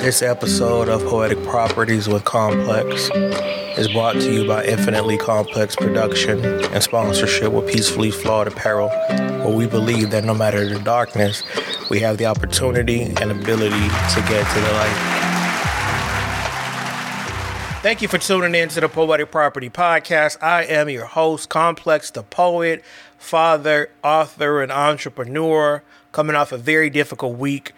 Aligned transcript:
This 0.00 0.22
episode 0.22 0.88
of 0.88 1.02
Poetic 1.04 1.42
Properties 1.42 2.06
with 2.06 2.24
Complex 2.24 3.10
is 3.76 3.88
brought 3.88 4.14
to 4.14 4.32
you 4.32 4.46
by 4.46 4.64
Infinitely 4.64 5.18
Complex 5.18 5.74
Production 5.74 6.44
and 6.44 6.80
sponsorship 6.82 7.52
with 7.52 7.66
Peacefully 7.66 8.12
Flawed 8.12 8.46
Apparel, 8.46 8.88
where 8.88 9.56
we 9.56 9.66
believe 9.66 10.10
that 10.12 10.22
no 10.22 10.32
matter 10.32 10.68
the 10.68 10.78
darkness, 10.78 11.42
we 11.90 11.98
have 11.98 12.18
the 12.18 12.26
opportunity 12.26 13.02
and 13.02 13.32
ability 13.32 13.88
to 14.14 14.24
get 14.28 14.46
to 14.54 14.60
the 14.60 14.72
light. 14.72 15.16
Thank 17.82 18.02
you 18.02 18.08
for 18.08 18.18
tuning 18.18 18.54
in 18.54 18.68
to 18.70 18.80
the 18.80 18.88
Poetic 18.88 19.30
Property 19.30 19.70
Podcast. 19.70 20.42
I 20.42 20.64
am 20.64 20.88
your 20.88 21.06
host, 21.06 21.48
Complex 21.48 22.10
the 22.10 22.22
Poet, 22.22 22.84
father, 23.18 23.90
author, 24.02 24.62
and 24.62 24.70
entrepreneur, 24.70 25.82
coming 26.12 26.36
off 26.36 26.52
a 26.52 26.58
very 26.58 26.90
difficult 26.90 27.36
week 27.36 27.72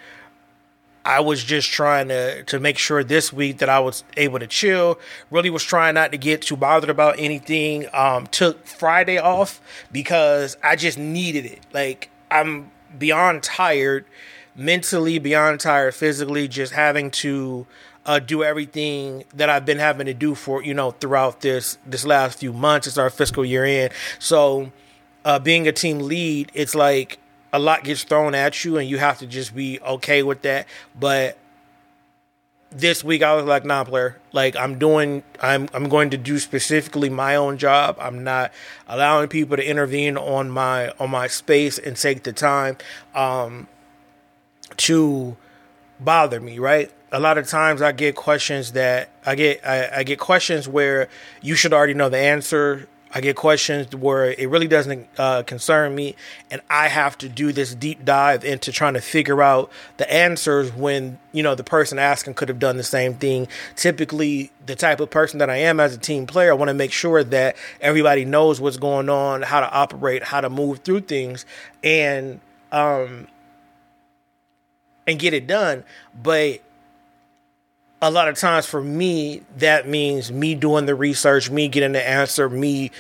I 1.09 1.21
was 1.21 1.43
just 1.43 1.71
trying 1.71 2.09
to 2.09 2.43
to 2.45 2.61
make 2.61 2.77
sure 2.77 3.03
this 3.03 3.33
week 3.33 3.59
that 3.59 3.71
I 3.71 3.81
was 3.81 4.05
able 4.19 4.39
to 4.41 4.47
chill. 4.47 4.99
Really 5.31 5.49
was 5.49 5.63
trying 5.63 5.95
not 5.95 6.13
to 6.13 6.19
get 6.19 6.43
too 6.43 6.57
bothered 6.57 6.91
about 6.91 7.19
anything. 7.19 7.87
Um, 7.95 8.27
took 8.27 8.67
Friday 8.67 9.17
off 9.17 9.63
because 9.91 10.59
I 10.63 10.77
just 10.77 10.99
needed 10.99 11.47
it. 11.47 11.61
Like 11.73 12.11
I'm 12.31 12.71
beyond 12.99 13.43
tired, 13.43 14.05
mentally 14.55 15.19
beyond 15.19 15.61
tired, 15.61 15.95
physically, 15.95 16.47
just 16.47 16.75
having 16.75 17.11
to 17.13 17.67
uh, 18.05 18.19
do 18.19 18.45
everything 18.45 19.25
that 19.33 19.49
I've 19.49 19.65
been 19.65 19.79
having 19.79 20.05
to 20.09 20.15
do 20.15 20.35
for 20.35 20.63
you 20.63 20.75
know 20.75 20.91
throughout 20.91 21.41
this 21.41 21.79
this 21.87 22.05
last 22.05 22.39
few 22.39 22.53
months. 22.53 22.87
It's 22.87 22.99
our 22.99 23.09
fiscal 23.09 23.47
year 23.47 23.65
in, 23.65 23.89
so 24.19 24.73
uh, 25.25 25.39
being 25.39 25.67
a 25.67 25.73
team 25.73 26.01
lead, 26.01 26.53
it's 26.53 26.75
like 26.75 27.19
a 27.53 27.59
lot 27.59 27.85
gets 27.85 28.05
thrown 28.05 28.35
at 28.35 28.65
you 28.65 28.77
and 28.79 28.89
you 28.89 28.99
have 28.99 29.19
to 29.19 29.27
just 29.27 29.55
be 29.55 29.81
okay 29.81 30.23
with 30.23 30.43
that. 30.43 30.67
But 30.99 31.39
this 32.71 33.03
week 33.03 33.23
I 33.23 33.35
was 33.35 33.47
like, 33.47 33.65
nah, 33.65 33.85
player. 33.85 34.19
Like 34.33 34.57
I'm 34.57 34.79
doing, 34.79 35.23
I'm 35.41 35.69
I'm 35.73 35.89
going 35.89 36.11
to 36.11 36.19
do 36.19 36.39
specifically 36.39 37.09
my 37.09 37.37
own 37.37 37.59
job. 37.59 37.97
I'm 37.99 38.25
not 38.25 38.53
allowing 38.87 39.29
people 39.29 39.57
to 39.57 39.67
intervene 39.67 40.17
on 40.17 40.51
my 40.51 40.91
on 40.99 41.11
my 41.11 41.27
space 41.27 41.79
and 41.79 41.97
take 41.97 42.25
the 42.25 42.33
time 42.33 42.77
um, 43.15 43.69
to 44.79 45.37
bother 45.99 46.41
me. 46.41 46.59
Right. 46.59 46.93
A 47.11 47.19
lot 47.19 47.39
of 47.39 47.49
times 47.49 47.81
I 47.81 47.93
get 47.93 48.17
questions 48.17 48.73
that 48.73 49.09
I 49.25 49.35
get 49.35 49.67
I, 49.67 49.89
I 50.01 50.03
get 50.03 50.19
questions 50.19 50.69
where 50.69 51.09
you 51.41 51.55
should 51.55 51.73
already 51.73 51.95
know 51.95 52.11
the 52.11 52.19
answer 52.19 52.87
I 53.15 53.21
get 53.21 53.37
questions 53.37 53.95
where 53.95 54.33
it 54.33 54.49
really 54.49 54.69
doesn't 54.69 55.09
uh, 55.17 55.43
concern 55.45 55.95
me, 55.95 56.15
and 56.51 56.61
I 56.69 56.89
have 56.89 57.17
to 57.19 57.29
do 57.29 57.53
this 57.53 57.75
deep 57.75 58.05
dive 58.05 58.45
into 58.45 58.71
trying 58.71 58.95
to 58.95 59.01
figure 59.01 59.43
out 59.43 59.71
the 59.97 60.13
answers 60.13 60.73
when 60.73 61.19
you 61.33 61.43
know 61.43 61.55
the 61.55 61.65
person 61.65 61.99
asking 61.99 62.35
could 62.35 62.49
have 62.49 62.59
done 62.59 62.77
the 62.77 62.83
same 62.83 63.15
thing. 63.15 63.49
Typically, 63.77 64.51
the 64.67 64.75
type 64.75 65.01
of 65.01 65.11
person 65.11 65.39
that 65.39 65.49
I 65.49 65.57
am 65.57 65.81
as 65.81 65.95
a 65.95 65.99
team 65.99 66.27
player, 66.27 66.51
I 66.51 66.55
want 66.55 66.69
to 66.69 66.75
make 66.75 66.93
sure 66.93 67.25
that 67.25 67.57
everybody 67.81 68.25
knows 68.25 68.61
what's 68.61 68.77
going 68.77 69.09
on, 69.09 69.43
how 69.43 69.61
to 69.61 69.71
operate, 69.71 70.25
how 70.25 70.43
to 70.43 70.51
move 70.51 70.81
through 70.81 71.01
things, 71.01 71.47
and 71.83 72.41
um, 72.73 73.27
and 75.07 75.19
get 75.19 75.33
it 75.33 75.47
done. 75.47 75.85
But 76.23 76.61
a 78.01 78.11
lot 78.11 78.29
of 78.29 78.37
times 78.37 78.67
for 78.67 78.83
me, 78.83 79.43
that 79.57 79.89
means 79.89 80.31
me 80.31 80.55
doing 80.55 80.87
the 80.87 80.95
research, 80.95 81.51
me 81.51 81.69
getting 81.69 81.93
the 81.93 82.09
answer, 82.09 82.49
me 82.49 82.91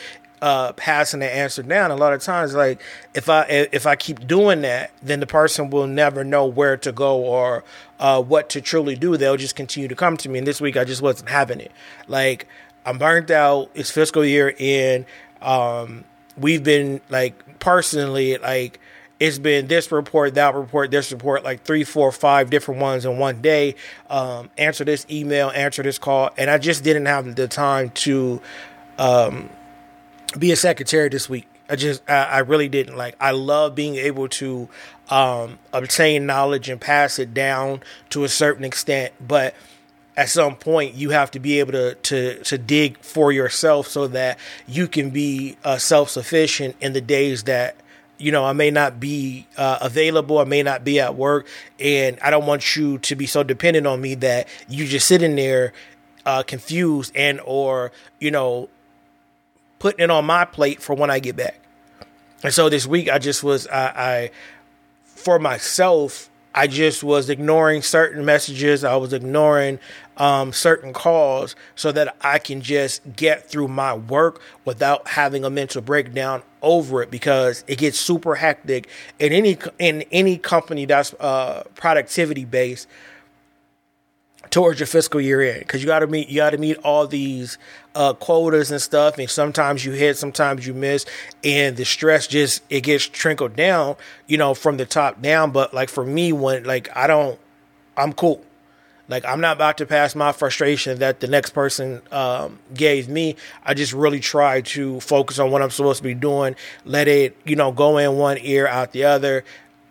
uh, 0.42 0.72
passing 0.72 1.20
the 1.20 1.32
answer 1.32 1.62
down. 1.62 1.90
A 1.90 1.96
lot 1.96 2.12
of 2.12 2.22
times, 2.22 2.54
like 2.54 2.80
if 3.14 3.28
I 3.28 3.42
if 3.48 3.86
I 3.86 3.96
keep 3.96 4.26
doing 4.26 4.62
that, 4.62 4.90
then 5.02 5.20
the 5.20 5.26
person 5.26 5.70
will 5.70 5.86
never 5.86 6.24
know 6.24 6.46
where 6.46 6.76
to 6.78 6.92
go 6.92 7.16
or 7.16 7.64
uh, 7.98 8.22
what 8.22 8.50
to 8.50 8.60
truly 8.60 8.96
do. 8.96 9.16
They'll 9.16 9.36
just 9.36 9.56
continue 9.56 9.88
to 9.88 9.94
come 9.96 10.16
to 10.18 10.28
me. 10.28 10.38
And 10.38 10.46
this 10.46 10.60
week, 10.60 10.76
I 10.76 10.84
just 10.84 11.02
wasn't 11.02 11.28
having 11.28 11.60
it. 11.60 11.72
Like 12.06 12.46
I'm 12.84 12.98
burnt 12.98 13.30
out. 13.30 13.70
It's 13.74 13.90
fiscal 13.90 14.24
year 14.24 14.54
in. 14.58 15.06
Um, 15.42 16.04
we've 16.36 16.62
been 16.62 17.00
like 17.08 17.58
personally 17.58 18.38
like 18.38 18.80
it's 19.20 19.38
been 19.38 19.66
this 19.66 19.90
report, 19.90 20.34
that 20.34 20.54
report, 20.54 20.90
this 20.90 21.10
report, 21.10 21.42
like 21.42 21.64
three, 21.64 21.84
four, 21.84 22.12
five 22.12 22.50
different 22.50 22.80
ones 22.80 23.04
in 23.04 23.18
one 23.18 23.42
day. 23.42 23.74
Um, 24.08 24.50
answer 24.56 24.84
this 24.84 25.06
email, 25.10 25.50
answer 25.50 25.82
this 25.82 25.98
call, 25.98 26.30
and 26.36 26.48
I 26.48 26.58
just 26.58 26.84
didn't 26.84 27.06
have 27.06 27.34
the 27.34 27.48
time 27.48 27.90
to 27.90 28.40
um, 28.96 29.50
be 30.38 30.52
a 30.52 30.56
secretary 30.56 31.08
this 31.08 31.28
week. 31.28 31.46
I 31.68 31.76
just, 31.76 32.02
I, 32.08 32.24
I, 32.24 32.38
really 32.38 32.68
didn't 32.68 32.96
like. 32.96 33.14
I 33.20 33.32
love 33.32 33.74
being 33.74 33.96
able 33.96 34.28
to 34.28 34.68
um, 35.10 35.58
obtain 35.72 36.24
knowledge 36.24 36.70
and 36.70 36.80
pass 36.80 37.18
it 37.18 37.34
down 37.34 37.82
to 38.10 38.24
a 38.24 38.28
certain 38.28 38.64
extent, 38.64 39.12
but 39.20 39.54
at 40.16 40.28
some 40.28 40.56
point 40.56 40.94
you 40.94 41.10
have 41.10 41.30
to 41.30 41.38
be 41.38 41.60
able 41.60 41.72
to 41.72 41.94
to 41.94 42.42
to 42.42 42.58
dig 42.58 42.98
for 42.98 43.30
yourself 43.30 43.86
so 43.86 44.08
that 44.08 44.38
you 44.66 44.88
can 44.88 45.10
be 45.10 45.56
uh, 45.62 45.78
self 45.78 46.10
sufficient 46.10 46.74
in 46.80 46.92
the 46.92 47.00
days 47.00 47.44
that 47.44 47.76
you 48.18 48.32
know, 48.32 48.44
I 48.44 48.52
may 48.52 48.70
not 48.70 49.00
be 49.00 49.46
uh, 49.56 49.78
available, 49.80 50.38
I 50.38 50.44
may 50.44 50.62
not 50.62 50.84
be 50.84 51.00
at 51.00 51.14
work, 51.14 51.46
and 51.78 52.18
I 52.20 52.30
don't 52.30 52.46
want 52.46 52.76
you 52.76 52.98
to 52.98 53.16
be 53.16 53.26
so 53.26 53.42
dependent 53.42 53.86
on 53.86 54.00
me 54.00 54.16
that 54.16 54.48
you 54.68 54.86
just 54.86 55.06
sitting 55.06 55.36
there 55.36 55.72
uh, 56.26 56.42
confused 56.42 57.12
and 57.16 57.40
or 57.44 57.92
you 58.18 58.30
know 58.30 58.68
putting 59.78 60.04
it 60.04 60.10
on 60.10 60.24
my 60.26 60.44
plate 60.44 60.82
for 60.82 60.94
when 60.94 61.10
I 61.10 61.20
get 61.20 61.36
back. 61.36 61.60
And 62.42 62.52
so 62.52 62.68
this 62.68 62.86
week 62.86 63.08
I 63.08 63.18
just 63.18 63.42
was 63.42 63.66
I, 63.68 63.86
I 63.86 64.30
for 65.04 65.38
myself 65.38 66.28
I 66.54 66.66
just 66.66 67.04
was 67.04 67.30
ignoring 67.30 67.82
certain 67.82 68.24
messages. 68.24 68.82
I 68.82 68.96
was 68.96 69.12
ignoring 69.12 69.78
um, 70.16 70.52
certain 70.52 70.92
calls 70.92 71.54
so 71.76 71.92
that 71.92 72.16
I 72.20 72.38
can 72.38 72.60
just 72.60 73.00
get 73.14 73.48
through 73.48 73.68
my 73.68 73.94
work 73.94 74.40
without 74.64 75.08
having 75.08 75.44
a 75.44 75.50
mental 75.50 75.82
breakdown 75.82 76.42
over 76.60 77.02
it 77.02 77.10
because 77.10 77.64
it 77.68 77.78
gets 77.78 78.00
super 78.00 78.34
hectic 78.34 78.88
in 79.18 79.32
any 79.32 79.56
in 79.78 80.02
any 80.10 80.36
company 80.36 80.86
that's 80.86 81.14
uh, 81.14 81.62
productivity 81.76 82.44
based 82.44 82.88
towards 84.50 84.80
your 84.80 84.86
fiscal 84.86 85.20
year 85.20 85.40
end 85.40 85.60
because 85.60 85.82
you 85.82 85.86
got 85.86 86.00
to 86.00 86.06
meet 86.06 86.28
you 86.28 86.36
got 86.36 86.50
to 86.50 86.58
meet 86.58 86.76
all 86.78 87.06
these 87.06 87.58
uh, 87.94 88.12
quotas 88.14 88.70
and 88.70 88.80
stuff 88.80 89.18
and 89.18 89.28
sometimes 89.28 89.84
you 89.84 89.92
hit 89.92 90.16
sometimes 90.16 90.66
you 90.66 90.74
miss 90.74 91.04
and 91.44 91.76
the 91.76 91.84
stress 91.84 92.26
just 92.26 92.62
it 92.70 92.82
gets 92.82 93.06
trickled 93.06 93.56
down 93.56 93.96
you 94.26 94.38
know 94.38 94.54
from 94.54 94.76
the 94.76 94.86
top 94.86 95.20
down 95.20 95.50
but 95.50 95.74
like 95.74 95.88
for 95.88 96.04
me 96.04 96.32
when 96.32 96.64
like 96.64 96.88
i 96.96 97.06
don't 97.06 97.38
i'm 97.96 98.12
cool. 98.12 98.42
Like 99.08 99.24
i'm 99.24 99.40
not 99.40 99.56
about 99.56 99.78
to 99.78 99.86
pass 99.86 100.14
my 100.14 100.32
frustration 100.32 100.98
that 100.98 101.20
the 101.20 101.28
next 101.28 101.50
person 101.50 102.02
um, 102.12 102.58
gave 102.74 103.08
me. 103.08 103.36
I 103.64 103.72
just 103.72 103.94
really 103.94 104.20
try 104.20 104.60
to 104.60 105.00
focus 105.00 105.38
on 105.38 105.50
what 105.50 105.62
i'm 105.62 105.70
supposed 105.70 105.98
to 105.98 106.04
be 106.04 106.14
doing 106.14 106.56
let 106.84 107.08
it 107.08 107.36
you 107.44 107.56
know 107.56 107.72
go 107.72 107.96
in 107.96 108.16
one 108.16 108.36
ear 108.40 108.66
out 108.66 108.92
the 108.92 109.04
other 109.04 109.44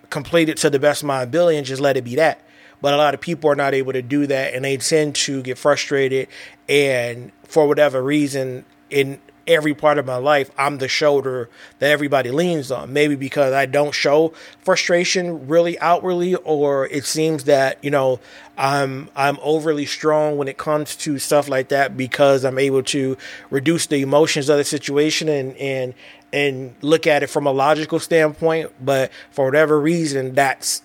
complete 0.09 0.50
it 0.50 0.57
to 0.57 0.69
the 0.69 0.79
best 0.79 1.01
of 1.01 1.07
my 1.07 1.22
ability 1.22 1.57
and 1.57 1.66
just 1.66 1.81
let 1.81 1.97
it 1.97 2.03
be 2.03 2.16
that 2.16 2.41
but 2.87 2.93
a 2.93 2.97
lot 2.97 3.13
of 3.13 3.19
people 3.19 3.49
are 3.49 3.55
not 3.55 3.73
able 3.73 3.91
to 3.91 4.01
do 4.01 4.25
that 4.27 4.53
and 4.53 4.63
they 4.63 4.77
tend 4.77 5.13
to 5.13 5.41
get 5.41 5.57
frustrated. 5.57 6.29
And 6.69 7.33
for 7.43 7.67
whatever 7.67 8.01
reason 8.01 8.63
in 8.89 9.19
every 9.45 9.73
part 9.73 9.97
of 9.97 10.05
my 10.05 10.15
life 10.15 10.49
I'm 10.57 10.77
the 10.77 10.87
shoulder 10.87 11.49
that 11.79 11.91
everybody 11.91 12.31
leans 12.31 12.71
on. 12.71 12.93
Maybe 12.93 13.15
because 13.15 13.51
I 13.51 13.65
don't 13.65 13.93
show 13.93 14.31
frustration 14.61 15.49
really 15.49 15.77
outwardly 15.79 16.35
or 16.35 16.87
it 16.87 17.03
seems 17.03 17.43
that 17.43 17.77
you 17.83 17.91
know 17.91 18.21
I'm 18.57 19.09
I'm 19.17 19.37
overly 19.41 19.85
strong 19.85 20.37
when 20.37 20.47
it 20.47 20.57
comes 20.57 20.95
to 20.97 21.19
stuff 21.19 21.49
like 21.49 21.67
that 21.67 21.97
because 21.97 22.45
I'm 22.45 22.57
able 22.57 22.83
to 22.83 23.17
reduce 23.49 23.87
the 23.87 24.01
emotions 24.01 24.47
of 24.47 24.59
the 24.59 24.63
situation 24.63 25.27
and 25.27 25.57
and 25.57 25.93
and 26.31 26.73
look 26.81 27.05
at 27.05 27.21
it 27.21 27.27
from 27.27 27.47
a 27.47 27.51
logical 27.51 27.99
standpoint. 27.99 28.71
But 28.79 29.11
for 29.31 29.43
whatever 29.43 29.77
reason 29.77 30.35
that's 30.35 30.83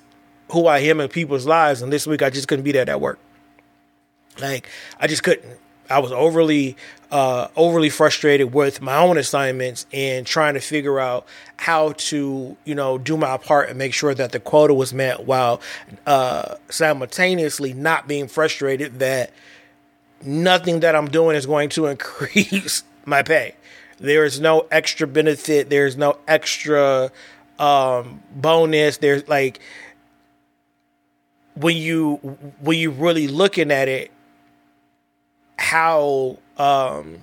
who 0.52 0.66
I 0.66 0.78
am 0.80 1.00
in 1.00 1.08
people's 1.08 1.46
lives. 1.46 1.82
And 1.82 1.92
this 1.92 2.06
week 2.06 2.22
I 2.22 2.30
just 2.30 2.48
couldn't 2.48 2.64
be 2.64 2.72
there 2.72 2.88
at 2.88 3.00
work. 3.00 3.18
Like 4.40 4.68
I 5.00 5.06
just 5.06 5.22
couldn't. 5.22 5.58
I 5.90 5.98
was 5.98 6.12
overly 6.12 6.76
uh, 7.10 7.48
overly 7.54 7.90
frustrated 7.90 8.54
with 8.54 8.80
my 8.80 8.96
own 8.96 9.18
assignments 9.18 9.84
and 9.92 10.26
trying 10.26 10.54
to 10.54 10.60
figure 10.60 10.98
out 10.98 11.26
how 11.58 11.92
to 11.92 12.56
you 12.64 12.74
know 12.74 12.96
do 12.96 13.16
my 13.16 13.36
part 13.36 13.68
and 13.68 13.78
make 13.78 13.92
sure 13.92 14.14
that 14.14 14.32
the 14.32 14.40
quota 14.40 14.72
was 14.72 14.94
met 14.94 15.26
while 15.26 15.60
uh, 16.06 16.54
simultaneously 16.70 17.74
not 17.74 18.08
being 18.08 18.28
frustrated 18.28 19.00
that 19.00 19.30
nothing 20.22 20.80
that 20.80 20.96
I'm 20.96 21.08
doing 21.08 21.36
is 21.36 21.44
going 21.44 21.68
to 21.70 21.86
increase 21.88 22.84
my 23.04 23.22
pay. 23.22 23.54
There 23.98 24.24
is 24.24 24.40
no 24.40 24.66
extra 24.70 25.06
benefit. 25.06 25.68
There's 25.68 25.96
no 25.96 26.18
extra 26.26 27.12
um, 27.58 28.22
bonus. 28.34 28.96
There's 28.96 29.28
like 29.28 29.60
when 31.54 31.76
you 31.76 32.16
when 32.60 32.78
you 32.78 32.90
really 32.90 33.28
looking 33.28 33.70
at 33.70 33.88
it, 33.88 34.10
how 35.58 36.38
um, 36.56 37.18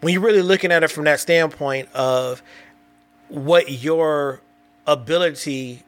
when 0.00 0.12
you're 0.12 0.22
really 0.22 0.42
looking 0.42 0.72
at 0.72 0.82
it 0.82 0.90
from 0.90 1.04
that 1.04 1.20
standpoint 1.20 1.88
of 1.94 2.42
what 3.28 3.70
your 3.70 4.40
ability 4.86 5.84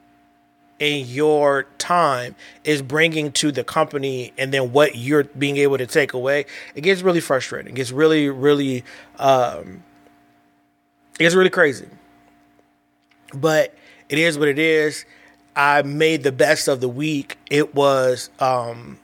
and 0.80 1.06
your 1.06 1.66
time 1.78 2.34
is 2.64 2.82
bringing 2.82 3.30
to 3.32 3.52
the 3.52 3.62
company 3.62 4.32
and 4.36 4.52
then 4.52 4.72
what 4.72 4.96
you're 4.96 5.24
being 5.24 5.56
able 5.56 5.78
to 5.78 5.86
take 5.86 6.12
away 6.12 6.44
it 6.74 6.80
gets 6.80 7.02
really 7.02 7.20
frustrating. 7.20 7.72
It 7.72 7.76
gets 7.76 7.92
really 7.92 8.28
really 8.28 8.84
um 9.18 9.82
it 11.14 11.24
gets 11.24 11.34
really 11.34 11.50
crazy. 11.50 11.88
But 13.34 13.74
it 14.08 14.18
is 14.18 14.38
what 14.38 14.48
it 14.48 14.58
is 14.58 15.04
i 15.56 15.82
made 15.82 16.22
the 16.22 16.32
best 16.32 16.68
of 16.68 16.80
the 16.80 16.88
week 16.88 17.38
it 17.50 17.74
was 17.74 18.30
um 18.40 18.98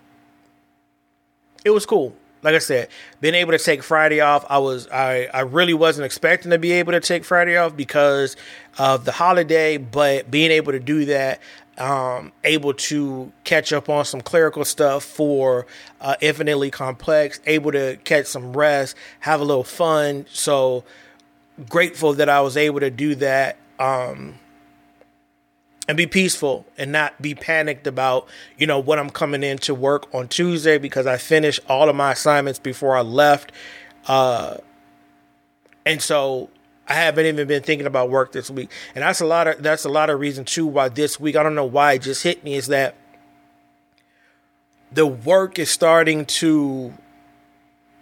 it 1.64 1.70
was 1.70 1.86
cool 1.86 2.14
like 2.42 2.54
I 2.54 2.58
said, 2.58 2.88
being 3.20 3.34
able 3.34 3.52
to 3.52 3.58
take 3.58 3.82
Friday 3.82 4.20
off, 4.20 4.44
I 4.48 4.58
was 4.58 4.88
I, 4.88 5.28
I 5.34 5.40
really 5.40 5.74
wasn't 5.74 6.06
expecting 6.06 6.50
to 6.50 6.58
be 6.58 6.72
able 6.72 6.92
to 6.92 7.00
take 7.00 7.24
Friday 7.24 7.56
off 7.56 7.76
because 7.76 8.36
of 8.78 9.04
the 9.04 9.12
holiday, 9.12 9.76
but 9.76 10.30
being 10.30 10.50
able 10.50 10.72
to 10.72 10.78
do 10.78 11.04
that, 11.06 11.40
um, 11.78 12.32
able 12.44 12.74
to 12.74 13.32
catch 13.44 13.72
up 13.72 13.88
on 13.88 14.04
some 14.04 14.20
clerical 14.20 14.64
stuff 14.64 15.04
for 15.04 15.66
uh, 16.00 16.14
infinitely 16.20 16.70
complex, 16.70 17.40
able 17.46 17.72
to 17.72 17.96
catch 18.04 18.26
some 18.26 18.56
rest, 18.56 18.96
have 19.20 19.40
a 19.40 19.44
little 19.44 19.64
fun. 19.64 20.26
So 20.30 20.84
grateful 21.68 22.14
that 22.14 22.28
I 22.28 22.40
was 22.40 22.56
able 22.56 22.80
to 22.80 22.90
do 22.90 23.14
that. 23.16 23.56
Um, 23.78 24.38
and 25.88 25.96
be 25.96 26.06
peaceful 26.06 26.66
and 26.76 26.92
not 26.92 27.20
be 27.20 27.34
panicked 27.34 27.86
about, 27.86 28.28
you 28.58 28.66
know, 28.66 28.78
what 28.78 28.98
I'm 28.98 29.08
coming 29.08 29.42
in 29.42 29.56
to 29.58 29.74
work 29.74 30.14
on 30.14 30.28
Tuesday 30.28 30.76
because 30.76 31.06
I 31.06 31.16
finished 31.16 31.60
all 31.66 31.88
of 31.88 31.96
my 31.96 32.12
assignments 32.12 32.58
before 32.58 32.94
I 32.94 33.00
left. 33.00 33.50
Uh, 34.06 34.58
and 35.86 36.02
so 36.02 36.50
I 36.86 36.92
haven't 36.92 37.24
even 37.24 37.48
been 37.48 37.62
thinking 37.62 37.86
about 37.86 38.10
work 38.10 38.32
this 38.32 38.50
week. 38.50 38.70
And 38.94 39.02
that's 39.02 39.22
a 39.22 39.26
lot 39.26 39.48
of 39.48 39.62
that's 39.62 39.86
a 39.86 39.88
lot 39.88 40.10
of 40.10 40.20
reason 40.20 40.44
too 40.44 40.66
why 40.66 40.90
this 40.90 41.18
week, 41.18 41.36
I 41.36 41.42
don't 41.42 41.54
know 41.54 41.64
why 41.64 41.94
it 41.94 42.02
just 42.02 42.22
hit 42.22 42.44
me 42.44 42.54
is 42.54 42.66
that 42.66 42.94
the 44.92 45.06
work 45.06 45.58
is 45.58 45.70
starting 45.70 46.26
to 46.26 46.92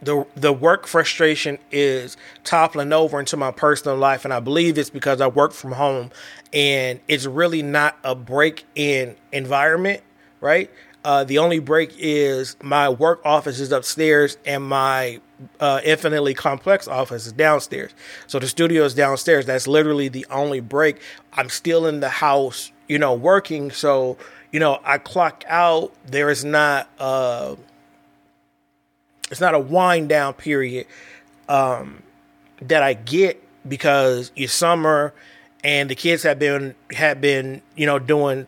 the 0.07 0.25
the 0.37 0.53
work 0.53 0.87
frustration 0.87 1.59
is 1.71 2.17
toppling 2.45 2.93
over 2.93 3.21
into 3.21 3.37
my 3.37 3.51
personal 3.51 3.97
life 3.97 4.25
and 4.25 4.33
I 4.33 4.41
believe 4.41 4.79
it's 4.79 4.89
because 4.89 5.21
I 5.21 5.27
work 5.27 5.53
from 5.53 5.73
home 5.73 6.11
and 6.53 7.01
it's 7.09 7.27
really 7.27 7.61
not 7.61 7.99
a 8.05 8.15
break 8.15 8.65
in 8.75 9.17
environment, 9.33 10.03
right? 10.41 10.71
Uh, 11.05 11.25
the 11.25 11.39
only 11.39 11.59
break 11.59 11.93
is 11.99 12.57
my 12.63 12.89
work 12.89 13.21
office 13.25 13.61
is 13.61 13.73
upstairs 13.73 14.39
and 14.47 14.65
my 14.65 15.21
uh, 15.61 15.81
infinitely 15.85 16.35
complex 16.35 16.89
office 16.89 17.27
is 17.27 17.33
downstairs. 17.33 17.93
So 18.27 18.39
the 18.39 18.49
studio 18.49 18.85
is 18.85 18.95
downstairs. 18.95 19.47
That's 19.47 19.69
literally 19.69 20.09
the 20.09 20.27
only 20.31 20.61
break. 20.61 21.01
I'm 21.33 21.49
still 21.49 21.87
in 21.87 22.01
the 22.01 22.09
house, 22.09 22.73
you 22.89 22.99
know, 22.99 23.15
working. 23.15 23.71
So, 23.71 24.17
you 24.51 24.59
know, 24.59 24.81
I 24.85 24.99
clock 24.99 25.45
out. 25.49 25.93
There 26.07 26.31
is 26.31 26.45
not, 26.45 26.89
uh, 26.99 27.57
it's 29.31 29.41
not 29.41 29.55
a 29.55 29.59
wind 29.59 30.09
down 30.09 30.35
period 30.35 30.87
um, 31.49 32.03
that 32.61 32.83
I 32.83 32.95
get 32.95 33.43
because 33.69 34.31
it's 34.37 34.53
summer 34.53 35.13
and 35.65 35.91
the 35.91 35.95
kids 35.95 36.23
have 36.23 36.39
been 36.39 36.75
have 36.93 37.21
been 37.21 37.63
you 37.75 37.87
know 37.87 37.99
doing 37.99 38.47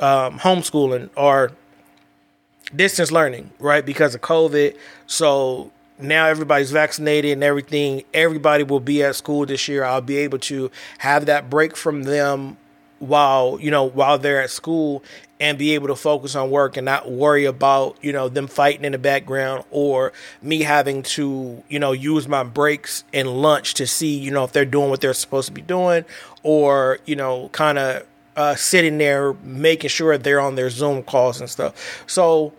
um, 0.00 0.38
homeschooling 0.38 1.10
or 1.16 1.52
distance 2.74 3.12
learning 3.12 3.50
right 3.58 3.86
because 3.86 4.14
of 4.14 4.20
COVID. 4.20 4.76
So 5.06 5.70
now 5.98 6.26
everybody's 6.26 6.72
vaccinated 6.72 7.32
and 7.32 7.44
everything. 7.44 8.02
Everybody 8.12 8.64
will 8.64 8.80
be 8.80 9.02
at 9.02 9.16
school 9.16 9.46
this 9.46 9.68
year. 9.68 9.84
I'll 9.84 10.00
be 10.00 10.18
able 10.18 10.38
to 10.40 10.70
have 10.98 11.26
that 11.26 11.48
break 11.48 11.76
from 11.76 12.02
them 12.02 12.56
while 13.08 13.58
you 13.60 13.70
know 13.70 13.84
while 13.84 14.18
they're 14.18 14.42
at 14.42 14.50
school 14.50 15.02
and 15.38 15.58
be 15.58 15.74
able 15.74 15.88
to 15.88 15.96
focus 15.96 16.34
on 16.34 16.50
work 16.50 16.76
and 16.76 16.84
not 16.84 17.10
worry 17.10 17.44
about 17.44 17.96
you 18.02 18.12
know 18.12 18.28
them 18.28 18.46
fighting 18.46 18.84
in 18.84 18.92
the 18.92 18.98
background 18.98 19.64
or 19.70 20.12
me 20.42 20.62
having 20.62 21.02
to 21.02 21.62
you 21.68 21.78
know 21.78 21.92
use 21.92 22.26
my 22.26 22.42
breaks 22.42 23.04
and 23.12 23.28
lunch 23.28 23.74
to 23.74 23.86
see 23.86 24.16
you 24.18 24.30
know 24.30 24.44
if 24.44 24.52
they're 24.52 24.64
doing 24.64 24.90
what 24.90 25.00
they're 25.00 25.14
supposed 25.14 25.46
to 25.46 25.52
be 25.52 25.62
doing 25.62 26.04
or 26.42 26.98
you 27.06 27.16
know 27.16 27.48
kind 27.50 27.78
of 27.78 28.06
uh, 28.36 28.54
sitting 28.54 28.98
there 28.98 29.32
making 29.42 29.88
sure 29.88 30.16
they're 30.18 30.40
on 30.40 30.54
their 30.56 30.68
zoom 30.68 31.02
calls 31.02 31.40
and 31.40 31.48
stuff. 31.48 32.04
So 32.06 32.52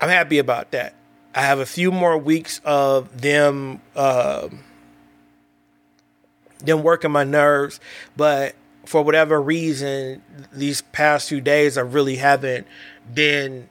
i'm 0.00 0.08
happy 0.08 0.38
about 0.38 0.70
that. 0.70 0.94
I 1.34 1.42
have 1.42 1.58
a 1.58 1.66
few 1.66 1.92
more 1.92 2.16
weeks 2.16 2.60
of 2.64 3.20
them 3.20 3.80
uh, 3.94 4.48
them 6.58 6.82
working 6.82 7.10
my 7.10 7.24
nerves 7.24 7.80
but 8.16 8.54
for 8.88 9.02
whatever 9.02 9.40
reason, 9.40 10.22
these 10.50 10.80
past 10.80 11.28
few 11.28 11.42
days, 11.42 11.76
I 11.76 11.82
really 11.82 12.16
haven't 12.16 12.66
been 13.12 13.68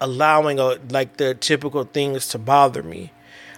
allowing 0.00 0.60
a, 0.60 0.78
like 0.90 1.16
the 1.16 1.34
typical 1.34 1.82
things 1.82 2.28
to 2.28 2.38
bother 2.38 2.84
me. 2.84 3.10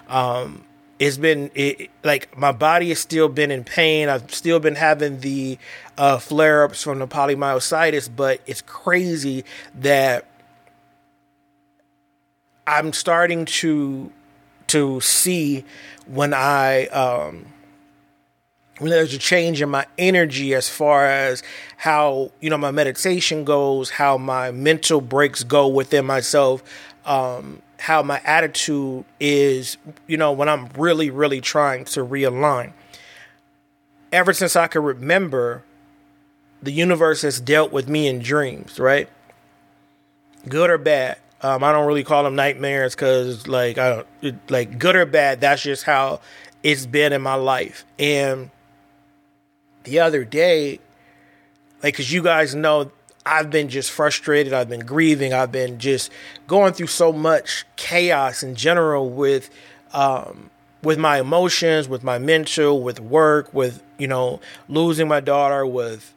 Um, 0.08 0.64
it's 0.98 1.18
been 1.18 1.50
it, 1.54 1.90
like 2.02 2.36
my 2.38 2.50
body 2.50 2.88
has 2.88 2.98
still 2.98 3.28
been 3.28 3.50
in 3.50 3.62
pain. 3.62 4.08
I've 4.08 4.32
still 4.32 4.58
been 4.58 4.74
having 4.74 5.20
the 5.20 5.58
uh, 5.98 6.18
flare 6.18 6.64
ups 6.64 6.82
from 6.82 7.00
the 7.00 7.06
polymyositis, 7.06 8.08
but 8.14 8.40
it's 8.46 8.62
crazy 8.62 9.44
that 9.80 10.26
I'm 12.66 12.94
starting 12.94 13.44
to 13.44 14.10
to 14.68 15.00
see 15.02 15.66
when 16.06 16.32
I 16.32 16.86
um, 16.86 17.52
there's 18.90 19.14
a 19.14 19.18
change 19.18 19.62
in 19.62 19.68
my 19.68 19.86
energy 19.98 20.54
as 20.54 20.68
far 20.68 21.06
as 21.06 21.42
how 21.76 22.30
you 22.40 22.50
know 22.50 22.58
my 22.58 22.70
meditation 22.70 23.44
goes 23.44 23.90
how 23.90 24.18
my 24.18 24.50
mental 24.50 25.00
breaks 25.00 25.42
go 25.44 25.68
within 25.68 26.04
myself 26.04 26.62
um, 27.04 27.60
how 27.78 28.02
my 28.02 28.20
attitude 28.24 29.04
is 29.20 29.76
you 30.06 30.16
know 30.16 30.32
when 30.32 30.48
i'm 30.48 30.68
really 30.76 31.10
really 31.10 31.40
trying 31.40 31.84
to 31.84 32.04
realign 32.04 32.72
ever 34.12 34.32
since 34.32 34.56
i 34.56 34.66
can 34.66 34.82
remember 34.82 35.62
the 36.62 36.72
universe 36.72 37.22
has 37.22 37.40
dealt 37.40 37.72
with 37.72 37.88
me 37.88 38.06
in 38.06 38.20
dreams 38.20 38.78
right 38.78 39.08
good 40.48 40.70
or 40.70 40.78
bad 40.78 41.18
um, 41.42 41.64
I 41.64 41.72
don't 41.72 41.86
really 41.86 42.04
call 42.04 42.22
them 42.22 42.36
nightmares 42.36 42.94
because, 42.94 43.48
like, 43.48 43.76
I 43.76 43.88
don't 43.88 44.06
it, 44.22 44.50
like 44.50 44.78
good 44.78 44.94
or 44.94 45.06
bad. 45.06 45.40
That's 45.40 45.62
just 45.62 45.82
how 45.82 46.20
it's 46.62 46.86
been 46.86 47.12
in 47.12 47.20
my 47.20 47.34
life, 47.34 47.84
and 47.98 48.50
the 49.84 50.00
other 50.00 50.24
day, 50.24 50.80
like, 51.82 51.94
because 51.94 52.12
you 52.12 52.22
guys 52.22 52.54
know, 52.54 52.90
I've 53.24 53.50
been 53.50 53.68
just 53.68 53.90
frustrated. 53.90 54.52
I've 54.52 54.68
been 54.68 54.84
grieving. 54.84 55.32
I've 55.32 55.52
been 55.52 55.78
just 55.78 56.10
going 56.46 56.72
through 56.72 56.88
so 56.88 57.12
much 57.12 57.64
chaos 57.76 58.42
in 58.42 58.54
general 58.54 59.10
with, 59.10 59.50
um, 59.92 60.50
with 60.82 60.98
my 60.98 61.20
emotions, 61.20 61.88
with 61.88 62.02
my 62.02 62.18
mental, 62.18 62.82
with 62.82 63.00
work, 63.00 63.52
with 63.54 63.82
you 63.98 64.08
know 64.08 64.40
losing 64.68 65.08
my 65.08 65.20
daughter, 65.20 65.64
with 65.64 66.12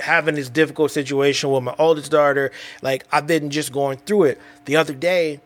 having 0.00 0.34
this 0.34 0.48
difficult 0.48 0.90
situation 0.90 1.50
with 1.50 1.62
my 1.62 1.74
oldest 1.78 2.10
daughter. 2.10 2.50
Like 2.82 3.04
I've 3.12 3.26
been 3.26 3.50
just 3.50 3.72
going 3.72 3.98
through 3.98 4.24
it. 4.24 4.40
The 4.64 4.76
other 4.76 4.94
day, 4.94 5.40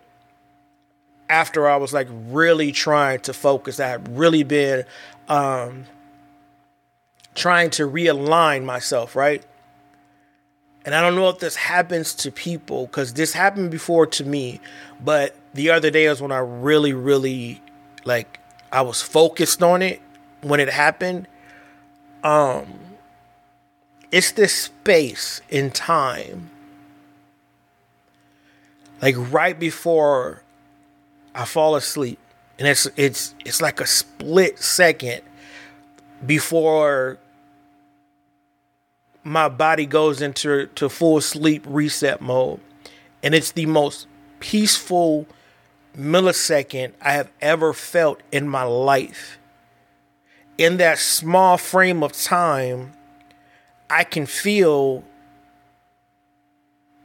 after 1.28 1.68
I 1.68 1.76
was 1.76 1.92
like 1.92 2.08
really 2.28 2.72
trying 2.72 3.20
to 3.20 3.32
focus, 3.32 3.80
I 3.80 3.88
had 3.88 4.16
really 4.16 4.42
been 4.42 4.84
um, 5.28 5.84
trying 7.34 7.70
to 7.70 7.88
realign 7.88 8.64
myself, 8.64 9.14
right? 9.14 9.44
And 10.84 10.94
I 10.94 11.00
don't 11.00 11.14
know 11.14 11.28
if 11.28 11.38
this 11.38 11.56
happens 11.56 12.14
to 12.16 12.30
people 12.30 12.86
because 12.86 13.14
this 13.14 13.32
happened 13.32 13.70
before 13.70 14.06
to 14.06 14.24
me, 14.24 14.60
but 15.02 15.36
the 15.52 15.70
other 15.70 15.90
day 15.90 16.08
was 16.08 16.22
when 16.22 16.32
I 16.32 16.38
really, 16.38 16.92
really 16.92 17.60
like 18.04 18.40
I 18.72 18.82
was 18.82 19.02
focused 19.02 19.62
on 19.62 19.82
it 19.82 20.00
when 20.40 20.58
it 20.60 20.70
happened. 20.70 21.28
Um, 22.24 22.78
it's 24.10 24.32
this 24.32 24.54
space 24.54 25.42
in 25.50 25.70
time, 25.70 26.50
like 29.02 29.14
right 29.16 29.58
before 29.58 30.42
I 31.34 31.44
fall 31.44 31.76
asleep, 31.76 32.18
and 32.58 32.66
it's 32.66 32.86
it's 32.96 33.34
it's 33.44 33.60
like 33.60 33.80
a 33.80 33.86
split 33.86 34.58
second 34.58 35.22
before 36.24 37.18
my 39.22 39.48
body 39.48 39.86
goes 39.86 40.22
into 40.22 40.66
to 40.66 40.88
full 40.88 41.20
sleep 41.20 41.64
reset 41.66 42.20
mode. 42.20 42.60
And 43.22 43.34
it's 43.34 43.52
the 43.52 43.66
most 43.66 44.06
peaceful 44.40 45.26
millisecond 45.96 46.92
I 47.00 47.12
have 47.12 47.30
ever 47.40 47.72
felt 47.72 48.20
in 48.32 48.48
my 48.48 48.62
life. 48.62 49.38
In 50.56 50.76
that 50.78 50.98
small 50.98 51.56
frame 51.56 52.02
of 52.02 52.12
time, 52.12 52.92
I 53.88 54.04
can 54.04 54.26
feel 54.26 55.04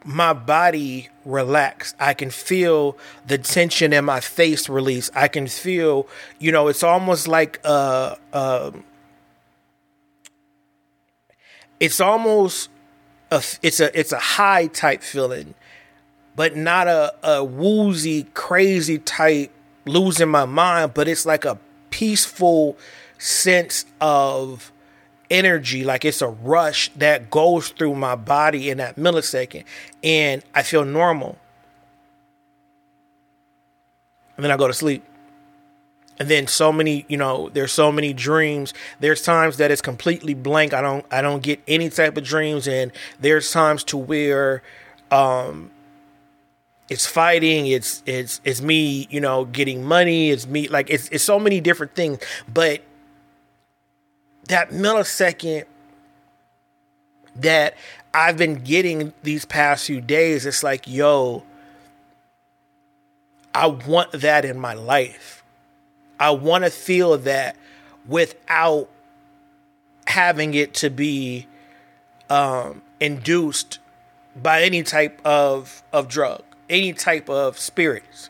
my 0.03 0.34
body 0.34 1.10
relax. 1.25 1.95
I 2.00 2.13
can 2.13 2.29
feel 2.29 2.98
the 3.25 3.38
tension 3.38 3.91
in 3.91 4.05
my 4.05 4.19
face 4.19 4.69
release. 4.69 5.10
I 5.15 5.27
can 5.27 5.48
feel, 5.48 6.07
you 6.38 6.51
know, 6.51 6.67
it's 6.67 6.84
almost 6.84 7.27
like 7.27 7.60
a, 7.65 8.17
a 8.31 8.74
it's 11.79 12.00
almost 12.00 12.70
a 13.32 13.44
it's 13.62 13.79
a 13.79 13.98
it's 13.98 14.12
a 14.12 14.20
high 14.20 14.67
type 14.67 15.01
feeling, 15.01 15.53
but 16.36 16.55
not 16.55 16.88
a, 16.88 17.13
a 17.24 17.44
woozy, 17.44 18.24
crazy 18.34 19.00
type 19.00 19.51
losing 19.86 20.29
my 20.29 20.46
mind, 20.46 20.94
but 20.94 21.08
it's 21.08 21.25
like 21.25 21.46
a 21.46 21.58
peaceful 21.89 22.77
sense 23.17 23.86
of 24.01 24.72
energy 25.29 25.84
like 25.84 26.05
it's 26.05 26.22
a 26.22 26.27
rush 26.27 26.91
that 26.94 27.32
goes 27.32 27.70
through 27.70 27.96
my 27.96 28.15
body 28.15 28.70
in 28.70 28.77
that 28.77 28.96
millisecond 28.96 29.63
and 30.03 30.44
i 30.53 30.62
feel 30.62 30.86
normal. 30.86 31.38
And 34.38 34.44
then 34.44 34.51
i 34.51 34.58
go 34.58 34.67
to 34.67 34.74
sleep 34.74 35.03
and 36.19 36.29
then 36.29 36.48
so 36.48 36.72
many 36.72 37.05
you 37.07 37.17
know 37.17 37.50
there's 37.50 37.72
so 37.72 37.91
many 37.91 38.13
dreams. 38.13 38.74
There's 39.00 39.22
times 39.22 39.57
that 39.57 39.72
it's 39.72 39.81
completely 39.81 40.34
blank. 40.34 40.74
I 40.74 40.81
don't 40.81 41.05
i 41.12 41.22
don't 41.22 41.43
get 41.43 41.62
any 41.67 41.89
type 41.89 42.17
of 42.17 42.24
dreams. 42.24 42.67
And 42.67 42.91
there's 43.19 43.51
times 43.51 43.84
to 43.86 43.98
where 43.98 44.63
um 45.12 45.72
it's 46.89 47.05
fighting. 47.05 47.67
It's 47.67 48.03
it's 48.05 48.41
it's 48.43 48.62
me 48.62 49.07
you 49.10 49.19
know 49.19 49.45
getting 49.45 49.84
money. 49.84 50.29
It's 50.31 50.48
me 50.48 50.67
like 50.67 50.89
it's 50.89 51.10
it's 51.10 51.24
so 51.24 51.39
many 51.39 51.60
different 51.60 51.95
things. 51.95 52.19
But 52.51 52.81
that 54.48 54.69
millisecond 54.69 55.65
that 57.36 57.75
I've 58.13 58.38
been 58.38 58.55
getting 58.55 59.13
these 59.24 59.43
past 59.43 59.88
few 59.88 60.00
days, 60.00 60.45
it's 60.45 60.63
like, 60.63 60.88
yo, 60.88 61.43
I 63.53 63.67
want 63.67 64.12
that 64.13 64.45
in 64.45 64.57
my 64.57 64.74
life. 64.74 65.34
I 66.19 66.31
want 66.31 66.63
to 66.63 66.69
feel 66.69 67.17
that 67.19 67.55
without 68.07 68.89
having 70.07 70.53
it 70.53 70.74
to 70.75 70.89
be 70.89 71.48
um, 72.29 72.81
induced 73.00 73.79
by 74.36 74.63
any 74.63 74.84
type 74.84 75.19
of 75.25 75.84
of 75.93 76.07
drug, 76.07 76.43
any 76.69 76.93
type 76.93 77.29
of 77.29 77.57
spirits, 77.57 78.29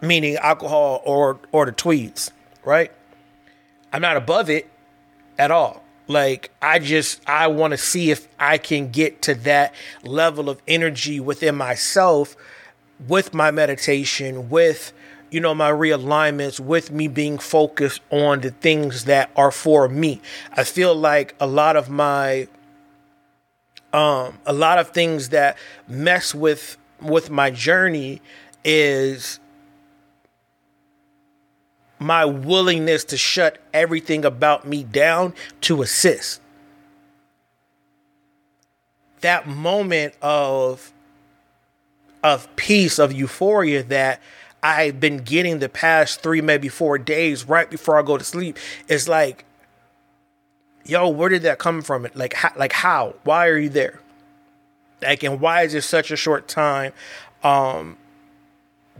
meaning 0.00 0.36
alcohol 0.36 1.02
or 1.04 1.40
or 1.52 1.66
the 1.66 1.72
tweeds, 1.72 2.30
right? 2.64 2.92
I'm 3.92 4.02
not 4.02 4.16
above 4.16 4.50
it 4.50 4.70
at 5.38 5.50
all. 5.50 5.82
Like 6.06 6.50
I 6.60 6.78
just 6.78 7.20
I 7.28 7.48
want 7.48 7.72
to 7.72 7.78
see 7.78 8.10
if 8.10 8.28
I 8.38 8.58
can 8.58 8.90
get 8.90 9.22
to 9.22 9.34
that 9.34 9.74
level 10.02 10.48
of 10.48 10.62
energy 10.66 11.20
within 11.20 11.54
myself 11.54 12.36
with 13.06 13.32
my 13.32 13.50
meditation, 13.50 14.48
with 14.48 14.92
you 15.30 15.40
know 15.40 15.54
my 15.54 15.70
realignments, 15.70 16.58
with 16.60 16.90
me 16.90 17.08
being 17.08 17.38
focused 17.38 18.00
on 18.10 18.40
the 18.40 18.50
things 18.50 19.04
that 19.04 19.30
are 19.36 19.50
for 19.50 19.88
me. 19.88 20.20
I 20.52 20.64
feel 20.64 20.94
like 20.94 21.34
a 21.40 21.46
lot 21.46 21.76
of 21.76 21.88
my 21.88 22.48
um 23.92 24.38
a 24.46 24.52
lot 24.52 24.78
of 24.78 24.90
things 24.90 25.30
that 25.30 25.56
mess 25.86 26.34
with 26.34 26.76
with 27.00 27.30
my 27.30 27.50
journey 27.50 28.20
is 28.64 29.40
my 31.98 32.24
willingness 32.24 33.04
to 33.04 33.16
shut 33.16 33.58
everything 33.72 34.24
about 34.24 34.66
me 34.66 34.84
down 34.84 35.34
to 35.62 35.82
assist. 35.82 36.40
That 39.20 39.46
moment 39.46 40.14
of 40.22 40.92
of 42.22 42.54
peace, 42.56 42.98
of 42.98 43.12
euphoria 43.12 43.82
that 43.84 44.20
I've 44.62 45.00
been 45.00 45.18
getting 45.18 45.60
the 45.60 45.68
past 45.68 46.20
three, 46.20 46.40
maybe 46.40 46.68
four 46.68 46.98
days 46.98 47.48
right 47.48 47.70
before 47.70 47.98
I 47.98 48.02
go 48.02 48.18
to 48.18 48.24
sleep 48.24 48.56
It's 48.88 49.08
like, 49.08 49.44
yo, 50.84 51.08
where 51.08 51.28
did 51.28 51.42
that 51.42 51.58
come 51.58 51.82
from? 51.82 52.06
Like, 52.14 52.34
how, 52.34 52.52
like 52.56 52.72
how? 52.72 53.14
Why 53.24 53.46
are 53.46 53.58
you 53.58 53.68
there? 53.68 54.00
Like, 55.00 55.22
and 55.22 55.40
why 55.40 55.62
is 55.62 55.74
it 55.74 55.84
such 55.84 56.10
a 56.10 56.16
short 56.16 56.48
time? 56.48 56.92
Um, 57.44 57.96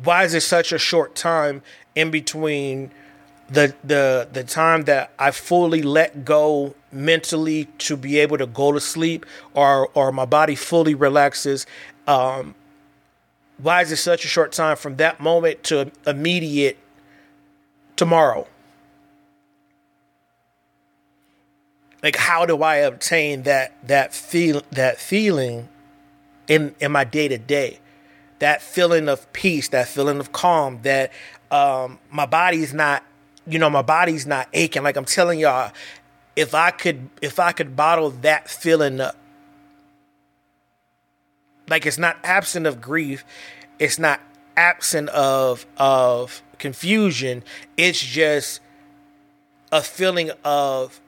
why 0.04 0.24
is 0.24 0.34
it 0.34 0.42
such 0.42 0.72
a 0.72 0.78
short 0.78 1.14
time 1.16 1.62
in 1.94 2.10
between 2.10 2.92
the 3.50 3.74
the 3.82 4.28
the 4.30 4.44
time 4.44 4.84
that 4.84 5.10
I 5.18 5.30
fully 5.30 5.82
let 5.82 6.24
go 6.24 6.74
mentally 6.92 7.64
to 7.78 7.96
be 7.96 8.18
able 8.18 8.38
to 8.38 8.46
go 8.46 8.72
to 8.72 8.80
sleep 8.80 9.24
or 9.54 9.88
or 9.94 10.12
my 10.12 10.26
body 10.26 10.54
fully 10.54 10.94
relaxes 10.94 11.66
um 12.06 12.54
why 13.58 13.82
is 13.82 13.92
it 13.92 13.96
such 13.96 14.24
a 14.24 14.28
short 14.28 14.52
time 14.52 14.76
from 14.76 14.96
that 14.96 15.20
moment 15.20 15.62
to 15.64 15.90
immediate 16.06 16.78
tomorrow 17.96 18.46
like 22.02 22.16
how 22.16 22.46
do 22.46 22.62
I 22.62 22.76
obtain 22.76 23.42
that 23.42 23.76
that 23.86 24.14
feel 24.14 24.62
that 24.70 24.98
feeling 24.98 25.68
in 26.46 26.74
in 26.80 26.92
my 26.92 27.04
day 27.04 27.28
to 27.28 27.38
day 27.38 27.80
that 28.38 28.62
feeling 28.62 29.08
of 29.08 29.30
peace 29.32 29.68
that 29.68 29.88
feeling 29.88 30.20
of 30.20 30.32
calm 30.32 30.80
that 30.82 31.10
um, 31.50 31.98
my 32.10 32.26
body's 32.26 32.74
not, 32.74 33.04
you 33.46 33.58
know, 33.58 33.70
my 33.70 33.82
body's 33.82 34.26
not 34.26 34.48
aching. 34.52 34.82
Like 34.82 34.96
I'm 34.96 35.04
telling 35.04 35.38
y'all, 35.38 35.72
if 36.36 36.54
I 36.54 36.70
could, 36.70 37.08
if 37.22 37.38
I 37.38 37.52
could 37.52 37.76
bottle 37.76 38.10
that 38.10 38.48
feeling 38.48 39.00
up, 39.00 39.16
like 41.68 41.86
it's 41.86 41.98
not 41.98 42.16
absent 42.22 42.66
of 42.66 42.80
grief, 42.80 43.24
it's 43.78 43.98
not 43.98 44.20
absent 44.56 45.08
of 45.10 45.66
of 45.76 46.42
confusion. 46.58 47.44
It's 47.76 48.00
just 48.00 48.60
a 49.70 49.82
feeling 49.82 50.30
of 50.44 51.00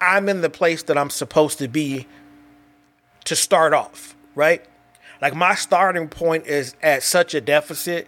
I'm 0.00 0.28
in 0.28 0.40
the 0.40 0.50
place 0.50 0.84
that 0.84 0.96
I'm 0.96 1.10
supposed 1.10 1.58
to 1.58 1.68
be 1.68 2.06
to 3.24 3.34
start 3.34 3.72
off, 3.72 4.14
right? 4.34 4.64
Like 5.20 5.34
my 5.34 5.54
starting 5.54 6.08
point 6.08 6.46
is 6.46 6.76
at 6.82 7.02
such 7.02 7.34
a 7.34 7.40
deficit 7.40 8.06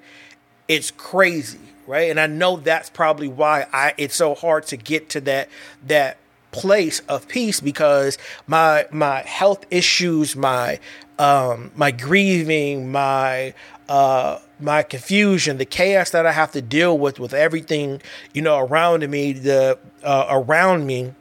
it's 0.71 0.93
crazy, 0.93 1.59
right? 1.89 2.11
And 2.11 2.21
I 2.21 2.29
know 2.29 2.57
that's 2.57 2.91
probably 2.91 3.27
why 3.27 3.67
I 3.73 3.93
it's 3.99 4.15
so 4.15 4.37
hard 4.37 4.67
to 4.67 4.77
get 4.77 5.11
to 5.11 5.21
that 5.23 5.49
that 5.89 6.17
place 6.53 7.01
of 7.01 7.29
peace 7.29 7.61
because 7.61 8.19
my 8.47 8.87
my 8.91 9.21
health 9.23 9.65
issues, 9.71 10.37
my 10.37 10.79
um 11.19 11.71
my 11.75 11.91
grieving, 11.91 12.91
my 12.91 13.55
uh 13.89 14.39
my 14.59 14.83
confusion, 14.83 15.59
the 15.59 15.65
chaos 15.65 16.11
that 16.11 16.27
I 16.27 16.33
have 16.33 16.53
to 16.53 16.63
deal 16.63 16.99
with 16.99 17.19
with 17.19 17.33
everything, 17.33 18.03
you 18.33 18.43
know, 18.43 18.59
around 18.59 19.09
me, 19.09 19.33
the 19.33 19.79
uh, 20.03 20.27
around 20.29 20.87
me 20.87 21.15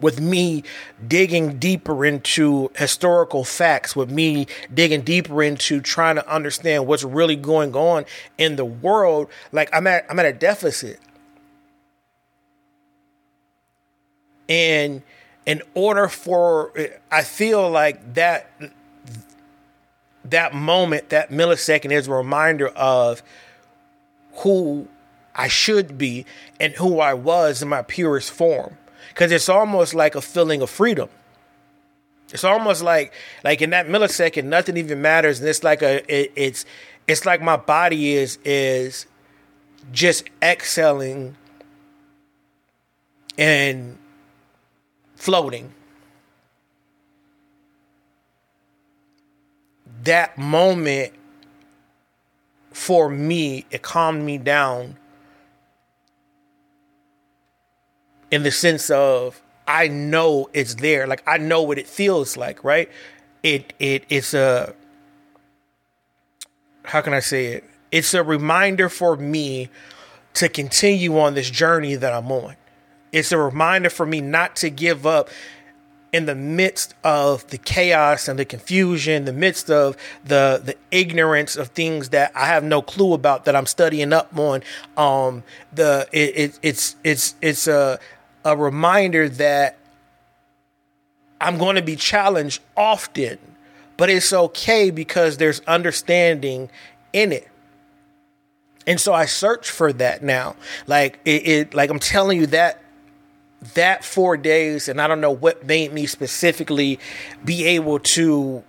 with 0.00 0.20
me 0.20 0.62
digging 1.06 1.58
deeper 1.58 2.04
into 2.04 2.70
historical 2.76 3.44
facts, 3.44 3.96
with 3.96 4.10
me 4.10 4.46
digging 4.72 5.02
deeper 5.02 5.42
into 5.42 5.80
trying 5.80 6.16
to 6.16 6.28
understand 6.32 6.86
what's 6.86 7.04
really 7.04 7.36
going 7.36 7.74
on 7.74 8.04
in 8.38 8.56
the 8.56 8.64
world, 8.64 9.28
like 9.52 9.68
I'm 9.72 9.86
at 9.86 10.06
I'm 10.10 10.18
at 10.18 10.26
a 10.26 10.32
deficit. 10.32 11.00
And 14.48 15.02
in 15.44 15.62
order 15.74 16.08
for 16.08 16.72
I 17.10 17.22
feel 17.22 17.70
like 17.70 18.14
that 18.14 18.50
that 20.24 20.54
moment, 20.54 21.10
that 21.10 21.30
millisecond 21.30 21.92
is 21.92 22.08
a 22.08 22.12
reminder 22.12 22.68
of 22.68 23.22
who 24.38 24.88
I 25.34 25.48
should 25.48 25.96
be 25.96 26.26
and 26.58 26.72
who 26.74 27.00
I 27.00 27.14
was 27.14 27.62
in 27.62 27.68
my 27.68 27.82
purest 27.82 28.30
form 28.30 28.76
because 29.08 29.32
it's 29.32 29.48
almost 29.48 29.94
like 29.94 30.14
a 30.14 30.20
feeling 30.20 30.62
of 30.62 30.70
freedom. 30.70 31.08
It's 32.32 32.44
almost 32.44 32.82
like 32.82 33.12
like 33.44 33.62
in 33.62 33.70
that 33.70 33.86
millisecond, 33.86 34.44
nothing 34.44 34.76
even 34.76 35.00
matters, 35.00 35.38
and 35.40 35.48
it's 35.48 35.62
like 35.62 35.82
a 35.82 36.02
it, 36.12 36.32
it's 36.34 36.64
it's 37.06 37.24
like 37.24 37.40
my 37.40 37.56
body 37.56 38.14
is 38.14 38.38
is 38.44 39.06
just 39.92 40.24
exhaling 40.42 41.36
and 43.38 43.98
floating. 45.26 45.74
That 50.04 50.38
moment 50.38 51.14
for 52.70 53.08
me, 53.08 53.66
it 53.72 53.82
calmed 53.82 54.22
me 54.22 54.38
down 54.38 54.96
in 58.30 58.44
the 58.44 58.52
sense 58.52 58.88
of 58.88 59.42
I 59.66 59.88
know 59.88 60.48
it's 60.52 60.76
there. 60.76 61.08
Like 61.08 61.24
I 61.26 61.38
know 61.38 61.60
what 61.62 61.76
it 61.76 61.88
feels 61.88 62.36
like, 62.36 62.62
right? 62.62 62.88
It 63.42 63.72
it 63.80 64.04
it's 64.08 64.32
a 64.32 64.76
how 66.84 67.00
can 67.00 67.14
I 67.14 67.20
say 67.20 67.46
it? 67.46 67.64
It's 67.90 68.14
a 68.14 68.22
reminder 68.22 68.88
for 68.88 69.16
me 69.16 69.70
to 70.34 70.48
continue 70.48 71.18
on 71.18 71.34
this 71.34 71.50
journey 71.50 71.96
that 71.96 72.12
I'm 72.12 72.30
on. 72.30 72.54
It's 73.16 73.32
a 73.32 73.38
reminder 73.38 73.88
for 73.88 74.04
me 74.04 74.20
not 74.20 74.56
to 74.56 74.68
give 74.68 75.06
up 75.06 75.30
in 76.12 76.26
the 76.26 76.34
midst 76.34 76.94
of 77.02 77.46
the 77.48 77.56
chaos 77.56 78.28
and 78.28 78.38
the 78.38 78.44
confusion, 78.44 79.24
the 79.24 79.32
midst 79.32 79.70
of 79.70 79.96
the 80.22 80.60
the 80.62 80.76
ignorance 80.90 81.56
of 81.56 81.68
things 81.68 82.10
that 82.10 82.30
I 82.34 82.44
have 82.44 82.62
no 82.62 82.82
clue 82.82 83.14
about 83.14 83.46
that 83.46 83.56
I'm 83.56 83.64
studying 83.64 84.12
up 84.12 84.36
on. 84.38 84.62
Um, 84.98 85.44
the 85.72 86.06
it, 86.12 86.36
it 86.36 86.58
it's 86.62 86.96
it's 87.04 87.36
it's 87.40 87.66
a 87.66 87.98
a 88.44 88.54
reminder 88.54 89.30
that 89.30 89.78
I'm 91.40 91.56
going 91.56 91.76
to 91.76 91.82
be 91.82 91.96
challenged 91.96 92.60
often, 92.76 93.38
but 93.96 94.10
it's 94.10 94.30
okay 94.30 94.90
because 94.90 95.38
there's 95.38 95.60
understanding 95.60 96.68
in 97.14 97.32
it. 97.32 97.48
And 98.86 99.00
so 99.00 99.14
I 99.14 99.24
search 99.24 99.70
for 99.70 99.90
that 99.94 100.22
now. 100.22 100.54
Like 100.86 101.18
it, 101.24 101.48
it 101.48 101.74
like 101.74 101.88
I'm 101.88 101.98
telling 101.98 102.38
you 102.38 102.46
that 102.48 102.82
that 103.74 104.04
four 104.04 104.36
days, 104.36 104.88
and 104.88 105.00
I 105.00 105.06
don't 105.06 105.20
know 105.20 105.30
what 105.30 105.66
made 105.66 105.92
me 105.92 106.06
specifically 106.06 106.98
be 107.44 107.64
able 107.64 107.98
to 108.00 108.64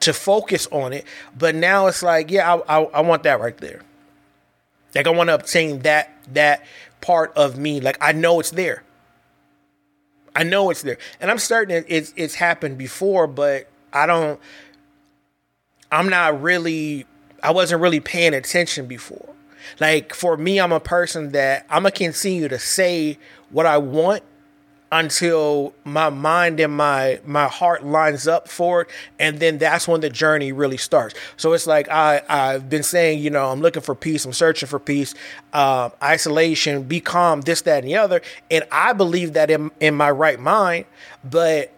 to 0.00 0.12
focus 0.12 0.66
on 0.70 0.92
it. 0.92 1.04
But 1.36 1.54
now 1.54 1.86
it's 1.86 2.02
like, 2.02 2.30
yeah, 2.30 2.54
I, 2.54 2.78
I, 2.78 2.82
I 2.84 3.00
want 3.02 3.22
that 3.24 3.40
right 3.40 3.56
there. 3.58 3.82
Like 4.94 5.06
I 5.06 5.10
want 5.10 5.28
to 5.28 5.34
obtain 5.34 5.80
that 5.80 6.10
that 6.32 6.64
part 7.00 7.32
of 7.36 7.58
me. 7.58 7.80
Like 7.80 7.98
I 8.00 8.12
know 8.12 8.40
it's 8.40 8.50
there. 8.50 8.82
I 10.34 10.44
know 10.44 10.70
it's 10.70 10.82
there, 10.82 10.98
and 11.20 11.30
I'm. 11.30 11.38
To, 11.38 11.84
it's 11.88 12.14
it's 12.16 12.34
happened 12.34 12.78
before, 12.78 13.26
but 13.26 13.68
I 13.92 14.06
don't. 14.06 14.40
I'm 15.90 16.08
not 16.08 16.40
really. 16.40 17.06
I 17.42 17.50
wasn't 17.52 17.82
really 17.82 18.00
paying 18.00 18.34
attention 18.34 18.86
before. 18.86 19.34
Like 19.80 20.14
for 20.14 20.36
me, 20.36 20.60
I'm 20.60 20.72
a 20.72 20.80
person 20.80 21.32
that 21.32 21.66
I'm 21.68 21.82
gonna 21.82 21.92
continue 21.92 22.48
to 22.48 22.58
say 22.58 23.18
what 23.50 23.66
I 23.66 23.78
want 23.78 24.22
until 24.92 25.72
my 25.84 26.10
mind 26.10 26.58
and 26.58 26.76
my 26.76 27.20
my 27.24 27.46
heart 27.46 27.84
lines 27.84 28.26
up 28.26 28.48
for 28.48 28.82
it 28.82 28.88
and 29.20 29.38
then 29.38 29.58
that's 29.58 29.86
when 29.86 30.00
the 30.00 30.10
journey 30.10 30.50
really 30.50 30.76
starts. 30.76 31.14
So 31.36 31.52
it's 31.52 31.66
like 31.66 31.88
i 31.88 32.22
i've 32.28 32.68
been 32.68 32.82
saying 32.82 33.20
you 33.20 33.30
know 33.30 33.50
i'm 33.50 33.60
looking 33.60 33.82
for 33.82 33.94
peace 33.94 34.24
i'm 34.24 34.32
searching 34.32 34.68
for 34.68 34.78
peace 34.78 35.14
uh, 35.52 35.90
isolation 36.02 36.82
be 36.82 37.00
calm 37.00 37.40
this 37.42 37.62
that 37.62 37.78
and 37.78 37.88
the 37.88 37.96
other 37.96 38.20
and 38.50 38.64
i 38.72 38.92
believe 38.92 39.34
that 39.34 39.50
in 39.50 39.70
in 39.80 39.94
my 39.94 40.10
right 40.10 40.40
mind 40.40 40.84
but 41.24 41.72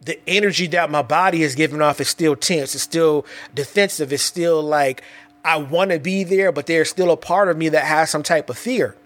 the 0.00 0.18
energy 0.28 0.66
that 0.66 0.90
my 0.90 1.02
body 1.02 1.42
is 1.42 1.54
giving 1.54 1.80
off 1.80 2.00
is 2.00 2.08
still 2.08 2.36
tense 2.36 2.74
it's 2.74 2.84
still 2.84 3.24
defensive 3.54 4.12
it's 4.12 4.22
still 4.22 4.62
like 4.62 5.02
i 5.44 5.56
want 5.56 5.90
to 5.90 5.98
be 5.98 6.24
there 6.24 6.52
but 6.52 6.66
there's 6.66 6.88
still 6.88 7.10
a 7.10 7.16
part 7.16 7.48
of 7.48 7.56
me 7.56 7.68
that 7.68 7.84
has 7.84 8.10
some 8.10 8.22
type 8.22 8.48
of 8.48 8.56
fear 8.56 8.96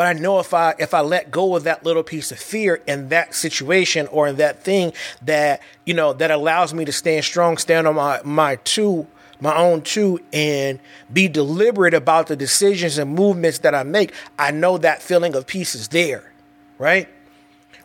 but 0.00 0.06
I 0.06 0.18
know 0.18 0.38
if 0.38 0.54
I 0.54 0.74
if 0.78 0.94
I 0.94 1.00
let 1.00 1.30
go 1.30 1.56
of 1.56 1.64
that 1.64 1.84
little 1.84 2.02
piece 2.02 2.32
of 2.32 2.38
fear 2.38 2.76
in 2.86 3.10
that 3.10 3.34
situation 3.34 4.06
or 4.06 4.28
in 4.28 4.36
that 4.36 4.62
thing 4.62 4.94
that 5.20 5.60
you 5.84 5.92
know 5.92 6.14
that 6.14 6.30
allows 6.30 6.72
me 6.72 6.86
to 6.86 6.92
stand 6.92 7.22
strong, 7.22 7.58
stand 7.58 7.86
on 7.86 7.96
my 7.96 8.22
my 8.24 8.56
two 8.64 9.06
my 9.42 9.54
own 9.54 9.82
two 9.82 10.18
and 10.32 10.80
be 11.12 11.28
deliberate 11.28 11.92
about 11.92 12.28
the 12.28 12.34
decisions 12.34 12.96
and 12.96 13.14
movements 13.14 13.58
that 13.58 13.74
I 13.74 13.82
make, 13.82 14.14
I 14.38 14.52
know 14.52 14.78
that 14.78 15.02
feeling 15.02 15.34
of 15.34 15.46
peace 15.46 15.74
is 15.74 15.88
there, 15.88 16.32
right? 16.78 17.06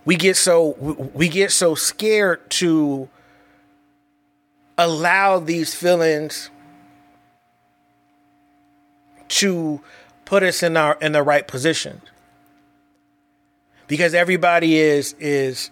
We 0.05 0.15
get 0.15 0.37
so 0.37 0.77
we 1.13 1.27
get 1.27 1.51
so 1.51 1.75
scared 1.75 2.49
to 2.51 3.09
allow 4.77 5.39
these 5.39 5.75
feelings 5.75 6.49
to 9.27 9.81
put 10.25 10.43
us 10.43 10.63
in 10.63 10.75
our 10.75 10.97
in 11.01 11.11
the 11.11 11.23
right 11.23 11.47
position. 11.47 12.01
Because 13.87 14.13
everybody 14.13 14.77
is 14.77 15.13
is 15.19 15.69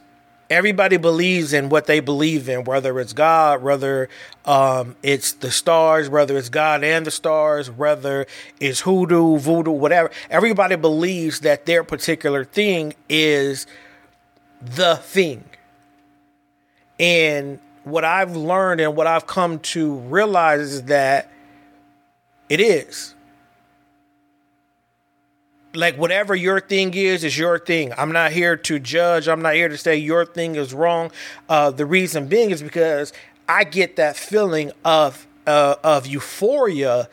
everybody 0.49 0.97
believes 0.97 1.51
in 1.51 1.69
what 1.69 1.87
they 1.87 1.99
believe 1.99 2.47
in, 2.47 2.63
whether 2.63 2.99
it's 2.99 3.13
God, 3.13 3.63
whether 3.63 4.07
um, 4.45 4.95
it's 5.01 5.33
the 5.33 5.51
stars, 5.51 6.09
whether 6.09 6.37
it's 6.37 6.49
God 6.49 6.83
and 6.83 7.05
the 7.05 7.11
stars, 7.11 7.71
whether 7.71 8.27
it's 8.59 8.81
hoodoo, 8.81 9.37
voodoo, 9.37 9.71
whatever. 9.71 10.11
Everybody 10.29 10.75
believes 10.75 11.39
that 11.41 11.65
their 11.65 11.83
particular 11.83 12.45
thing 12.45 12.93
is 13.09 13.65
the 14.61 14.97
thing. 14.97 15.43
And 16.99 17.59
what 17.83 18.05
I've 18.05 18.35
learned 18.35 18.79
and 18.79 18.95
what 18.95 19.07
I've 19.07 19.27
come 19.27 19.59
to 19.59 19.95
realize 19.95 20.61
is 20.61 20.83
that 20.83 21.31
it 22.47 22.61
is 22.61 23.15
like 25.73 25.97
whatever 25.97 26.35
your 26.35 26.59
thing 26.59 26.93
is 26.93 27.23
is 27.23 27.37
your 27.37 27.57
thing. 27.59 27.93
I'm 27.97 28.11
not 28.11 28.31
here 28.31 28.55
to 28.55 28.79
judge. 28.79 29.27
I'm 29.27 29.41
not 29.41 29.55
here 29.55 29.69
to 29.69 29.77
say 29.77 29.97
your 29.97 30.25
thing 30.25 30.55
is 30.55 30.73
wrong. 30.73 31.11
Uh, 31.49 31.71
the 31.71 31.85
reason 31.85 32.27
being 32.27 32.51
is 32.51 32.61
because 32.61 33.13
i 33.49 33.63
get 33.63 33.97
that 33.97 34.15
feeling 34.15 34.71
of 34.85 35.27
uh, 35.45 35.75
of 35.83 36.07
euphoria 36.07 37.09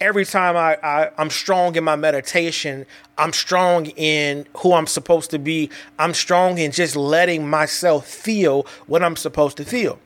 every 0.00 0.24
time 0.24 0.56
I, 0.56 0.76
I 0.82 1.10
i'm 1.18 1.30
strong 1.30 1.74
in 1.76 1.84
my 1.84 1.96
meditation. 1.96 2.86
I'm 3.18 3.32
strong 3.32 3.86
in 3.86 4.46
who 4.58 4.74
i'm 4.74 4.86
supposed 4.86 5.30
to 5.30 5.38
be. 5.38 5.70
I'm 5.98 6.14
strong 6.14 6.58
in 6.58 6.70
just 6.70 6.96
letting 6.96 7.48
myself 7.48 8.06
feel 8.06 8.66
what 8.86 9.02
i'm 9.02 9.16
supposed 9.16 9.56
to 9.56 9.64
feel 9.64 9.98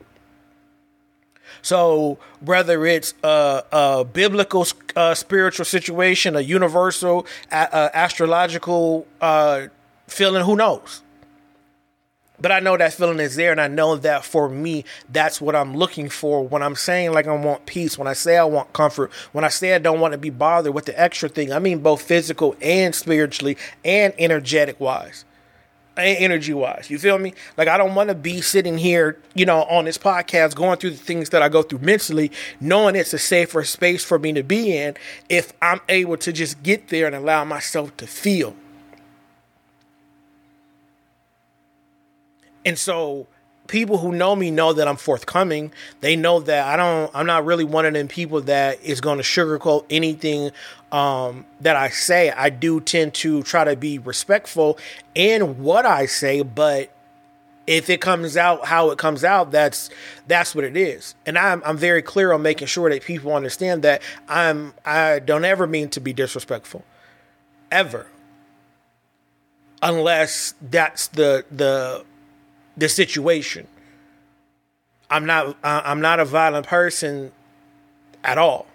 so 1.61 2.17
whether 2.41 2.85
it's 2.85 3.13
a, 3.23 3.63
a 3.71 4.05
biblical 4.05 4.65
uh, 4.95 5.13
spiritual 5.13 5.65
situation, 5.65 6.35
a 6.35 6.41
universal 6.41 7.25
uh, 7.51 7.89
astrological 7.93 9.07
uh, 9.21 9.67
feeling, 10.07 10.43
who 10.43 10.55
knows? 10.55 11.01
But 12.39 12.51
I 12.51 12.59
know 12.59 12.77
that 12.77 12.93
feeling 12.93 13.19
is 13.19 13.35
there, 13.35 13.51
and 13.51 13.59
I 13.59 13.67
know 13.67 13.95
that 13.95 14.23
for 14.23 14.47
me, 14.47 14.85
that's 15.09 15.41
what 15.41 15.55
I'm 15.55 15.75
looking 15.75 16.07
for 16.07 16.47
when 16.47 16.61
I'm 16.61 16.75
saying 16.75 17.11
like 17.11 17.25
I 17.25 17.33
want 17.33 17.65
peace, 17.65 17.97
when 17.97 18.07
I 18.07 18.13
say 18.13 18.37
I 18.37 18.43
want 18.43 18.73
comfort, 18.73 19.11
when 19.31 19.43
I 19.43 19.47
say 19.47 19.73
I 19.73 19.79
don't 19.79 19.99
want 19.99 20.11
to 20.11 20.19
be 20.19 20.29
bothered 20.29 20.73
with 20.73 20.85
the 20.85 20.99
extra 20.99 21.29
thing. 21.29 21.51
I 21.51 21.57
mean 21.57 21.79
both 21.79 22.01
physical 22.01 22.55
and 22.61 22.93
spiritually 22.93 23.57
and 23.83 24.13
energetic 24.19 24.79
wise 24.79 25.25
energy 25.97 26.53
wise. 26.53 26.89
You 26.89 26.97
feel 26.99 27.17
me? 27.17 27.33
Like 27.57 27.67
I 27.67 27.77
don't 27.77 27.95
want 27.95 28.09
to 28.09 28.15
be 28.15 28.41
sitting 28.41 28.77
here, 28.77 29.19
you 29.33 29.45
know, 29.45 29.63
on 29.63 29.85
this 29.85 29.97
podcast 29.97 30.55
going 30.55 30.77
through 30.77 30.91
the 30.91 30.97
things 30.97 31.29
that 31.29 31.41
I 31.41 31.49
go 31.49 31.63
through 31.63 31.79
mentally, 31.79 32.31
knowing 32.59 32.95
it's 32.95 33.13
a 33.13 33.19
safer 33.19 33.63
space 33.63 34.03
for 34.03 34.19
me 34.19 34.33
to 34.33 34.43
be 34.43 34.75
in 34.77 34.95
if 35.29 35.53
I'm 35.61 35.81
able 35.89 36.17
to 36.17 36.31
just 36.31 36.61
get 36.63 36.89
there 36.89 37.07
and 37.07 37.15
allow 37.15 37.43
myself 37.43 37.95
to 37.97 38.07
feel. 38.07 38.55
And 42.65 42.77
so 42.77 43.27
people 43.67 43.97
who 43.97 44.11
know 44.11 44.35
me 44.35 44.51
know 44.51 44.73
that 44.73 44.87
I'm 44.87 44.95
forthcoming. 44.95 45.71
They 46.01 46.15
know 46.15 46.39
that 46.41 46.67
I 46.67 46.77
don't. 46.77 47.11
I'm 47.13 47.25
not 47.25 47.45
really 47.45 47.63
one 47.63 47.85
of 47.85 47.93
them 47.93 48.07
people 48.07 48.41
that 48.41 48.81
is 48.83 49.01
going 49.01 49.17
to 49.17 49.23
sugarcoat 49.23 49.85
anything 49.89 50.51
um, 50.91 51.45
that 51.61 51.75
I 51.75 51.89
say. 51.89 52.31
I 52.31 52.49
do 52.49 52.81
tend 52.81 53.13
to 53.15 53.43
try 53.43 53.63
to 53.63 53.75
be 53.75 53.99
respectful 53.99 54.77
in 55.15 55.61
what 55.61 55.85
I 55.85 56.05
say, 56.05 56.41
but 56.41 56.91
if 57.67 57.89
it 57.89 57.99
comes 57.99 58.37
out 58.37 58.65
how 58.65 58.91
it 58.91 58.97
comes 58.97 59.23
out, 59.23 59.51
that's 59.51 59.89
that's 60.27 60.55
what 60.55 60.63
it 60.63 60.77
is. 60.77 61.15
And 61.25 61.37
I'm 61.37 61.61
I'm 61.65 61.77
very 61.77 62.01
clear 62.01 62.31
on 62.31 62.41
making 62.41 62.67
sure 62.67 62.89
that 62.89 63.03
people 63.03 63.33
understand 63.33 63.83
that 63.83 64.01
I'm 64.29 64.73
I 64.85 65.19
don't 65.19 65.45
ever 65.45 65.67
mean 65.67 65.89
to 65.89 65.99
be 65.99 66.13
disrespectful, 66.13 66.85
ever, 67.69 68.07
unless 69.81 70.55
that's 70.61 71.07
the 71.07 71.45
the 71.51 72.05
the 72.77 72.87
situation. 72.87 73.67
I'm 75.09 75.25
not 75.25 75.57
I'm 75.63 76.01
not 76.01 76.19
a 76.19 76.25
violent 76.25 76.67
person 76.67 77.31
at 78.23 78.37
all. 78.37 78.67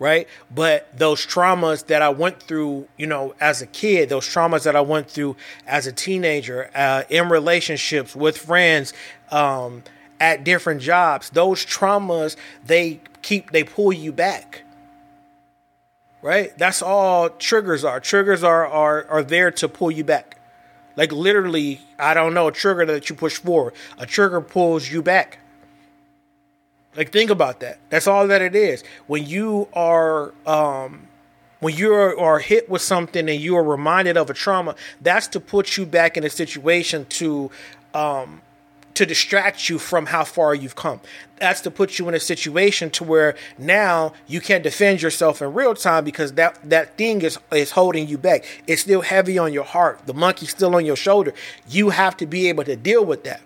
Right? 0.00 0.28
But 0.54 0.96
those 0.96 1.26
traumas 1.26 1.86
that 1.86 2.02
I 2.02 2.10
went 2.10 2.40
through, 2.40 2.86
you 2.96 3.06
know, 3.08 3.34
as 3.40 3.62
a 3.62 3.66
kid, 3.66 4.08
those 4.08 4.26
traumas 4.26 4.62
that 4.62 4.76
I 4.76 4.80
went 4.80 5.10
through 5.10 5.34
as 5.66 5.88
a 5.88 5.92
teenager, 5.92 6.70
uh, 6.72 7.02
in 7.08 7.28
relationships 7.28 8.14
with 8.14 8.38
friends, 8.38 8.92
um, 9.32 9.82
at 10.20 10.44
different 10.44 10.80
jobs, 10.80 11.30
those 11.30 11.64
traumas 11.64 12.36
they 12.64 13.00
keep 13.22 13.50
they 13.50 13.64
pull 13.64 13.92
you 13.92 14.12
back. 14.12 14.62
Right? 16.22 16.56
That's 16.58 16.82
all 16.82 17.30
triggers 17.30 17.84
are. 17.84 18.00
Triggers 18.00 18.42
are 18.42 18.66
are 18.66 19.06
are 19.08 19.22
there 19.22 19.50
to 19.52 19.68
pull 19.68 19.90
you 19.90 20.04
back. 20.04 20.27
Like 20.98 21.12
literally, 21.12 21.80
I 21.96 22.12
don't 22.12 22.34
know, 22.34 22.48
a 22.48 22.52
trigger 22.52 22.84
that 22.86 23.08
you 23.08 23.14
push 23.14 23.36
forward. 23.36 23.74
A 23.98 24.04
trigger 24.04 24.40
pulls 24.40 24.90
you 24.90 25.00
back. 25.00 25.38
Like 26.96 27.12
think 27.12 27.30
about 27.30 27.60
that. 27.60 27.78
That's 27.88 28.08
all 28.08 28.26
that 28.26 28.42
it 28.42 28.56
is. 28.56 28.82
When 29.06 29.24
you 29.24 29.68
are 29.74 30.34
um 30.44 31.06
when 31.60 31.76
you 31.76 31.94
are 31.94 32.40
hit 32.40 32.68
with 32.68 32.82
something 32.82 33.28
and 33.28 33.40
you 33.40 33.56
are 33.56 33.62
reminded 33.62 34.16
of 34.16 34.28
a 34.28 34.34
trauma, 34.34 34.74
that's 35.00 35.28
to 35.28 35.40
put 35.40 35.76
you 35.76 35.86
back 35.86 36.16
in 36.16 36.24
a 36.24 36.30
situation 36.30 37.06
to 37.10 37.52
um 37.94 38.42
to 38.98 39.06
distract 39.06 39.68
you 39.68 39.78
from 39.78 40.06
how 40.06 40.24
far 40.24 40.54
you've 40.54 40.76
come. 40.76 41.00
That's 41.40 41.60
to 41.62 41.70
put 41.70 41.98
you 41.98 42.08
in 42.08 42.14
a 42.14 42.20
situation 42.20 42.90
to 42.90 43.04
where 43.04 43.36
now 43.56 44.12
you 44.26 44.40
can't 44.40 44.62
defend 44.62 45.02
yourself 45.02 45.40
in 45.40 45.54
real 45.54 45.74
time 45.74 46.04
because 46.04 46.32
that 46.34 46.58
that 46.68 46.96
thing 46.98 47.22
is 47.22 47.38
is 47.52 47.70
holding 47.72 48.06
you 48.06 48.18
back. 48.18 48.44
It's 48.66 48.82
still 48.82 49.00
heavy 49.00 49.38
on 49.38 49.52
your 49.52 49.64
heart. 49.64 50.00
The 50.06 50.14
monkey's 50.14 50.50
still 50.50 50.74
on 50.74 50.84
your 50.84 50.96
shoulder. 50.96 51.32
You 51.68 51.90
have 51.90 52.16
to 52.18 52.26
be 52.26 52.48
able 52.48 52.64
to 52.64 52.76
deal 52.76 53.04
with 53.04 53.24
that. 53.24 53.40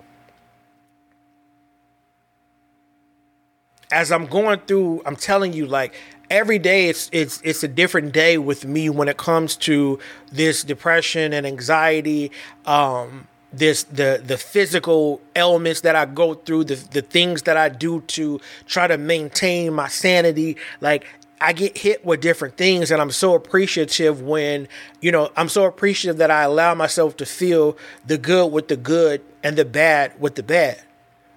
as 3.92 4.10
I'm 4.10 4.24
going 4.24 4.58
through, 4.60 5.02
I'm 5.04 5.16
telling 5.16 5.52
you, 5.52 5.66
like 5.66 5.94
every 6.30 6.58
day 6.58 6.88
it's 6.88 7.10
it's 7.12 7.42
it's 7.42 7.62
a 7.62 7.68
different 7.68 8.12
day 8.12 8.38
with 8.38 8.64
me 8.64 8.88
when 8.88 9.06
it 9.06 9.18
comes 9.18 9.54
to 9.54 9.98
this 10.32 10.64
depression 10.64 11.34
and 11.34 11.46
anxiety 11.46 12.32
um 12.64 13.28
this 13.52 13.84
the 13.84 14.22
the 14.24 14.38
physical 14.38 15.20
elements 15.36 15.82
that 15.82 15.94
I 15.96 16.06
go 16.06 16.34
through 16.34 16.64
the 16.64 16.74
the 16.92 17.02
things 17.02 17.42
that 17.42 17.56
I 17.56 17.68
do 17.68 18.00
to 18.00 18.40
try 18.66 18.86
to 18.86 18.96
maintain 18.96 19.72
my 19.74 19.88
sanity 19.88 20.56
like 20.80 21.04
I 21.40 21.52
get 21.52 21.76
hit 21.76 22.04
with 22.04 22.20
different 22.20 22.56
things 22.56 22.90
and 22.90 23.02
I'm 23.02 23.10
so 23.10 23.34
appreciative 23.34 24.22
when 24.22 24.68
you 25.00 25.12
know 25.12 25.30
I'm 25.36 25.48
so 25.48 25.64
appreciative 25.64 26.18
that 26.18 26.30
I 26.30 26.42
allow 26.42 26.74
myself 26.74 27.16
to 27.18 27.26
feel 27.26 27.76
the 28.06 28.16
good 28.16 28.46
with 28.52 28.68
the 28.68 28.76
good 28.76 29.22
and 29.42 29.56
the 29.56 29.64
bad 29.64 30.18
with 30.20 30.36
the 30.36 30.42
bad 30.42 30.80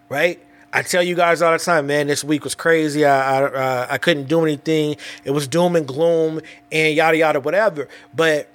right 0.10 0.42
I 0.72 0.82
tell 0.82 1.02
you 1.02 1.16
guys 1.16 1.42
all 1.42 1.54
the 1.54 1.58
time, 1.58 1.88
man. 1.88 2.08
This 2.08 2.22
week 2.22 2.44
was 2.44 2.54
crazy. 2.54 3.06
I 3.06 3.40
I, 3.40 3.44
uh, 3.46 3.88
I 3.92 3.98
couldn't 3.98 4.28
do 4.28 4.44
anything. 4.44 4.98
It 5.24 5.32
was 5.32 5.48
doom 5.48 5.78
and 5.78 5.88
gloom 5.88 6.42
and 6.70 6.94
yada 6.94 7.16
yada 7.16 7.40
whatever. 7.40 7.88
But 8.14 8.50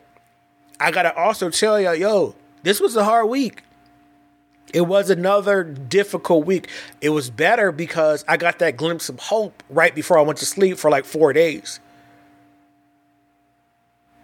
I 0.79 0.90
gotta 0.90 1.16
also 1.16 1.49
tell 1.49 1.81
y'all, 1.81 1.94
yo, 1.94 2.35
this 2.62 2.81
was 2.81 2.96
a 2.96 3.05
hard 3.05 3.29
week. 3.29 3.62
It 4.73 4.83
was 4.83 5.11
another 5.11 5.64
difficult 5.64 6.46
week. 6.46 6.68
It 7.01 7.11
was 7.11 7.31
better 7.31 7.73
because 7.73 8.25
I 8.29 8.37
got 8.37 8.61
that 8.61 8.77
glimpse 8.77 9.09
of 9.09 9.18
hope 9.18 9.62
right 9.68 9.94
before 9.94 10.18
I 10.18 10.23
went 10.23 10.38
to 10.38 10.46
sleep 10.46 10.79
for 10.79 10.90
like 10.90 11.05
four 11.05 11.33
days. 11.33 11.81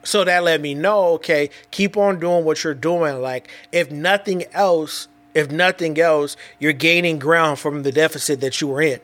So 0.05 0.23
that 0.23 0.45
let 0.45 0.61
me 0.61 0.75
know, 0.75 1.15
okay, 1.15 1.51
keep 1.73 1.97
on 1.97 2.21
doing 2.21 2.45
what 2.45 2.63
you're 2.63 2.75
doing. 2.75 3.21
Like, 3.21 3.51
if 3.73 3.91
nothing 3.91 4.45
else, 4.53 5.09
if 5.35 5.51
nothing 5.51 5.99
else, 5.99 6.37
you're 6.61 6.73
gaining 6.73 7.19
ground 7.19 7.59
from 7.59 7.83
the 7.83 7.91
deficit 7.91 8.41
that 8.41 8.61
you 8.61 8.69
were 8.69 8.81
in. 8.81 9.01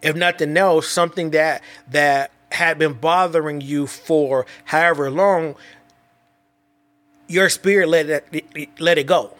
If 0.00 0.16
nothing 0.16 0.56
else, 0.56 0.88
something 0.88 1.30
that 1.30 1.62
that 1.90 2.30
had 2.50 2.78
been 2.78 2.94
bothering 2.94 3.60
you 3.60 3.86
for 3.86 4.46
however 4.64 5.10
long, 5.10 5.54
your 7.28 7.48
spirit 7.48 7.88
let 7.88 8.08
it 8.08 8.80
let 8.80 8.98
it 8.98 9.06
go. 9.06 9.34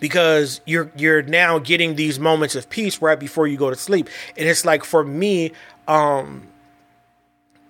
Because 0.00 0.62
you're 0.64 0.90
you're 0.96 1.22
now 1.22 1.58
getting 1.58 1.94
these 1.94 2.18
moments 2.18 2.54
of 2.54 2.70
peace 2.70 3.00
right 3.02 3.20
before 3.20 3.46
you 3.46 3.58
go 3.58 3.68
to 3.68 3.76
sleep. 3.76 4.08
And 4.36 4.48
it's 4.48 4.64
like 4.64 4.82
for 4.82 5.04
me, 5.04 5.52
um, 5.86 6.48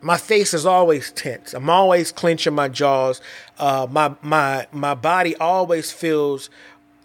my 0.00 0.16
face 0.16 0.54
is 0.54 0.64
always 0.64 1.10
tense. 1.10 1.52
I'm 1.52 1.68
always 1.68 2.12
clenching 2.12 2.54
my 2.54 2.68
jaws. 2.68 3.20
Uh, 3.58 3.88
my 3.90 4.14
my 4.22 4.68
my 4.70 4.94
body 4.94 5.34
always 5.36 5.90
feels 5.90 6.50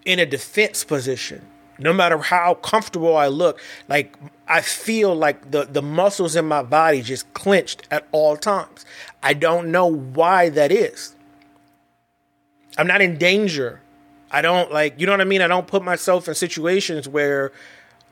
in 0.04 0.20
a 0.20 0.26
defense 0.26 0.84
position. 0.84 1.44
No 1.78 1.92
matter 1.92 2.16
how 2.18 2.54
comfortable 2.54 3.16
I 3.16 3.26
look, 3.26 3.60
like 3.88 4.16
I 4.46 4.60
feel 4.60 5.12
like 5.14 5.50
the 5.50 5.64
the 5.64 5.82
muscles 5.82 6.36
in 6.36 6.46
my 6.46 6.62
body 6.62 7.02
just 7.02 7.34
clenched 7.34 7.82
at 7.90 8.06
all 8.12 8.36
times. 8.36 8.86
I 9.24 9.34
don't 9.34 9.72
know 9.72 9.86
why 9.86 10.50
that 10.50 10.70
is. 10.70 11.15
I'm 12.76 12.86
not 12.86 13.00
in 13.00 13.18
danger. 13.18 13.80
I 14.30 14.42
don't 14.42 14.72
like, 14.72 14.98
you 15.00 15.06
know 15.06 15.12
what 15.12 15.20
I 15.20 15.24
mean? 15.24 15.42
I 15.42 15.46
don't 15.46 15.66
put 15.66 15.82
myself 15.82 16.28
in 16.28 16.34
situations 16.34 17.08
where 17.08 17.52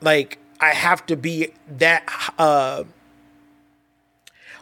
like 0.00 0.38
I 0.60 0.70
have 0.70 1.04
to 1.06 1.16
be 1.16 1.52
that 1.68 2.04
uh 2.38 2.84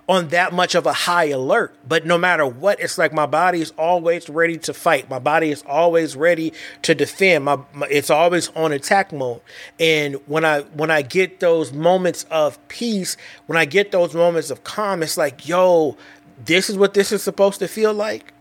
on 0.09 0.29
that 0.29 0.53
much 0.53 0.75
of 0.75 0.85
a 0.85 0.93
high 0.93 1.27
alert. 1.27 1.75
But 1.87 2.05
no 2.05 2.19
matter 2.19 2.47
what, 2.47 2.81
it's 2.81 2.99
like 2.99 3.13
my 3.13 3.27
body 3.27 3.61
is 3.61 3.73
always 3.79 4.29
ready 4.29 4.59
to 4.59 4.75
fight. 4.75 5.09
My 5.09 5.19
body 5.19 5.51
is 5.51 5.63
always 5.67 6.17
ready 6.17 6.53
to 6.83 6.95
defend. 6.95 7.45
My, 7.45 7.59
my, 7.73 7.87
it's 7.89 8.11
always 8.11 8.49
on 8.51 8.73
attack 8.73 9.13
mode. 9.13 9.41
And 9.79 10.17
when 10.27 10.45
I 10.45 10.63
when 10.63 10.91
I 10.91 11.03
get 11.03 11.41
those 11.41 11.73
moments 11.73 12.25
of 12.31 12.59
peace, 12.69 13.17
when 13.47 13.57
I 13.57 13.65
get 13.65 13.93
those 13.93 14.15
moments 14.15 14.51
of 14.51 14.65
calm, 14.65 15.03
it's 15.03 15.17
like, 15.17 15.47
yo, 15.47 15.97
this 16.45 16.69
is 16.69 16.77
what 16.77 16.95
this 16.95 17.13
is 17.13 17.23
supposed 17.23 17.61
to 17.61 17.69
feel 17.69 17.95
like. 17.95 18.33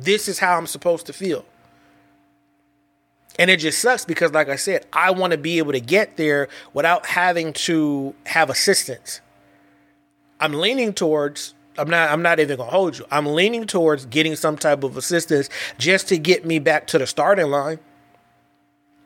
This 0.00 0.28
is 0.28 0.38
how 0.38 0.56
I'm 0.56 0.66
supposed 0.66 1.06
to 1.06 1.12
feel. 1.12 1.44
And 3.38 3.50
it 3.50 3.58
just 3.58 3.78
sucks 3.78 4.04
because, 4.04 4.32
like 4.32 4.48
I 4.48 4.56
said, 4.56 4.86
I 4.92 5.10
want 5.12 5.32
to 5.32 5.38
be 5.38 5.58
able 5.58 5.72
to 5.72 5.80
get 5.80 6.16
there 6.16 6.48
without 6.74 7.06
having 7.06 7.52
to 7.54 8.14
have 8.26 8.50
assistance. 8.50 9.20
I'm 10.40 10.54
leaning 10.54 10.92
towards. 10.92 11.54
I'm 11.78 11.88
not. 11.88 12.10
I'm 12.10 12.22
not 12.22 12.40
even 12.40 12.58
gonna 12.58 12.70
hold 12.70 12.98
you. 12.98 13.06
I'm 13.10 13.26
leaning 13.26 13.66
towards 13.66 14.06
getting 14.06 14.36
some 14.36 14.56
type 14.56 14.82
of 14.82 14.96
assistance 14.96 15.48
just 15.78 16.08
to 16.08 16.18
get 16.18 16.44
me 16.44 16.58
back 16.58 16.86
to 16.88 16.98
the 16.98 17.06
starting 17.06 17.50
line. 17.50 17.78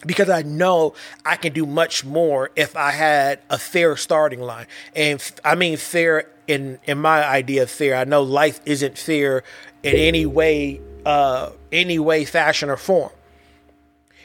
Because 0.07 0.29
I 0.29 0.43
know 0.43 0.95
I 1.25 1.37
can 1.37 1.53
do 1.53 1.65
much 1.65 2.05
more 2.05 2.51
if 2.57 2.77
I 2.77 2.91
had 2.91 3.41
a 3.49 3.59
fair 3.59 3.97
starting 3.97 4.41
line, 4.41 4.67
and 4.95 5.23
I 5.45 5.55
mean 5.55 5.77
fair 5.77 6.31
in 6.47 6.79
in 6.85 6.99
my 6.99 7.25
idea 7.25 7.63
of 7.63 7.71
fair. 7.71 7.97
I 7.97 8.05
know 8.05 8.23
life 8.23 8.61
isn't 8.67 8.99
fair 8.99 9.45
in 9.83 9.95
any 9.95 10.27
way, 10.27 10.81
uh, 11.07 11.51
any 11.73 11.99
way, 11.99 12.25
fashion, 12.25 12.69
or 12.69 12.77
form. 12.77 13.13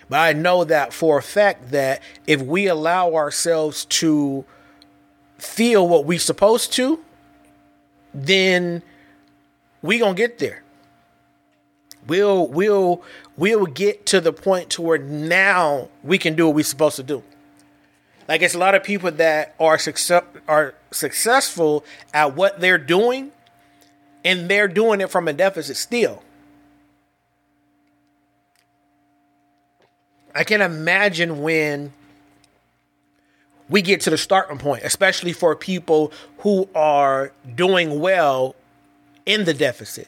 But 0.09 0.19
I 0.19 0.33
know 0.33 0.63
that 0.63 0.91
for 0.91 1.19
a 1.19 1.23
fact 1.23 1.71
that 1.71 2.01
if 2.25 2.41
we 2.41 2.67
allow 2.67 3.13
ourselves 3.13 3.85
to 3.85 4.43
feel 5.37 5.87
what 5.87 6.05
we're 6.05 6.19
supposed 6.19 6.73
to, 6.73 6.99
then 8.13 8.81
we 9.81 9.99
gonna 9.99 10.15
get 10.15 10.39
there. 10.39 10.63
We'll 12.07 12.47
we'll 12.47 13.03
we'll 13.37 13.65
get 13.65 14.05
to 14.07 14.21
the 14.21 14.33
point 14.33 14.69
to 14.71 14.81
where 14.81 14.97
now 14.97 15.89
we 16.03 16.17
can 16.17 16.35
do 16.35 16.47
what 16.47 16.55
we're 16.55 16.63
supposed 16.63 16.95
to 16.95 17.03
do. 17.03 17.23
Like 18.27 18.41
it's 18.41 18.55
a 18.55 18.59
lot 18.59 18.75
of 18.75 18.83
people 18.83 19.11
that 19.11 19.55
are 19.59 19.77
success 19.77 20.23
are 20.47 20.75
successful 20.91 21.83
at 22.13 22.35
what 22.35 22.59
they're 22.59 22.77
doing, 22.77 23.31
and 24.23 24.49
they're 24.49 24.67
doing 24.67 25.01
it 25.01 25.09
from 25.09 25.27
a 25.27 25.33
deficit 25.33 25.77
still. 25.77 26.23
I 30.33 30.43
can 30.43 30.61
imagine 30.61 31.41
when 31.41 31.91
we 33.67 33.81
get 33.81 34.01
to 34.01 34.09
the 34.09 34.17
starting 34.17 34.57
point, 34.57 34.83
especially 34.83 35.33
for 35.33 35.55
people 35.55 36.11
who 36.39 36.69
are 36.73 37.31
doing 37.55 37.99
well 37.99 38.55
in 39.25 39.45
the 39.45 39.53
deficit, 39.53 40.07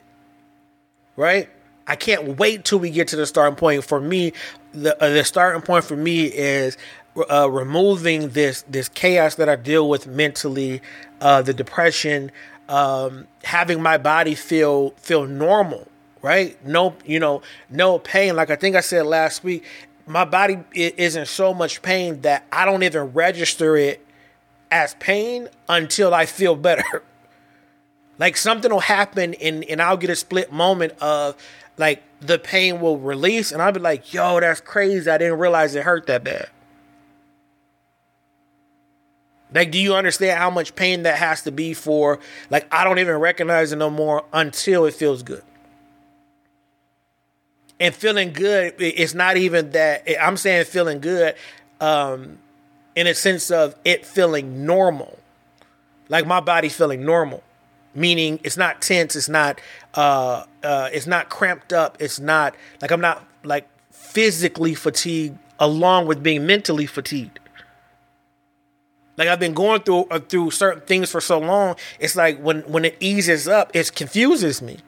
right? 1.16 1.50
I 1.88 1.96
can't 1.96 2.38
wait 2.38 2.66
till 2.66 2.80
we 2.80 2.90
get 2.90 3.08
to 3.10 3.16
the 3.16 3.26
starting 3.26 3.56
point. 3.56 3.84
For 3.84 4.00
me, 4.00 4.34
the 4.74 5.02
uh, 5.04 5.10
the 5.10 5.24
starting 5.24 5.62
point 5.62 5.84
for 5.84 5.96
me 5.96 6.26
is 6.26 6.78
uh, 7.30 7.50
removing 7.50 8.30
this 8.30 8.64
this 8.64 8.90
chaos 8.90 9.36
that 9.36 9.50
I 9.50 9.56
deal 9.56 9.90
with 9.90 10.08
mentally, 10.08 10.82
uh, 11.20 11.42
the 11.42 11.54
depression, 11.54 12.32
um, 12.70 13.28
having 13.44 13.82
my 13.82 13.98
body 13.98 14.36
feel 14.36 14.92
feel 14.92 15.26
normal, 15.26 15.88
right? 16.22 16.64
No, 16.66 16.96
you 17.06 17.20
know, 17.20 17.42
no 17.70 18.00
pain. 18.00 18.36
Like 18.36 18.50
I 18.50 18.56
think 18.56 18.76
I 18.76 18.82
said 18.82 19.06
last 19.06 19.44
week, 19.44 19.66
my 20.06 20.26
body 20.26 20.60
is 20.74 21.16
in 21.16 21.26
so 21.26 21.54
much 21.54 21.82
pain 21.82 22.22
that 22.22 22.46
I 22.52 22.66
don't 22.66 22.84
even 22.84 23.14
register 23.14 23.76
it 23.76 24.06
as 24.70 24.94
pain 24.96 25.50
until 25.68 26.14
I 26.14 26.26
feel 26.26 26.56
better. 26.56 27.04
like 28.18 28.38
something 28.38 28.72
will 28.72 28.80
happen 28.80 29.34
and, 29.36 29.64
and 29.66 29.82
I'll 29.82 29.98
get 29.98 30.10
a 30.10 30.16
split 30.16 30.52
moment 30.52 30.94
of 31.02 31.36
like 31.82 32.02
the 32.22 32.40
pain 32.40 32.80
will 32.80 32.98
release 32.98 33.52
and 33.52 33.62
I'll 33.62 33.74
be 33.74 33.82
like, 33.82 34.14
yo, 34.14 34.40
that's 34.40 34.62
crazy. 34.62 35.10
I 35.10 35.18
didn't 35.18 35.40
realize 35.40 35.76
it 35.76 35.84
hurt 35.84 36.08
that 36.08 36.24
bad. 36.24 36.50
Like, 39.54 39.72
do 39.72 39.80
you 39.80 39.96
understand 39.96 40.40
how 40.40 40.50
much 40.50 40.76
pain 40.76 41.04
that 41.04 41.18
has 41.18 41.42
to 41.42 41.52
be 41.52 41.74
for? 41.74 42.20
Like, 42.50 42.74
I 42.74 42.86
don't 42.86 43.00
even 43.00 43.18
recognize 43.18 43.74
it 43.74 43.76
no 43.76 43.90
more 43.90 44.24
until 44.32 44.86
it 44.86 44.94
feels 44.94 45.24
good 45.24 45.44
and 47.82 47.96
feeling 47.96 48.32
good 48.32 48.76
it's 48.78 49.16
not 49.16 49.36
even 49.36 49.72
that 49.72 50.08
i'm 50.22 50.38
saying 50.38 50.64
feeling 50.66 51.02
good 51.02 51.36
um, 51.82 52.38
in 52.96 53.08
a 53.08 53.16
sense 53.16 53.50
of 53.50 53.76
it 53.84 54.06
feeling 54.06 54.66
normal 54.66 55.18
like 56.08 56.28
my 56.28 56.40
body 56.40 56.70
feeling 56.70 57.04
normal 57.04 57.44
meaning 57.96 58.40
it's 58.44 58.56
not 58.56 58.82
tense 58.82 59.16
it's 59.16 59.28
not 59.28 59.60
uh, 59.94 60.46
uh, 60.64 60.90
it's 60.94 61.08
not 61.08 61.30
cramped 61.30 61.74
up 61.74 61.98
it's 62.00 62.20
not 62.20 62.56
like 62.82 62.92
i'm 62.92 63.02
not 63.02 63.26
like 63.44 63.68
physically 63.92 64.74
fatigued 64.74 65.38
along 65.60 66.08
with 66.08 66.24
being 66.24 66.46
mentally 66.46 66.86
fatigued 66.86 67.40
like 69.18 69.28
I've 69.28 69.40
been 69.40 69.54
going 69.54 69.82
through 69.82 70.06
uh, 70.10 70.20
through 70.20 70.50
certain 70.50 70.82
things 70.82 71.12
for 71.12 71.22
so 71.22 71.38
long, 71.38 71.76
it's 72.00 72.16
like 72.16 72.40
when 72.40 72.62
when 72.62 72.86
it 72.86 72.98
eases 73.00 73.48
up, 73.48 73.70
it 73.76 73.94
confuses 73.94 74.64
me. 74.64 74.80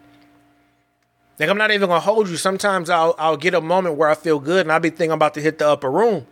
Like 1.39 1.49
I'm 1.49 1.57
not 1.57 1.71
even 1.71 1.89
gonna 1.89 1.99
hold 1.99 2.29
you. 2.29 2.37
Sometimes 2.37 2.89
I'll 2.89 3.15
I'll 3.19 3.37
get 3.37 3.53
a 3.53 3.61
moment 3.61 3.95
where 3.95 4.09
I 4.09 4.15
feel 4.15 4.39
good 4.39 4.61
and 4.61 4.71
I'll 4.71 4.79
be 4.79 4.89
thinking 4.89 5.11
I'm 5.11 5.17
about 5.17 5.33
to 5.35 5.41
hit 5.41 5.57
the 5.59 5.67
upper 5.67 5.91
room. 5.91 6.25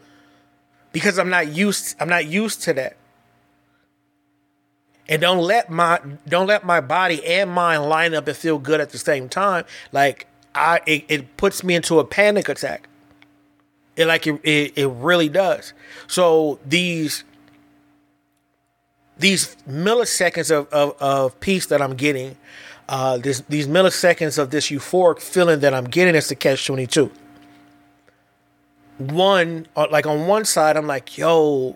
Because 0.93 1.19
I'm 1.19 1.29
not 1.29 1.49
used 1.49 1.95
I'm 1.99 2.09
not 2.09 2.25
used 2.25 2.63
to 2.63 2.73
that. 2.73 2.97
And 5.11 5.21
don't 5.21 5.43
let 5.43 5.69
my 5.69 5.99
don't 6.25 6.47
let 6.47 6.65
my 6.65 6.79
body 6.79 7.23
and 7.25 7.51
mind 7.51 7.83
line 7.83 8.13
up 8.13 8.29
and 8.29 8.37
feel 8.37 8.57
good 8.57 8.79
at 8.79 8.91
the 8.91 8.97
same 8.97 9.27
time. 9.27 9.65
Like 9.91 10.25
I 10.55 10.79
it, 10.87 11.03
it 11.09 11.37
puts 11.37 11.65
me 11.65 11.75
into 11.75 11.99
a 11.99 12.05
panic 12.05 12.47
attack. 12.47 12.87
It 13.97 14.05
like 14.05 14.25
it, 14.25 14.39
it, 14.43 14.77
it 14.77 14.87
really 14.87 15.27
does. 15.27 15.73
So 16.07 16.59
these 16.65 17.25
these 19.17 19.57
milliseconds 19.69 20.49
of, 20.49 20.67
of, 20.69 20.95
of 21.01 21.39
peace 21.41 21.65
that 21.67 21.81
I'm 21.81 21.95
getting, 21.95 22.37
uh, 22.89 23.17
this, 23.17 23.41
these 23.49 23.67
milliseconds 23.67 24.39
of 24.39 24.49
this 24.49 24.69
euphoric 24.69 25.19
feeling 25.21 25.59
that 25.59 25.73
I'm 25.73 25.85
getting 25.85 26.15
is 26.15 26.29
the 26.29 26.35
catch 26.35 26.65
22. 26.65 27.11
One, 28.97 29.67
uh, 29.75 29.87
like 29.91 30.07
on 30.07 30.25
one 30.25 30.45
side, 30.45 30.75
I'm 30.75 30.87
like, 30.87 31.17
yo, 31.17 31.75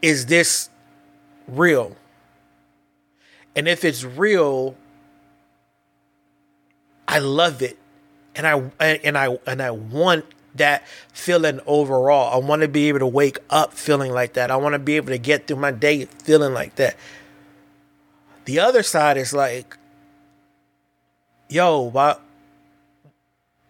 is 0.00 0.26
this 0.26 0.70
real? 1.46 1.94
And 3.60 3.68
if 3.68 3.84
it's 3.84 4.04
real, 4.04 4.74
I 7.06 7.18
love 7.18 7.60
it. 7.60 7.76
And 8.34 8.46
I 8.46 8.70
and 8.80 9.18
I 9.18 9.36
and 9.46 9.60
I 9.60 9.70
want 9.70 10.24
that 10.54 10.88
feeling 11.12 11.60
overall. 11.66 12.32
I 12.32 12.42
want 12.42 12.62
to 12.62 12.68
be 12.68 12.88
able 12.88 13.00
to 13.00 13.06
wake 13.06 13.36
up 13.50 13.74
feeling 13.74 14.12
like 14.12 14.32
that. 14.32 14.50
I 14.50 14.56
want 14.56 14.72
to 14.72 14.78
be 14.78 14.96
able 14.96 15.08
to 15.08 15.18
get 15.18 15.46
through 15.46 15.58
my 15.58 15.72
day 15.72 16.06
feeling 16.06 16.54
like 16.54 16.76
that. 16.76 16.96
The 18.46 18.60
other 18.60 18.82
side 18.82 19.18
is 19.18 19.34
like, 19.34 19.76
yo, 21.50 21.80
why 21.82 22.16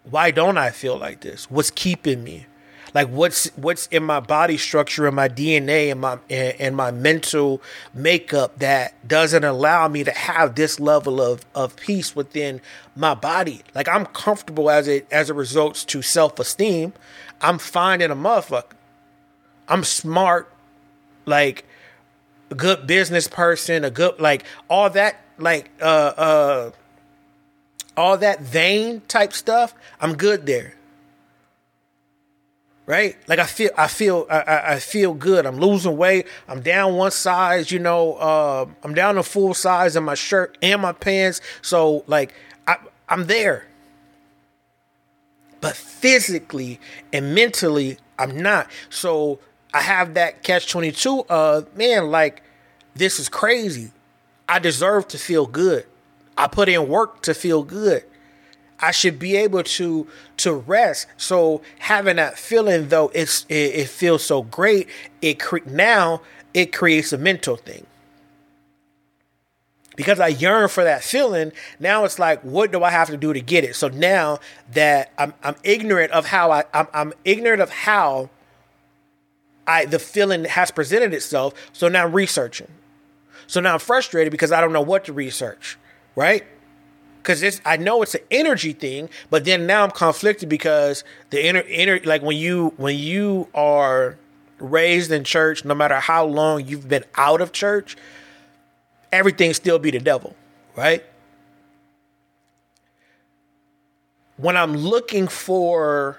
why 0.09 0.31
don't 0.31 0.57
I 0.57 0.70
feel 0.70 0.96
like 0.96 1.22
this? 1.22 1.50
What's 1.50 1.72
keeping 1.72 2.22
me? 2.22 2.46
Like 2.94 3.09
what's 3.09 3.46
what's 3.57 3.87
in 3.88 4.03
my 4.03 4.20
body 4.20 4.57
structure 4.57 5.07
and 5.07 5.14
my 5.14 5.29
DNA 5.29 5.90
and 5.90 6.00
my 6.00 6.18
and, 6.29 6.76
my 6.76 6.90
mental 6.90 7.62
makeup 7.94 8.59
that 8.59 9.07
doesn't 9.07 9.44
allow 9.44 9.87
me 9.88 10.05
to 10.05 10.11
have 10.11 10.55
this 10.55 10.81
level 10.81 11.20
of 11.20 11.44
of 11.55 11.76
peace 11.76 12.16
within 12.16 12.61
my 12.96 13.14
body. 13.14 13.62
Like 13.74 13.88
I'm 13.88 14.07
comfortable 14.07 14.70
as 14.70 14.88
it 14.88 15.07
as 15.11 15.31
it 15.31 15.35
results 15.35 15.85
to 15.87 16.03
self 16.03 16.38
esteem. 16.38 16.92
I'm 17.40 17.59
fine 17.59 18.00
in 18.00 18.11
a 18.11 18.16
motherfucker. 18.16 18.72
I'm 19.68 19.85
smart, 19.85 20.53
like 21.26 21.64
a 22.50 22.55
good 22.55 22.87
business 22.87 23.29
person, 23.29 23.85
a 23.85 23.90
good 23.90 24.18
like 24.20 24.44
all 24.68 24.90
that 24.90 25.20
like 25.38 25.70
uh 25.81 25.85
uh 25.85 26.70
all 27.96 28.16
that 28.18 28.40
vain 28.40 29.03
type 29.07 29.33
stuff. 29.33 29.74
I'm 30.00 30.16
good 30.16 30.46
there 30.46 30.74
right? 32.90 33.16
Like 33.29 33.38
I 33.38 33.46
feel, 33.46 33.70
I 33.79 33.87
feel, 33.87 34.26
I, 34.29 34.74
I 34.74 34.79
feel 34.81 35.14
good. 35.14 35.46
I'm 35.46 35.59
losing 35.59 35.96
weight. 35.96 36.26
I'm 36.48 36.61
down 36.61 36.96
one 36.96 37.12
size. 37.12 37.70
You 37.70 37.79
know, 37.79 38.14
uh, 38.14 38.66
I'm 38.83 38.94
down 38.94 39.14
to 39.14 39.22
full 39.22 39.55
size 39.55 39.94
in 39.94 40.03
my 40.03 40.16
shirt 40.16 40.59
and 40.61 40.83
my 40.83 40.92
pants. 40.92 41.40
So 41.62 42.03
like, 42.09 42.35
I, 42.66 42.76
I'm 43.09 43.26
there. 43.26 43.68
But 45.61 45.76
physically 45.76 46.81
and 47.12 47.35
mentally, 47.35 47.98
I'm 48.18 48.37
not. 48.37 48.68
So 48.88 49.38
I 49.72 49.83
have 49.83 50.14
that 50.14 50.42
catch 50.42 50.68
twenty 50.68 50.90
two. 50.90 51.20
Uh, 51.29 51.62
man, 51.76 52.11
like 52.11 52.42
this 52.94 53.20
is 53.20 53.29
crazy. 53.29 53.92
I 54.48 54.59
deserve 54.59 55.07
to 55.09 55.18
feel 55.18 55.46
good. 55.46 55.87
I 56.37 56.48
put 56.48 56.68
in 56.68 56.88
work 56.88 57.22
to 57.22 57.35
feel 57.35 57.62
good. 57.62 58.05
I 58.80 58.90
should 58.90 59.18
be 59.18 59.36
able 59.36 59.62
to 59.62 60.06
to 60.38 60.54
rest. 60.54 61.06
So 61.16 61.62
having 61.78 62.16
that 62.16 62.38
feeling 62.38 62.88
though, 62.88 63.10
it's 63.14 63.44
it, 63.48 63.74
it 63.74 63.88
feels 63.88 64.24
so 64.24 64.42
great. 64.42 64.88
It 65.20 65.38
cre- 65.38 65.58
now 65.66 66.22
it 66.54 66.72
creates 66.72 67.12
a 67.12 67.18
mental 67.18 67.56
thing 67.56 67.86
because 69.96 70.18
I 70.18 70.28
yearn 70.28 70.68
for 70.68 70.82
that 70.82 71.04
feeling. 71.04 71.52
Now 71.78 72.04
it's 72.04 72.18
like, 72.18 72.40
what 72.40 72.72
do 72.72 72.82
I 72.82 72.90
have 72.90 73.08
to 73.08 73.16
do 73.16 73.32
to 73.32 73.40
get 73.40 73.64
it? 73.64 73.76
So 73.76 73.88
now 73.88 74.38
that 74.72 75.12
I'm 75.18 75.34
I'm 75.42 75.56
ignorant 75.62 76.12
of 76.12 76.26
how 76.26 76.50
I 76.50 76.64
I'm, 76.72 76.88
I'm 76.94 77.12
ignorant 77.24 77.60
of 77.60 77.70
how 77.70 78.30
I 79.66 79.84
the 79.84 79.98
feeling 79.98 80.44
has 80.44 80.70
presented 80.70 81.12
itself. 81.12 81.52
So 81.72 81.88
now 81.88 82.04
I'm 82.06 82.12
researching. 82.12 82.68
So 83.46 83.60
now 83.60 83.74
I'm 83.74 83.80
frustrated 83.80 84.30
because 84.30 84.52
I 84.52 84.60
don't 84.60 84.72
know 84.72 84.80
what 84.80 85.04
to 85.04 85.12
research. 85.12 85.76
Right 86.16 86.44
because 87.22 87.42
it's 87.42 87.61
I 87.64 87.76
know 87.76 88.02
it's 88.02 88.14
an 88.14 88.22
energy 88.30 88.72
thing, 88.72 89.09
but 89.28 89.44
then 89.44 89.66
now 89.66 89.85
I'm 89.85 89.90
conflicted 89.90 90.48
because 90.48 91.04
the 91.30 91.44
inner 91.44 91.61
inner 91.61 92.00
like 92.04 92.22
when 92.22 92.37
you 92.37 92.72
when 92.76 92.96
you 92.96 93.48
are 93.54 94.16
raised 94.59 95.11
in 95.11 95.24
church, 95.24 95.64
no 95.64 95.74
matter 95.74 95.96
how 95.96 96.24
long 96.24 96.66
you've 96.66 96.88
been 96.88 97.04
out 97.16 97.40
of 97.40 97.52
church, 97.52 97.96
everything 99.12 99.54
still 99.54 99.78
be 99.78 99.90
the 99.90 99.98
devil, 99.98 100.35
right? 100.76 101.04
When 104.37 104.56
I'm 104.56 104.74
looking 104.74 105.28
for 105.28 106.18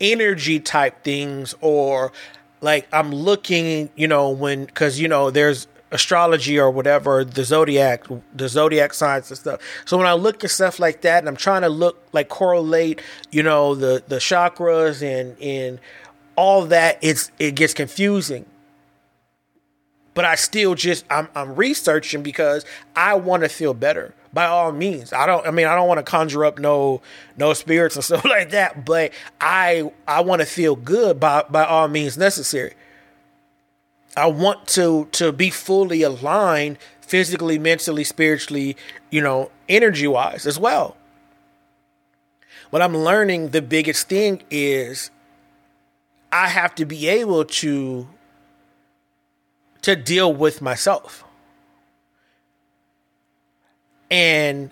energy 0.00 0.60
type 0.60 1.02
things 1.02 1.54
or 1.60 2.12
like 2.60 2.86
I'm 2.92 3.12
looking, 3.12 3.90
you 3.96 4.06
know, 4.06 4.30
when 4.30 4.66
cuz 4.66 5.00
you 5.00 5.08
know 5.08 5.30
there's 5.30 5.66
astrology 5.94 6.58
or 6.58 6.70
whatever, 6.70 7.24
the 7.24 7.44
zodiac, 7.44 8.04
the 8.34 8.48
zodiac 8.48 8.92
signs 8.92 9.30
and 9.30 9.38
stuff. 9.38 9.60
So 9.86 9.96
when 9.96 10.06
I 10.06 10.12
look 10.12 10.42
at 10.42 10.50
stuff 10.50 10.80
like 10.80 11.02
that, 11.02 11.20
and 11.20 11.28
I'm 11.28 11.36
trying 11.36 11.62
to 11.62 11.68
look 11.68 12.02
like 12.12 12.28
correlate, 12.28 13.00
you 13.30 13.42
know, 13.42 13.74
the 13.74 14.02
the 14.06 14.16
chakras 14.16 15.02
and 15.02 15.40
and 15.40 15.80
all 16.36 16.66
that, 16.66 16.98
it's 17.00 17.30
it 17.38 17.54
gets 17.54 17.72
confusing. 17.72 18.44
But 20.14 20.24
I 20.24 20.34
still 20.34 20.74
just 20.74 21.04
I'm 21.08 21.28
I'm 21.34 21.54
researching 21.54 22.22
because 22.24 22.64
I 22.96 23.14
want 23.14 23.44
to 23.44 23.48
feel 23.48 23.72
better. 23.72 24.14
By 24.32 24.46
all 24.46 24.72
means, 24.72 25.12
I 25.12 25.26
don't. 25.26 25.46
I 25.46 25.52
mean, 25.52 25.66
I 25.66 25.76
don't 25.76 25.86
want 25.86 25.98
to 25.98 26.10
conjure 26.10 26.44
up 26.44 26.58
no 26.58 27.02
no 27.36 27.54
spirits 27.54 27.94
and 27.94 28.04
stuff 28.04 28.24
like 28.24 28.50
that. 28.50 28.84
But 28.84 29.12
I 29.40 29.92
I 30.08 30.22
want 30.22 30.40
to 30.42 30.46
feel 30.46 30.74
good 30.74 31.20
by 31.20 31.44
by 31.48 31.64
all 31.64 31.86
means 31.86 32.18
necessary. 32.18 32.74
I 34.16 34.26
want 34.26 34.66
to 34.68 35.08
to 35.12 35.32
be 35.32 35.50
fully 35.50 36.02
aligned 36.02 36.78
physically, 37.00 37.58
mentally, 37.58 38.04
spiritually, 38.04 38.76
you 39.10 39.20
know, 39.20 39.50
energy 39.68 40.06
wise 40.06 40.46
as 40.46 40.58
well. 40.58 40.96
What 42.70 42.82
I'm 42.82 42.96
learning 42.96 43.50
the 43.50 43.62
biggest 43.62 44.08
thing 44.08 44.42
is 44.50 45.10
I 46.32 46.48
have 46.48 46.74
to 46.76 46.84
be 46.84 47.08
able 47.08 47.44
to 47.44 48.08
to 49.82 49.94
deal 49.94 50.32
with 50.32 50.62
myself. 50.62 51.24
And 54.10 54.70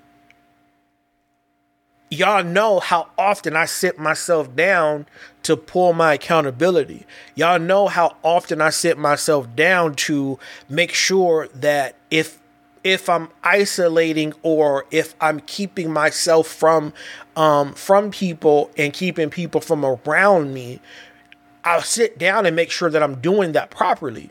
y'all 2.13 2.45
know 2.45 2.79
how 2.79 3.09
often 3.17 3.57
I 3.57 3.65
sit 3.65 3.99
myself 3.99 4.55
down 4.55 5.07
to 5.45 5.57
pull 5.57 5.95
my 5.95 6.15
accountability. 6.15 7.07
Y'all 7.35 7.59
know 7.59 7.89
how 7.89 8.17
often 8.23 8.61
I 8.61 8.69
sit 8.69 8.99
myself 8.99 9.57
down 9.57 9.95
to 9.95 10.39
make 10.69 10.93
sure 10.93 11.49
that 11.55 11.97
if 12.11 12.39
if 12.85 13.09
I'm 13.09 13.31
isolating 13.45 14.35
or 14.43 14.85
if 14.91 15.15
I'm 15.21 15.41
keeping 15.41 15.91
myself 15.91 16.49
from 16.49 16.93
um, 17.35 17.73
from 17.73 18.11
people 18.11 18.71
and 18.77 18.93
keeping 18.93 19.31
people 19.31 19.63
from 19.63 19.83
around 19.83 20.53
me, 20.53 20.81
I'll 21.65 21.81
sit 21.81 22.19
down 22.19 22.45
and 22.45 22.55
make 22.55 22.71
sure 22.71 22.91
that 22.91 23.03
I'm 23.03 23.23
doing 23.23 23.53
that 23.53 23.71
properly. 23.71 24.31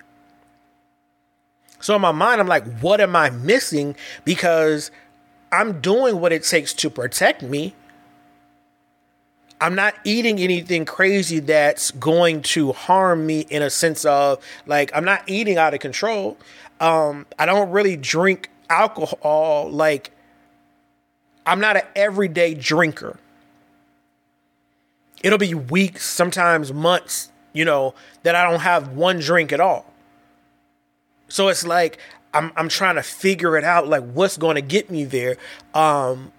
So 1.79 1.95
in 1.95 2.01
my 2.01 2.11
mind, 2.11 2.39
I'm 2.39 2.47
like, 2.47 2.79
what 2.79 3.01
am 3.01 3.15
I 3.15 3.31
missing? 3.31 3.95
Because 4.23 4.91
I'm 5.51 5.81
doing 5.81 6.19
what 6.19 6.31
it 6.31 6.43
takes 6.43 6.73
to 6.75 6.89
protect 6.89 7.41
me. 7.41 7.75
I'm 9.59 9.75
not 9.75 9.93
eating 10.03 10.39
anything 10.39 10.85
crazy 10.85 11.39
that's 11.39 11.91
going 11.91 12.41
to 12.41 12.71
harm 12.71 13.27
me 13.27 13.41
in 13.41 13.61
a 13.61 13.69
sense 13.69 14.05
of 14.05 14.43
like 14.65 14.91
I'm 14.95 15.05
not 15.05 15.23
eating 15.27 15.57
out 15.57 15.73
of 15.73 15.79
control. 15.79 16.37
Um, 16.79 17.27
I 17.37 17.45
don't 17.45 17.69
really 17.69 17.95
drink 17.95 18.49
alcohol 18.69 19.69
like 19.69 20.11
I'm 21.45 21.59
not 21.59 21.75
an 21.75 21.83
everyday 21.95 22.55
drinker. 22.55 23.17
It'll 25.23 25.37
be 25.37 25.53
weeks, 25.53 26.05
sometimes 26.05 26.73
months, 26.73 27.31
you 27.53 27.65
know, 27.65 27.93
that 28.23 28.35
I 28.35 28.49
don't 28.49 28.61
have 28.61 28.89
one 28.89 29.19
drink 29.19 29.51
at 29.51 29.59
all. 29.59 29.85
So 31.27 31.49
it's 31.49 31.65
like 31.65 31.99
I'm 32.33 32.51
I'm 32.55 32.69
trying 32.69 32.95
to 32.95 33.03
figure 33.03 33.57
it 33.57 33.63
out, 33.63 33.87
like 33.87 34.03
what's 34.11 34.37
going 34.37 34.55
to 34.55 34.61
get 34.61 34.89
me 34.89 35.03
there. 35.03 35.37
Um, 35.73 36.31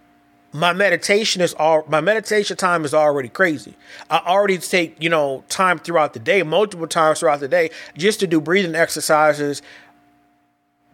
my 0.53 0.73
meditation 0.73 1.41
is 1.41 1.55
all 1.55 1.85
my 1.89 2.01
meditation 2.01 2.57
time 2.57 2.85
is 2.85 2.93
already 2.93 3.29
crazy. 3.29 3.75
I 4.11 4.19
already 4.19 4.59
take, 4.59 5.03
you 5.03 5.09
know, 5.09 5.45
time 5.49 5.79
throughout 5.79 6.13
the 6.13 6.21
day, 6.21 6.43
multiple 6.43 6.87
times 6.87 7.21
throughout 7.21 7.41
the 7.41 7.49
day, 7.49 7.71
just 7.97 8.21
to 8.21 8.27
do 8.27 8.41
breathing 8.41 8.75
exercises 8.75 9.63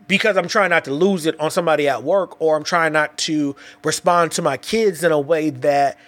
because 0.07 0.37
I'm 0.37 0.49
trying 0.49 0.71
not 0.71 0.85
to 0.87 0.93
lose 0.93 1.27
it 1.27 1.39
on 1.39 1.51
somebody 1.51 1.89
at 1.89 2.03
work 2.03 2.41
or 2.41 2.57
I'm 2.57 2.65
trying 2.65 2.93
not 2.93 3.17
to 3.19 3.55
respond 3.85 4.33
to 4.33 4.43
my 4.43 4.57
kids 4.57 5.05
in 5.05 5.13
a 5.13 5.21
way 5.21 5.51
that 5.51 5.99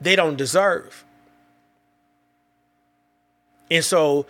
they 0.00 0.16
don't 0.16 0.36
deserve. 0.36 1.04
And 3.70 3.84
so 3.84 4.26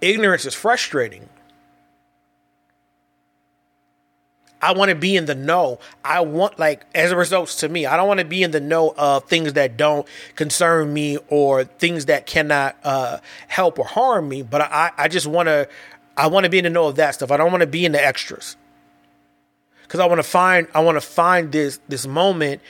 ignorance 0.00 0.44
is 0.44 0.54
frustrating 0.54 1.28
I 4.66 4.72
want 4.72 4.88
to 4.88 4.96
be 4.96 5.16
in 5.16 5.26
the 5.26 5.34
know. 5.36 5.78
I 6.04 6.22
want 6.22 6.58
like 6.58 6.86
as 6.92 7.12
a 7.12 7.16
result 7.16 7.50
to 7.50 7.68
me, 7.68 7.86
I 7.86 7.96
don't 7.96 8.08
want 8.08 8.18
to 8.18 8.26
be 8.26 8.42
in 8.42 8.50
the 8.50 8.58
know 8.58 8.92
of 8.98 9.24
things 9.26 9.52
that 9.52 9.76
don't 9.76 10.08
concern 10.34 10.92
me 10.92 11.18
or 11.28 11.62
things 11.62 12.06
that 12.06 12.26
cannot 12.26 12.76
uh, 12.82 13.18
help 13.46 13.78
or 13.78 13.84
harm 13.84 14.28
me. 14.28 14.42
But 14.42 14.62
I, 14.62 14.90
I 14.96 15.06
just 15.06 15.28
want 15.28 15.46
to, 15.46 15.68
I 16.16 16.26
want 16.26 16.44
to 16.44 16.50
be 16.50 16.58
in 16.58 16.64
the 16.64 16.70
know 16.70 16.88
of 16.88 16.96
that 16.96 17.14
stuff. 17.14 17.30
I 17.30 17.36
don't 17.36 17.52
want 17.52 17.60
to 17.60 17.68
be 17.68 17.84
in 17.84 17.92
the 17.92 18.04
extras 18.04 18.56
because 19.82 20.00
I 20.00 20.06
want 20.06 20.18
to 20.18 20.28
find, 20.28 20.66
I 20.74 20.80
want 20.80 20.96
to 20.96 21.00
find 21.00 21.52
this 21.52 21.78
this 21.86 22.04
moment, 22.04 22.60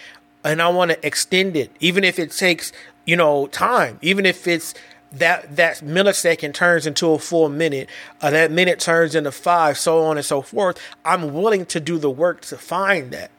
and 0.44 0.60
I 0.60 0.68
want 0.68 0.90
to 0.90 1.06
extend 1.06 1.56
it, 1.56 1.70
even 1.80 2.04
if 2.04 2.18
it 2.18 2.30
takes 2.30 2.72
you 3.06 3.16
know 3.16 3.46
time, 3.46 3.98
even 4.02 4.26
if 4.26 4.46
it's 4.46 4.74
that 5.18 5.56
that 5.56 5.78
millisecond 5.78 6.54
turns 6.54 6.86
into 6.86 7.10
a 7.12 7.18
full 7.18 7.48
minute, 7.48 7.88
uh, 8.20 8.30
that 8.30 8.50
minute 8.50 8.80
turns 8.80 9.14
into 9.14 9.32
five, 9.32 9.78
so 9.78 10.02
on 10.04 10.16
and 10.16 10.24
so 10.24 10.42
forth. 10.42 10.80
I'm 11.04 11.32
willing 11.34 11.66
to 11.66 11.80
do 11.80 11.98
the 11.98 12.10
work 12.10 12.42
to 12.42 12.56
find 12.56 13.10
that. 13.12 13.30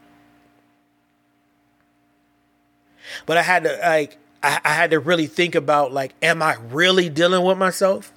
But 3.25 3.37
I 3.37 3.41
had 3.41 3.63
to 3.63 3.79
like 3.81 4.17
I, 4.43 4.59
I 4.63 4.73
had 4.73 4.91
to 4.91 4.99
really 4.99 5.27
think 5.27 5.55
about 5.55 5.91
like, 5.93 6.13
am 6.21 6.41
I 6.41 6.57
really 6.69 7.09
dealing 7.09 7.43
with 7.43 7.57
myself? 7.57 8.11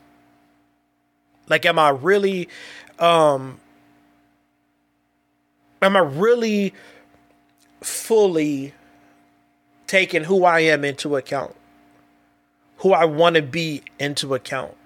Like, 1.49 1.65
am 1.67 1.79
I 1.79 1.91
really 1.91 2.49
um 2.99 3.61
am 5.83 5.97
I 5.97 6.01
really 6.01 6.75
fully 7.81 8.75
taking 9.87 10.25
who 10.25 10.45
I 10.45 10.61
am 10.61 10.85
into 10.85 11.17
account? 11.17 11.57
Who 12.81 12.93
I 12.93 13.05
want 13.05 13.37
to 13.37 13.43
be 13.43 13.83
into 13.99 14.35
account. 14.35 14.77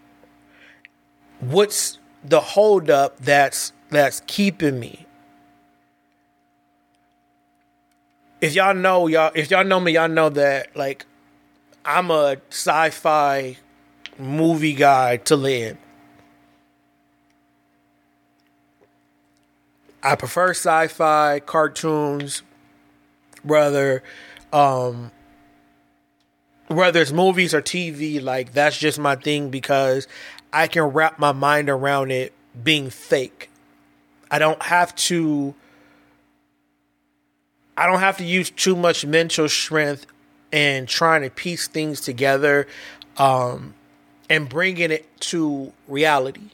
What's 1.41 1.99
the 2.25 2.41
holdup 2.41 3.19
that's 3.19 3.73
that's 3.91 4.23
keeping 4.27 4.79
me? 4.81 5.07
If 8.41 8.55
y'all 8.55 8.75
know 8.75 9.07
y'all 9.07 9.33
if 9.35 9.51
y'all 9.51 9.65
know 9.65 9.81
me, 9.81 9.93
y'all 9.93 10.09
know 10.09 10.29
that 10.31 10.77
like 10.77 11.07
I'm 11.85 12.11
a 12.11 12.37
sci-fi 12.51 13.59
movie 14.19 14.75
guy 14.75 15.19
to 15.19 15.37
live. 15.37 15.77
I 20.03 20.17
prefer 20.17 20.51
sci-fi 20.51 21.41
cartoons, 21.41 22.43
rather 23.43 24.03
um, 24.53 25.11
whether 26.69 27.01
it's 27.01 27.13
movies 27.13 27.55
or 27.55 27.63
TV, 27.63 28.23
like 28.23 28.53
that's 28.53 28.79
just 28.79 28.99
my 28.99 29.17
thing 29.17 29.51
because 29.51 30.07
I 30.53 30.67
can 30.67 30.83
wrap 30.85 31.19
my 31.19 31.33
mind 31.33 31.69
around 31.69 32.11
it 32.11 32.33
being 32.63 32.91
fake. 32.91 33.51
I 34.31 34.39
don't 34.39 34.63
have 34.63 34.95
to 34.97 35.55
I 37.77 37.87
don't 37.87 38.01
have 38.01 38.19
to 38.19 38.25
use 38.25 38.51
too 38.51 38.77
much 38.77 39.05
mental 39.05 39.49
strength 39.49 40.07
and 40.53 40.87
trying 40.89 41.23
to 41.23 41.31
piece 41.31 41.67
things 41.67 42.01
together 42.01 42.69
um, 43.17 43.75
and 44.31 44.49
bringing 44.49 44.91
it 44.93 45.09
to 45.21 45.73
reality. 45.89 46.51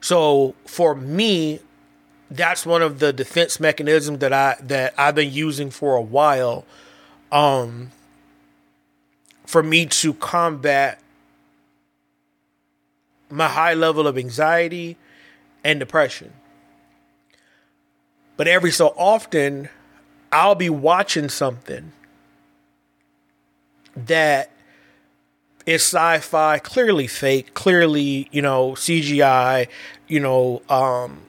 So 0.00 0.54
for 0.66 0.94
me, 0.94 1.60
that's 2.30 2.66
one 2.66 2.82
of 2.82 2.98
the 2.98 3.12
defense 3.12 3.58
mechanisms 3.58 4.18
that 4.18 4.32
I 4.32 4.56
that 4.62 4.94
I've 4.98 5.14
been 5.14 5.32
using 5.32 5.70
for 5.70 5.96
a 5.96 6.02
while. 6.02 6.64
Um, 7.32 7.90
for 9.48 9.62
me 9.62 9.86
to 9.86 10.12
combat 10.12 11.00
my 13.30 13.48
high 13.48 13.72
level 13.72 14.06
of 14.06 14.18
anxiety 14.18 14.94
and 15.64 15.80
depression. 15.80 16.34
But 18.36 18.46
every 18.46 18.70
so 18.70 18.88
often, 18.88 19.70
I'll 20.30 20.54
be 20.54 20.68
watching 20.68 21.30
something 21.30 21.92
that 23.96 24.50
is 25.64 25.80
sci-fi, 25.80 26.58
clearly 26.58 27.06
fake, 27.06 27.54
clearly, 27.54 28.28
you 28.30 28.42
know, 28.42 28.72
CGI, 28.72 29.68
you 30.08 30.20
know, 30.20 30.60
um, 30.68 31.22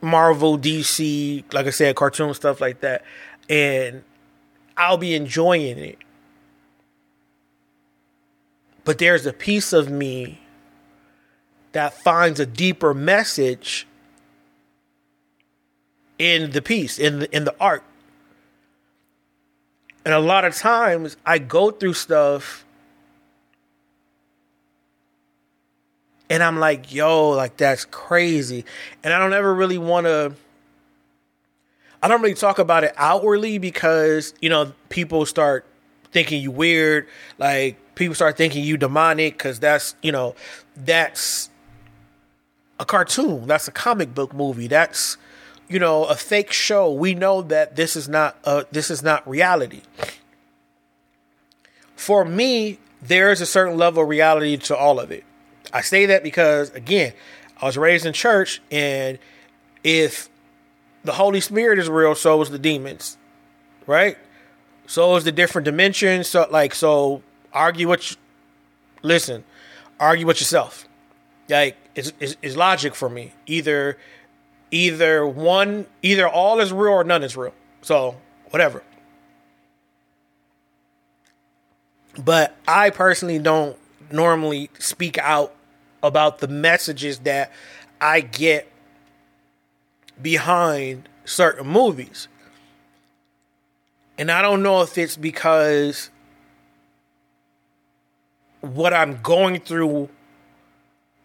Marvel, 0.00 0.56
DC, 0.56 1.44
like 1.52 1.66
I 1.66 1.70
said, 1.70 1.94
cartoon 1.94 2.32
stuff 2.32 2.62
like 2.62 2.80
that. 2.80 3.04
And 3.50 4.02
I'll 4.78 4.96
be 4.96 5.12
enjoying 5.12 5.76
it 5.76 5.98
but 8.84 8.98
there's 8.98 9.26
a 9.26 9.32
piece 9.32 9.72
of 9.72 9.90
me 9.90 10.40
that 11.72 11.94
finds 11.94 12.38
a 12.40 12.46
deeper 12.46 12.92
message 12.92 13.86
in 16.18 16.50
the 16.50 16.62
piece, 16.62 16.98
in 16.98 17.20
the, 17.20 17.36
in 17.36 17.44
the 17.44 17.54
art. 17.58 17.82
And 20.04 20.12
a 20.12 20.18
lot 20.18 20.44
of 20.44 20.54
times 20.54 21.16
I 21.24 21.38
go 21.38 21.70
through 21.70 21.94
stuff 21.94 22.64
and 26.28 26.42
I'm 26.42 26.58
like, 26.58 26.92
yo, 26.92 27.30
like 27.30 27.56
that's 27.56 27.84
crazy. 27.84 28.64
And 29.02 29.12
I 29.12 29.18
don't 29.18 29.32
ever 29.32 29.54
really 29.54 29.78
want 29.78 30.06
to 30.06 30.34
I 32.02 32.08
don't 32.08 32.20
really 32.20 32.34
talk 32.34 32.58
about 32.58 32.82
it 32.82 32.92
outwardly 32.96 33.58
because, 33.58 34.34
you 34.40 34.48
know, 34.48 34.72
people 34.88 35.24
start 35.24 35.64
thinking 36.10 36.42
you 36.42 36.50
weird, 36.50 37.06
like 37.38 37.76
people 37.94 38.14
start 38.14 38.36
thinking 38.36 38.64
you 38.64 38.76
demonic 38.76 39.34
because 39.34 39.60
that's 39.60 39.94
you 40.02 40.12
know 40.12 40.34
that's 40.76 41.50
a 42.78 42.84
cartoon 42.84 43.46
that's 43.46 43.68
a 43.68 43.72
comic 43.72 44.14
book 44.14 44.34
movie 44.34 44.66
that's 44.66 45.16
you 45.68 45.78
know 45.78 46.04
a 46.04 46.14
fake 46.14 46.52
show. 46.52 46.92
We 46.92 47.14
know 47.14 47.42
that 47.42 47.76
this 47.76 47.96
is 47.96 48.08
not 48.08 48.36
uh 48.44 48.64
this 48.70 48.90
is 48.90 49.02
not 49.02 49.28
reality. 49.28 49.82
For 51.96 52.24
me 52.24 52.78
there 53.00 53.30
is 53.32 53.40
a 53.40 53.46
certain 53.46 53.76
level 53.76 54.02
of 54.02 54.08
reality 54.08 54.56
to 54.56 54.76
all 54.76 55.00
of 55.00 55.10
it. 55.10 55.24
I 55.72 55.80
say 55.80 56.06
that 56.06 56.22
because 56.22 56.70
again 56.70 57.14
i 57.60 57.66
was 57.66 57.78
raised 57.78 58.04
in 58.04 58.12
church 58.12 58.60
and 58.70 59.18
if 59.84 60.28
the 61.04 61.12
holy 61.12 61.40
spirit 61.40 61.78
is 61.78 61.88
real 61.88 62.14
so 62.14 62.40
is 62.42 62.50
the 62.50 62.58
demons 62.58 63.16
right? 63.86 64.16
So 64.86 65.16
is 65.16 65.24
the 65.24 65.32
different 65.32 65.64
dimensions 65.64 66.28
so 66.28 66.46
like 66.50 66.74
so 66.74 67.22
argue 67.52 67.88
what 67.88 68.10
you, 68.10 68.16
listen, 69.02 69.44
argue 69.98 70.26
with 70.26 70.40
yourself. 70.40 70.86
Like 71.48 71.76
it's, 71.94 72.12
it's, 72.20 72.36
it's 72.42 72.56
logic 72.56 72.94
for 72.94 73.08
me. 73.08 73.32
Either 73.46 73.98
either 74.70 75.26
one 75.26 75.86
either 76.00 76.26
all 76.26 76.60
is 76.60 76.72
real 76.72 76.92
or 76.92 77.04
none 77.04 77.22
is 77.22 77.36
real. 77.36 77.54
So 77.82 78.16
whatever. 78.50 78.82
But 82.22 82.56
I 82.68 82.90
personally 82.90 83.38
don't 83.38 83.76
normally 84.10 84.70
speak 84.78 85.18
out 85.18 85.54
about 86.02 86.38
the 86.38 86.48
messages 86.48 87.20
that 87.20 87.50
I 88.00 88.20
get 88.20 88.70
behind 90.20 91.08
certain 91.24 91.66
movies. 91.66 92.28
And 94.18 94.30
I 94.30 94.42
don't 94.42 94.62
know 94.62 94.82
if 94.82 94.98
it's 94.98 95.16
because 95.16 96.10
what 98.62 98.94
I'm 98.94 99.20
going 99.22 99.60
through 99.60 100.08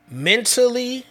mentally, 0.09 1.05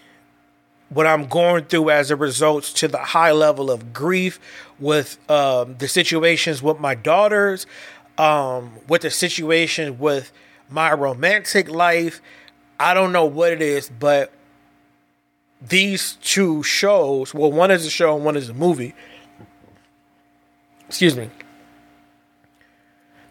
what 0.89 1.07
I'm 1.07 1.27
going 1.27 1.65
through 1.65 1.91
as 1.91 2.11
a 2.11 2.17
result 2.17 2.65
to 2.65 2.89
the 2.89 2.99
high 2.99 3.33
level 3.33 3.71
of 3.71 3.93
grief 3.93 4.39
with 4.79 5.19
um, 5.31 5.77
the 5.79 5.89
situations 5.89 6.62
with 6.62 6.79
my 6.79 6.95
daughters, 6.95 7.67
um, 8.19 8.73
with 8.89 9.03
the 9.03 9.11
situation 9.11 9.99
with 9.99 10.33
my 10.69 10.93
romantic 10.93 11.71
life. 11.71 12.21
I 12.79 12.93
don't 12.93 13.12
know 13.12 13.25
what 13.25 13.53
it 13.53 13.62
is, 13.62 13.89
but 13.89 14.33
these 15.62 16.19
two 16.23 16.62
shows 16.62 17.33
well, 17.33 17.51
one 17.51 17.71
is 17.71 17.87
a 17.87 17.91
show 17.91 18.17
and 18.17 18.25
one 18.25 18.37
is 18.37 18.49
a 18.49 18.55
movie. 18.55 18.95
Excuse 20.89 21.17
me. 21.17 21.31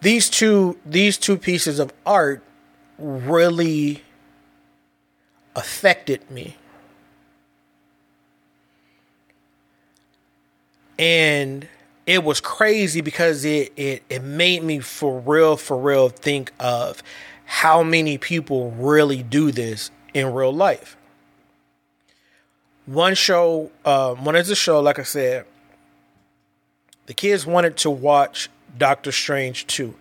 These 0.00 0.30
two 0.30 0.78
these 0.84 1.18
two 1.18 1.36
pieces 1.36 1.78
of 1.78 1.92
art 2.04 2.42
really 2.98 4.02
affected 5.54 6.30
me. 6.30 6.56
And 10.98 11.68
it 12.06 12.24
was 12.24 12.40
crazy 12.40 13.00
because 13.00 13.44
it, 13.44 13.72
it 13.76 14.02
it 14.08 14.22
made 14.22 14.62
me 14.62 14.78
for 14.80 15.20
real 15.20 15.56
for 15.56 15.76
real 15.76 16.08
think 16.08 16.52
of 16.58 17.02
how 17.44 17.82
many 17.82 18.16
people 18.16 18.70
really 18.72 19.22
do 19.22 19.50
this 19.50 19.90
in 20.14 20.32
real 20.32 20.52
life. 20.52 20.96
One 22.86 23.14
show, 23.14 23.70
um, 23.84 24.24
one 24.24 24.36
is 24.36 24.48
a 24.48 24.54
show, 24.54 24.80
like 24.80 24.98
I 24.98 25.02
said, 25.02 25.44
the 27.06 27.14
kids 27.14 27.44
wanted 27.44 27.76
to 27.78 27.90
watch 27.90 28.48
Doctor 28.78 29.10
Strange 29.12 29.66
2 29.66 29.94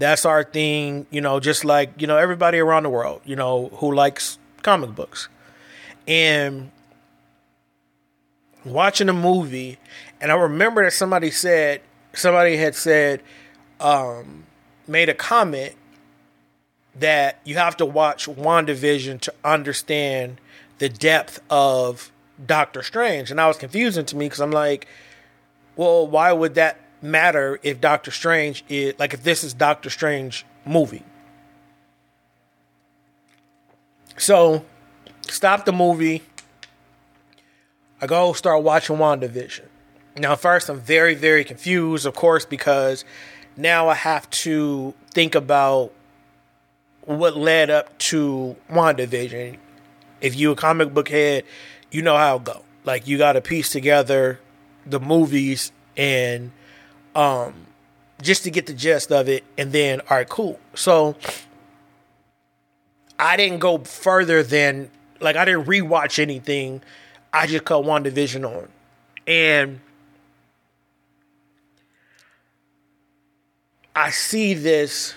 that's 0.00 0.24
our 0.24 0.42
thing, 0.42 1.06
you 1.10 1.20
know, 1.20 1.38
just 1.40 1.62
like, 1.62 2.00
you 2.00 2.06
know, 2.06 2.16
everybody 2.16 2.58
around 2.58 2.84
the 2.84 2.88
world, 2.88 3.20
you 3.26 3.36
know, 3.36 3.68
who 3.74 3.94
likes 3.94 4.38
comic 4.62 4.94
books. 4.94 5.28
And 6.08 6.72
watching 8.64 9.10
a 9.10 9.12
movie, 9.12 9.78
and 10.18 10.32
I 10.32 10.36
remember 10.36 10.82
that 10.84 10.94
somebody 10.94 11.30
said 11.30 11.82
somebody 12.14 12.56
had 12.56 12.74
said 12.74 13.22
um, 13.78 14.44
made 14.88 15.10
a 15.10 15.14
comment 15.14 15.74
that 16.98 17.38
you 17.44 17.56
have 17.56 17.76
to 17.76 17.84
watch 17.86 18.26
WandaVision 18.26 19.20
to 19.20 19.34
understand 19.44 20.40
the 20.78 20.88
depth 20.88 21.40
of 21.50 22.10
Doctor 22.44 22.82
Strange, 22.82 23.30
and 23.30 23.38
that 23.38 23.46
was 23.46 23.58
confusing 23.58 24.06
to 24.06 24.16
me 24.16 24.24
because 24.24 24.40
I'm 24.40 24.50
like, 24.50 24.88
well, 25.76 26.06
why 26.06 26.32
would 26.32 26.54
that 26.54 26.80
matter 27.02 27.58
if 27.62 27.80
Doctor 27.80 28.10
Strange 28.10 28.64
is 28.68 28.94
like 28.98 29.14
if 29.14 29.22
this 29.22 29.44
is 29.44 29.54
Doctor 29.54 29.90
Strange 29.90 30.44
movie? 30.64 31.04
So, 34.16 34.64
stop 35.22 35.64
the 35.64 35.72
movie. 35.72 36.22
I 38.02 38.06
go 38.06 38.32
start 38.32 38.62
watching 38.62 38.96
WandaVision. 38.96 39.66
Now, 40.16 40.34
first, 40.36 40.68
I'm 40.68 40.80
very, 40.80 41.14
very 41.14 41.44
confused, 41.44 42.04
of 42.04 42.14
course, 42.14 42.44
because 42.44 43.04
now 43.56 43.88
I 43.88 43.94
have 43.94 44.28
to 44.30 44.94
think 45.10 45.34
about 45.34 45.92
what 47.02 47.36
led 47.36 47.70
up 47.70 47.96
to 47.98 48.56
WandaVision. 48.70 49.56
If 50.20 50.36
you 50.36 50.50
a 50.50 50.56
comic 50.56 50.92
book 50.92 51.08
head, 51.08 51.44
you 51.90 52.02
know 52.02 52.16
how 52.16 52.36
it 52.36 52.44
go. 52.44 52.62
Like 52.84 53.06
you 53.06 53.18
got 53.18 53.32
to 53.32 53.40
piece 53.40 53.70
together 53.70 54.40
the 54.86 55.00
movies 55.00 55.72
and 55.96 56.52
um 57.14 57.54
just 58.22 58.44
to 58.44 58.50
get 58.50 58.66
the 58.66 58.74
gist 58.74 59.10
of 59.10 59.28
it, 59.28 59.44
and 59.56 59.72
then 59.72 60.00
all 60.02 60.16
right, 60.18 60.28
cool. 60.28 60.58
So 60.74 61.16
I 63.18 63.36
didn't 63.36 63.58
go 63.58 63.78
further 63.78 64.42
than 64.42 64.90
like 65.20 65.36
I 65.36 65.44
didn't 65.44 65.66
rewatch 65.66 66.18
anything. 66.18 66.82
I 67.32 67.46
just 67.46 67.64
cut 67.64 67.84
WandaVision 67.84 68.44
on. 68.44 68.68
And 69.26 69.80
I 73.94 74.10
see 74.10 74.54
this 74.54 75.14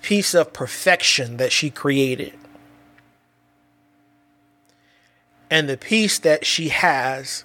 piece 0.00 0.34
of 0.34 0.52
perfection 0.52 1.36
that 1.38 1.52
she 1.52 1.70
created. 1.70 2.34
And 5.50 5.68
the 5.68 5.76
peace 5.76 6.18
that 6.20 6.46
she 6.46 6.68
has 6.68 7.44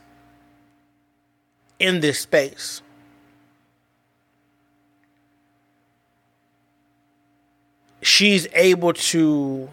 in 1.80 2.00
this 2.00 2.20
space. 2.20 2.82
She's 8.02 8.48
able 8.54 8.94
to 8.94 9.70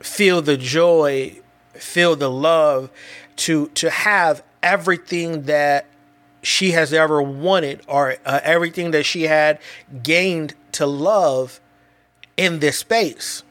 feel 0.00 0.42
the 0.42 0.56
joy, 0.56 1.38
feel 1.74 2.16
the 2.16 2.30
love, 2.30 2.90
to 3.36 3.68
to 3.68 3.90
have 3.90 4.42
everything 4.62 5.42
that 5.42 5.86
she 6.42 6.72
has 6.72 6.92
ever 6.92 7.22
wanted 7.22 7.82
or 7.86 8.16
uh, 8.24 8.40
everything 8.42 8.90
that 8.92 9.04
she 9.04 9.24
had 9.24 9.58
gained 10.02 10.54
to 10.72 10.86
love 10.86 11.60
in 12.36 12.60
this 12.60 12.78
space. 12.78 13.42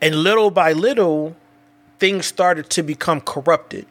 And 0.00 0.16
little 0.16 0.50
by 0.50 0.72
little, 0.72 1.36
things 1.98 2.26
started 2.26 2.70
to 2.70 2.82
become 2.82 3.20
corrupted. 3.20 3.86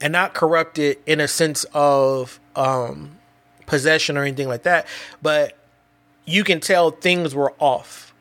And 0.00 0.12
not 0.12 0.34
corrupted 0.34 0.98
in 1.06 1.20
a 1.20 1.28
sense 1.28 1.64
of 1.72 2.40
um, 2.56 3.18
possession 3.66 4.16
or 4.16 4.22
anything 4.22 4.48
like 4.48 4.64
that, 4.64 4.86
but 5.22 5.57
you 6.28 6.44
can 6.44 6.60
tell 6.60 6.90
things 6.90 7.34
were 7.34 7.54
off. 7.58 8.14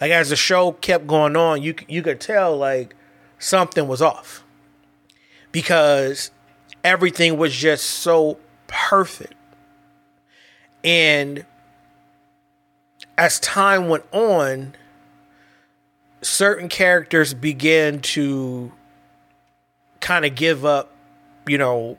Like 0.00 0.10
as 0.10 0.30
the 0.30 0.36
show 0.36 0.72
kept 0.72 1.06
going 1.06 1.36
on, 1.36 1.62
you 1.62 1.74
you 1.86 2.02
could 2.02 2.20
tell 2.20 2.56
like 2.56 2.96
something 3.38 3.86
was 3.86 4.00
off 4.00 4.42
because 5.52 6.30
everything 6.82 7.36
was 7.36 7.54
just 7.54 7.84
so 7.84 8.38
perfect. 8.66 9.34
And 10.82 11.44
as 13.18 13.38
time 13.40 13.88
went 13.88 14.04
on, 14.12 14.74
certain 16.22 16.68
characters 16.68 17.34
began 17.34 18.00
to 18.00 18.72
kind 20.00 20.24
of 20.24 20.34
give 20.34 20.64
up, 20.64 20.90
you 21.46 21.58
know, 21.58 21.98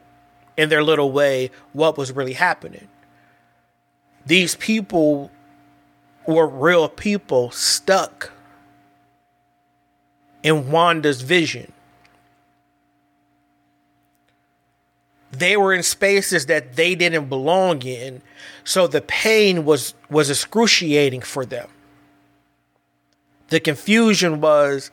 in 0.58 0.70
their 0.70 0.82
little 0.84 1.12
way, 1.12 1.52
what 1.74 1.98
was 1.98 2.12
really 2.12 2.34
happening 2.34 2.88
these 4.30 4.54
people 4.54 5.32
were 6.28 6.46
real 6.46 6.88
people 6.88 7.50
stuck 7.50 8.32
in 10.44 10.70
Wanda's 10.70 11.24
vision. 11.24 11.72
They 15.32 15.58
were 15.58 15.74
in 15.74 15.82
spaces 15.82 16.46
that 16.46 16.76
they 16.76 16.94
didn't 16.94 17.28
belong 17.28 17.82
in, 17.82 18.22
so 18.64 18.86
the 18.86 19.02
pain 19.02 19.66
was 19.66 19.96
was 20.12 20.30
excruciating 20.30 21.22
for 21.22 21.44
them. 21.44 21.68
The 23.48 23.60
confusion 23.60 24.42
was 24.42 24.92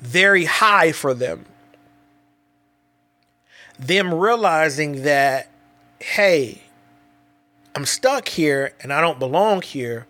very 0.00 0.46
high 0.46 0.90
for 0.90 1.14
them. 1.14 1.44
Them 3.78 4.12
realizing 4.12 5.04
that 5.04 5.48
hey, 6.00 6.63
I'm 7.74 7.84
stuck 7.84 8.28
here 8.28 8.72
and 8.80 8.92
I 8.92 9.00
don't 9.00 9.18
belong 9.18 9.62
here, 9.62 10.06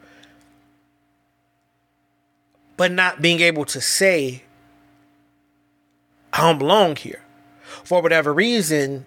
but 2.76 2.92
not 2.92 3.22
being 3.22 3.40
able 3.40 3.64
to 3.66 3.80
say, 3.80 4.42
I 6.32 6.42
don't 6.42 6.58
belong 6.58 6.96
here. 6.96 7.22
For 7.84 8.02
whatever 8.02 8.34
reason, 8.34 9.06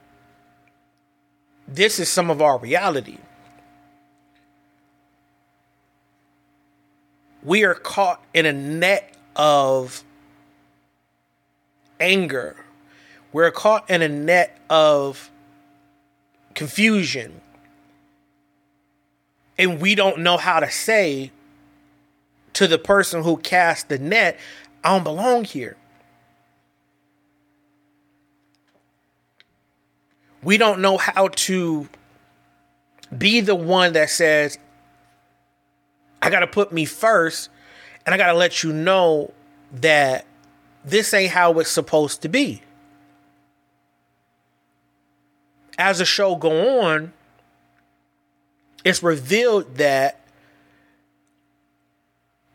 this 1.67 1.99
is 1.99 2.09
some 2.09 2.29
of 2.29 2.41
our 2.41 2.57
reality. 2.57 3.17
We 7.43 7.63
are 7.63 7.75
caught 7.75 8.23
in 8.33 8.45
a 8.45 8.53
net 8.53 9.13
of 9.35 10.03
anger. 11.99 12.55
We're 13.31 13.51
caught 13.51 13.89
in 13.89 14.01
a 14.01 14.09
net 14.09 14.57
of 14.69 15.29
confusion 16.55 17.41
and 19.57 19.81
we 19.81 19.95
don't 19.95 20.19
know 20.19 20.37
how 20.37 20.59
to 20.59 20.69
say 20.69 21.31
to 22.53 22.67
the 22.67 22.77
person 22.77 23.23
who 23.23 23.37
cast 23.37 23.89
the 23.89 23.99
net, 23.99 24.39
I 24.83 24.89
don't 24.89 25.03
belong 25.03 25.43
here. 25.43 25.77
We 30.43 30.57
don't 30.57 30.79
know 30.79 30.97
how 30.97 31.29
to 31.29 31.89
be 33.15 33.41
the 33.41 33.55
one 33.55 33.93
that 33.93 34.09
says, 34.09 34.57
I 36.21 36.29
got 36.29 36.39
to 36.39 36.47
put 36.47 36.71
me 36.71 36.85
first 36.85 37.49
and 38.05 38.13
I 38.13 38.17
got 38.17 38.27
to 38.27 38.37
let 38.37 38.63
you 38.63 38.71
know 38.71 39.33
that 39.73 40.25
this 40.85 41.13
ain't 41.13 41.31
how 41.31 41.59
it's 41.59 41.69
supposed 41.69 42.21
to 42.21 42.29
be. 42.29 42.61
As 45.77 45.99
the 45.99 46.05
show 46.05 46.35
go 46.35 46.81
on, 46.81 47.13
it's 48.87 49.03
revealed 49.03 49.75
that 49.75 50.17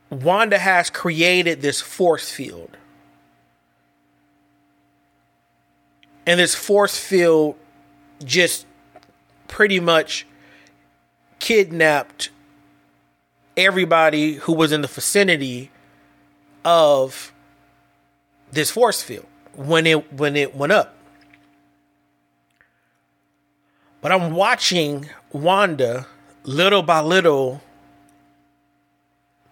Wanda 0.08 0.58
has 0.58 0.88
created 0.88 1.60
this 1.60 1.82
force 1.82 2.30
field. 2.30 2.78
And 6.26 6.40
this 6.40 6.54
force 6.54 6.96
field 6.96 7.56
just 8.24 8.66
pretty 9.46 9.78
much 9.78 10.26
kidnapped 11.38 12.30
everybody 13.54 14.34
who 14.34 14.54
was 14.54 14.72
in 14.72 14.80
the 14.80 14.88
vicinity 14.88 15.70
of 16.64 17.30
this 18.50 18.70
force 18.70 19.02
field 19.02 19.26
when 19.54 19.86
it 19.86 20.10
when 20.14 20.36
it 20.36 20.54
went 20.56 20.72
up. 20.72 20.94
But 24.00 24.12
I'm 24.12 24.32
watching 24.32 25.10
Wanda 25.30 26.06
little 26.44 26.82
by 26.82 27.00
little 27.00 27.60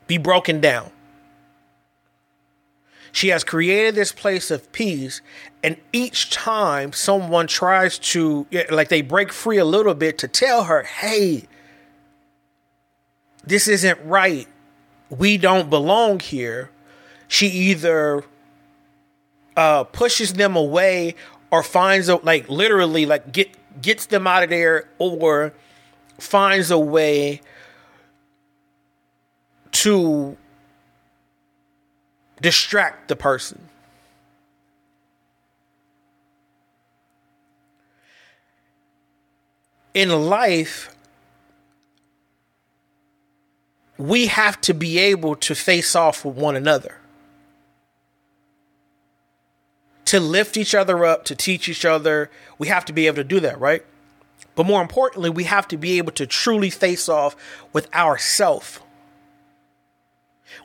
be 0.07 0.19
broken 0.19 0.61
down. 0.61 0.91
She 3.13 3.29
has 3.29 3.43
created 3.43 3.95
this 3.95 4.13
place 4.13 4.51
of 4.51 4.71
peace, 4.71 5.21
and 5.65 5.77
each 5.93 6.31
time 6.31 6.93
someone 6.93 7.49
tries 7.49 7.99
to, 7.99 8.47
like, 8.71 8.89
they 8.89 9.03
break 9.03 9.33
free 9.33 9.59
a 9.59 9.65
little 9.65 9.95
bit 9.95 10.19
to 10.19 10.29
tell 10.29 10.65
her, 10.65 10.85
hey, 10.85 11.49
this 13.45 13.67
isn't 13.67 13.99
right. 14.05 14.47
We 15.09 15.39
don't 15.39 15.71
belong 15.71 16.21
here. 16.21 16.71
She 17.27 17.49
either 17.49 18.23
uh, 19.57 19.85
pushes 19.85 20.35
them 20.35 20.55
away 20.55 21.17
or 21.51 21.65
finds 21.65 22.09
a, 22.09 22.17
like, 22.17 22.49
literally, 22.49 23.07
like, 23.07 23.33
get 23.33 23.57
gets 23.81 24.07
them 24.07 24.27
out 24.27 24.43
of 24.43 24.51
there 24.51 24.89
or 24.99 25.53
finds 26.23 26.71
a 26.71 26.79
way 26.79 27.41
to 29.73 30.37
distract 32.41 33.09
the 33.09 33.17
person. 33.17 33.61
In 39.93 40.29
life, 40.29 40.95
we 43.99 44.29
have 44.29 44.61
to 44.63 44.73
be 44.73 44.99
able 44.99 45.35
to 45.37 45.55
face 45.55 45.95
off 45.95 46.25
with 46.25 46.37
one 46.37 46.57
another. 46.57 46.97
To 50.07 50.21
lift 50.21 50.57
each 50.57 50.75
other 50.75 51.05
up, 51.05 51.25
to 51.27 51.35
teach 51.35 51.69
each 51.69 51.85
other, 51.85 52.31
we 52.59 52.69
have 52.69 52.85
to 52.87 52.93
be 52.93 53.07
able 53.07 53.17
to 53.17 53.25
do 53.25 53.41
that, 53.41 53.61
right? 53.61 53.85
But 54.61 54.67
more 54.67 54.83
importantly, 54.83 55.31
we 55.31 55.45
have 55.45 55.67
to 55.69 55.79
be 55.79 55.97
able 55.97 56.13
to 56.13 56.27
truly 56.27 56.69
face 56.69 57.09
off 57.09 57.35
with 57.73 57.91
ourself. 57.95 58.83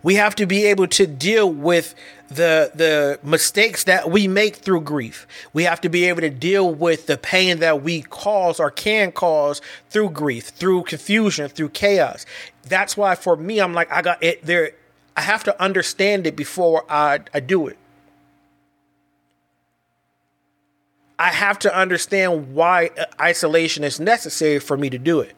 We 0.04 0.16
have 0.16 0.36
to 0.36 0.46
be 0.46 0.66
able 0.66 0.88
to 0.88 1.08
deal 1.08 1.50
with 1.50 1.96
the 2.28 2.72
the 2.76 3.22
mistakes 3.24 3.86
that 3.86 4.12
we 4.12 4.28
make 4.28 4.58
through 4.58 4.82
grief. 4.82 5.26
We 5.54 5.64
have 5.64 5.80
to 5.80 5.88
be 5.88 6.04
able 6.10 6.20
to 6.20 6.30
deal 6.30 6.74
with 6.74 7.08
the 7.08 7.18
pain 7.18 7.60
that 7.60 7.84
we 7.84 8.02
cause 8.02 8.60
or 8.60 8.70
can 8.70 9.14
cause 9.14 9.62
through 9.90 10.10
grief, 10.10 10.48
through 10.50 10.84
confusion, 10.84 11.48
through 11.48 11.70
chaos. 11.70 12.26
That's 12.68 12.98
why 12.98 13.16
for 13.16 13.38
me 13.38 13.62
I'm 13.62 13.74
like 13.74 13.90
I 13.94 14.02
got 14.02 14.22
it 14.22 14.46
there 14.46 14.72
I 15.16 15.22
have 15.22 15.46
to 15.46 15.64
understand 15.64 16.28
it 16.28 16.36
before 16.36 16.84
I, 16.90 17.22
I 17.34 17.40
do 17.40 17.68
it. 17.68 17.78
I 21.18 21.30
have 21.30 21.60
to 21.60 21.76
understand 21.76 22.54
why 22.54 22.92
uh, 22.98 23.06
isolation 23.20 23.84
is 23.84 24.00
necessary 24.00 24.60
for 24.60 24.76
me 24.78 24.90
to 24.90 24.98
do 24.98 25.22
it. 25.22 25.34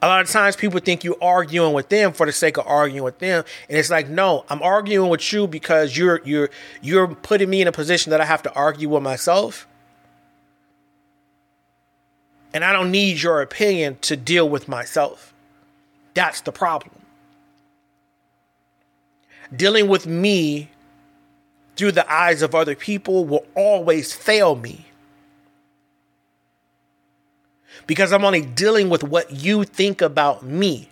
A 0.00 0.06
lot 0.06 0.20
of 0.20 0.28
times 0.28 0.54
people 0.54 0.78
think 0.78 1.02
you're 1.02 1.16
arguing 1.20 1.72
with 1.72 1.88
them 1.88 2.12
for 2.12 2.24
the 2.24 2.32
sake 2.32 2.56
of 2.56 2.66
arguing 2.66 3.02
with 3.02 3.18
them. 3.18 3.44
And 3.68 3.78
it's 3.78 3.90
like, 3.90 4.08
no, 4.08 4.44
I'm 4.48 4.62
arguing 4.62 5.10
with 5.10 5.32
you 5.32 5.46
because 5.46 5.96
you're 5.96 6.20
you're 6.24 6.50
you're 6.82 7.08
putting 7.08 7.50
me 7.50 7.62
in 7.62 7.68
a 7.68 7.72
position 7.72 8.10
that 8.10 8.20
I 8.20 8.24
have 8.24 8.42
to 8.44 8.54
argue 8.54 8.88
with 8.88 9.02
myself. 9.02 9.66
And 12.54 12.64
I 12.64 12.72
don't 12.72 12.90
need 12.90 13.20
your 13.22 13.42
opinion 13.42 13.98
to 14.02 14.16
deal 14.16 14.48
with 14.48 14.68
myself. 14.68 15.34
That's 16.14 16.40
the 16.40 16.52
problem. 16.52 16.94
Dealing 19.54 19.88
with 19.88 20.06
me 20.06 20.70
through 21.78 21.92
the 21.92 22.12
eyes 22.12 22.42
of 22.42 22.54
other 22.54 22.74
people 22.74 23.24
will 23.24 23.46
always 23.54 24.12
fail 24.12 24.56
me. 24.56 24.84
Because 27.86 28.12
I'm 28.12 28.24
only 28.24 28.42
dealing 28.42 28.90
with 28.90 29.04
what 29.04 29.30
you 29.30 29.64
think 29.64 30.02
about 30.02 30.44
me. 30.44 30.90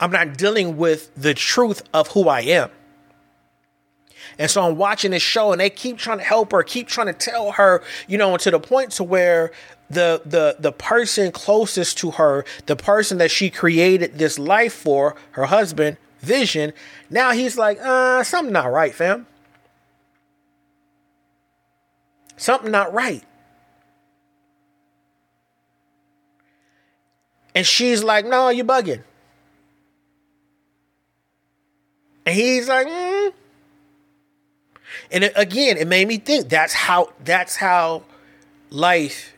I'm 0.00 0.10
not 0.10 0.36
dealing 0.36 0.76
with 0.76 1.14
the 1.14 1.32
truth 1.32 1.82
of 1.94 2.08
who 2.08 2.28
I 2.28 2.40
am. 2.40 2.70
And 4.36 4.50
so 4.50 4.62
I'm 4.62 4.76
watching 4.76 5.12
this 5.12 5.22
show 5.22 5.52
and 5.52 5.60
they 5.60 5.70
keep 5.70 5.96
trying 5.96 6.18
to 6.18 6.24
help 6.24 6.50
her, 6.50 6.64
keep 6.64 6.88
trying 6.88 7.06
to 7.06 7.12
tell 7.12 7.52
her, 7.52 7.82
you 8.08 8.18
know, 8.18 8.36
to 8.36 8.50
the 8.50 8.58
point 8.58 8.90
to 8.92 9.04
where 9.04 9.52
the 9.88 10.22
the 10.24 10.56
the 10.58 10.72
person 10.72 11.30
closest 11.30 11.98
to 11.98 12.12
her, 12.12 12.44
the 12.66 12.74
person 12.74 13.18
that 13.18 13.30
she 13.30 13.48
created 13.48 14.18
this 14.18 14.38
life 14.38 14.72
for, 14.72 15.14
her 15.32 15.44
husband, 15.44 15.98
Vision, 16.20 16.72
now 17.10 17.32
he's 17.32 17.58
like, 17.58 17.78
uh, 17.82 18.24
something 18.24 18.52
not 18.52 18.72
right, 18.72 18.94
fam. 18.94 19.26
Something 22.36 22.70
not 22.70 22.92
right. 22.92 23.22
And 27.54 27.66
she's 27.66 28.02
like, 28.02 28.26
no, 28.26 28.48
you're 28.48 28.64
bugging. 28.64 29.02
And 32.26 32.34
he's 32.34 32.68
like, 32.68 32.86
mm. 32.86 33.32
and 35.10 35.30
again, 35.36 35.76
it 35.76 35.86
made 35.86 36.08
me 36.08 36.16
think 36.18 36.48
that's 36.48 36.72
how 36.72 37.12
that's 37.22 37.56
how 37.56 38.02
life 38.70 39.34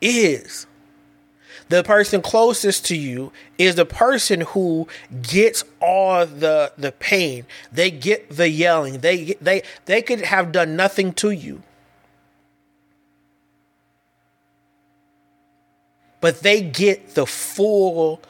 is. 0.00 0.66
The 1.68 1.82
person 1.82 2.22
closest 2.22 2.86
to 2.86 2.96
you 2.96 3.32
is 3.58 3.74
the 3.74 3.84
person 3.84 4.40
who 4.40 4.88
gets 5.20 5.64
all 5.80 6.24
the 6.24 6.72
the 6.78 6.92
pain. 6.92 7.44
They 7.72 7.90
get 7.90 8.30
the 8.30 8.48
yelling. 8.48 9.00
They 9.00 9.34
they 9.40 9.62
they 9.84 10.00
could 10.00 10.20
have 10.22 10.52
done 10.52 10.76
nothing 10.76 11.12
to 11.14 11.30
you. 11.30 11.62
But 16.20 16.40
they 16.40 16.60
get 16.60 17.14
the 17.14 17.26
full 17.26 18.20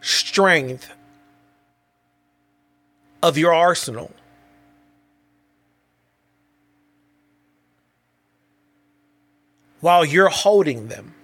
strength 0.00 0.90
of 3.22 3.38
your 3.38 3.52
arsenal. 3.52 4.12
While 9.80 10.04
you're 10.04 10.28
holding 10.28 10.88
them. 10.88 11.14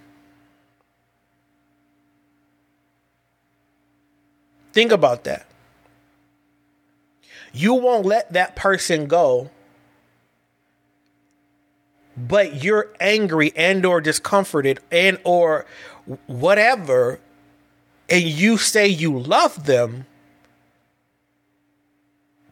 Think 4.73 4.93
about 4.93 5.25
that. 5.25 5.47
You 7.53 7.75
won't 7.75 8.07
let 8.07 8.33
that 8.33 8.55
person 8.55 9.07
go 9.07 9.51
but 12.29 12.63
you're 12.63 12.89
angry 13.01 13.53
and 13.57 13.85
or 13.85 14.01
discomforted 14.01 14.81
and 14.91 15.19
or 15.25 15.67
whatever 16.27 17.21
and 18.09 18.25
you 18.25 18.59
say 18.59 18.87
you 18.87 19.19
love 19.19 19.67
them 19.67 20.07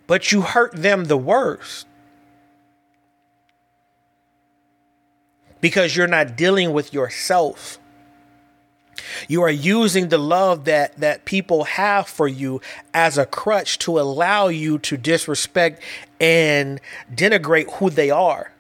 but 0.09 0.33
you 0.33 0.41
hurt 0.41 0.73
them 0.73 1.05
the 1.05 1.19
worst. 1.19 1.87
Because 5.61 5.95
you're 5.95 6.09
not 6.09 6.35
dealing 6.37 6.73
with 6.73 6.93
yourself. 6.95 7.79
You 9.29 9.43
are 9.43 9.51
using 9.51 10.09
the 10.09 10.19
love 10.19 10.65
that 10.65 10.97
that 10.99 11.25
people 11.25 11.65
have 11.65 12.09
for 12.09 12.27
you 12.27 12.61
as 12.93 13.19
a 13.19 13.27
crutch 13.27 13.79
to 13.81 14.01
allow 14.01 14.49
you 14.49 14.79
to 14.81 14.97
disrespect 14.97 15.83
and 16.21 16.81
denigrate 17.15 17.71
who 17.75 17.91
they 17.91 18.11
are 18.11 18.51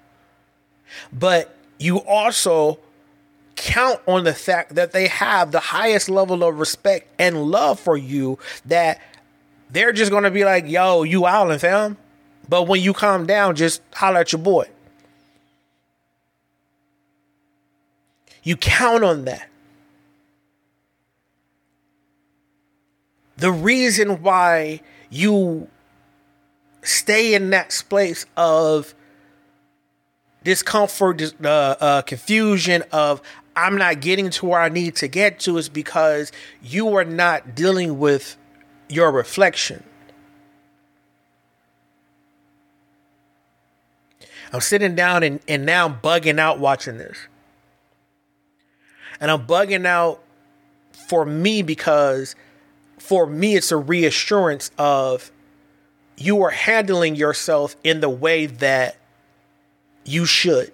but 1.12 1.56
you 1.78 1.98
also 1.98 2.78
count 3.56 4.00
on 4.06 4.24
the 4.24 4.34
fact 4.34 4.76
that 4.76 4.92
they 4.92 5.08
have 5.08 5.50
the 5.50 5.60
highest 5.60 6.08
level 6.08 6.44
of 6.44 6.58
respect 6.58 7.08
and 7.18 7.44
love 7.44 7.78
for 7.78 7.96
you 7.96 8.38
that 8.66 9.00
they're 9.70 9.92
just 9.92 10.10
to 10.24 10.30
be 10.30 10.44
like, 10.44 10.66
yo, 10.66 11.02
you 11.02 11.26
owling, 11.26 11.58
fam. 11.58 11.96
But 12.48 12.62
when 12.64 12.80
you 12.80 12.92
calm 12.92 13.26
down, 13.26 13.56
just 13.56 13.82
holler 13.92 14.20
at 14.20 14.32
your 14.32 14.40
boy. 14.40 14.68
You 18.42 18.56
count 18.56 19.04
on 19.04 19.24
that. 19.26 19.48
The 23.36 23.52
reason 23.52 24.22
why 24.22 24.80
you 25.10 25.68
stay 26.82 27.34
in 27.34 27.50
that 27.50 27.72
space 27.72 28.24
of 28.36 28.94
discomfort, 30.48 31.34
uh, 31.44 31.46
uh, 31.46 32.00
confusion 32.00 32.82
of 32.90 33.20
I'm 33.54 33.76
not 33.76 34.00
getting 34.00 34.30
to 34.30 34.46
where 34.46 34.58
I 34.58 34.70
need 34.70 34.96
to 34.96 35.06
get 35.06 35.40
to 35.40 35.58
is 35.58 35.68
because 35.68 36.32
you 36.62 36.96
are 36.96 37.04
not 37.04 37.54
dealing 37.54 37.98
with 37.98 38.38
your 38.88 39.12
reflection. 39.12 39.84
I'm 44.50 44.62
sitting 44.62 44.94
down 44.94 45.22
and, 45.22 45.38
and 45.46 45.66
now 45.66 45.84
I'm 45.84 45.96
bugging 45.96 46.38
out 46.38 46.58
watching 46.58 46.96
this. 46.96 47.18
And 49.20 49.30
I'm 49.30 49.46
bugging 49.46 49.84
out 49.84 50.22
for 51.10 51.26
me 51.26 51.60
because 51.60 52.34
for 52.98 53.26
me, 53.26 53.54
it's 53.54 53.70
a 53.70 53.76
reassurance 53.76 54.70
of 54.78 55.30
you 56.16 56.40
are 56.42 56.50
handling 56.50 57.16
yourself 57.16 57.76
in 57.84 58.00
the 58.00 58.08
way 58.08 58.46
that 58.46 58.97
you 60.08 60.24
should. 60.26 60.72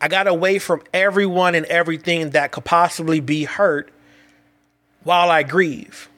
I 0.00 0.08
got 0.08 0.26
away 0.26 0.58
from 0.58 0.82
everyone 0.92 1.54
and 1.54 1.66
everything 1.66 2.30
that 2.30 2.52
could 2.52 2.64
possibly 2.64 3.20
be 3.20 3.44
hurt 3.44 3.90
while 5.02 5.30
I 5.30 5.42
grieve. 5.42 6.08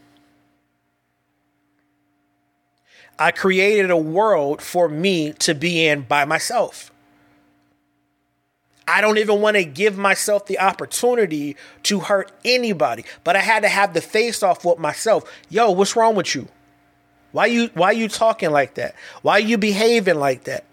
I 3.19 3.31
created 3.31 3.91
a 3.91 3.97
world 3.97 4.63
for 4.63 4.89
me 4.89 5.33
to 5.41 5.55
be 5.55 5.87
in 5.87 6.03
by 6.03 6.25
myself. 6.25 6.91
I 8.89 9.01
don't 9.01 9.19
even 9.19 9.41
want 9.41 9.57
to 9.57 9.65
give 9.65 9.97
myself 9.97 10.47
the 10.47 10.59
opportunity 10.59 11.57
to 11.85 12.01
hurt 12.01 12.33
anybody, 12.45 13.05
but 13.23 13.37
I 13.37 13.41
had 13.41 13.63
to 13.63 13.69
have 13.69 13.95
the 13.95 14.01
face 14.01 14.43
off 14.43 14.65
with 14.65 14.79
myself. 14.79 15.31
Yo, 15.49 15.71
what's 15.71 15.95
wrong 15.95 16.17
with 16.17 16.35
you? 16.35 16.49
Why 17.33 17.47
you 17.47 17.71
why 17.75 17.93
you 17.93 18.09
talking 18.09 18.51
like 18.51 18.75
that? 18.75 18.95
Why 19.23 19.39
you 19.39 19.59
behaving 19.59 20.17
like 20.17 20.45
that? 20.45 20.65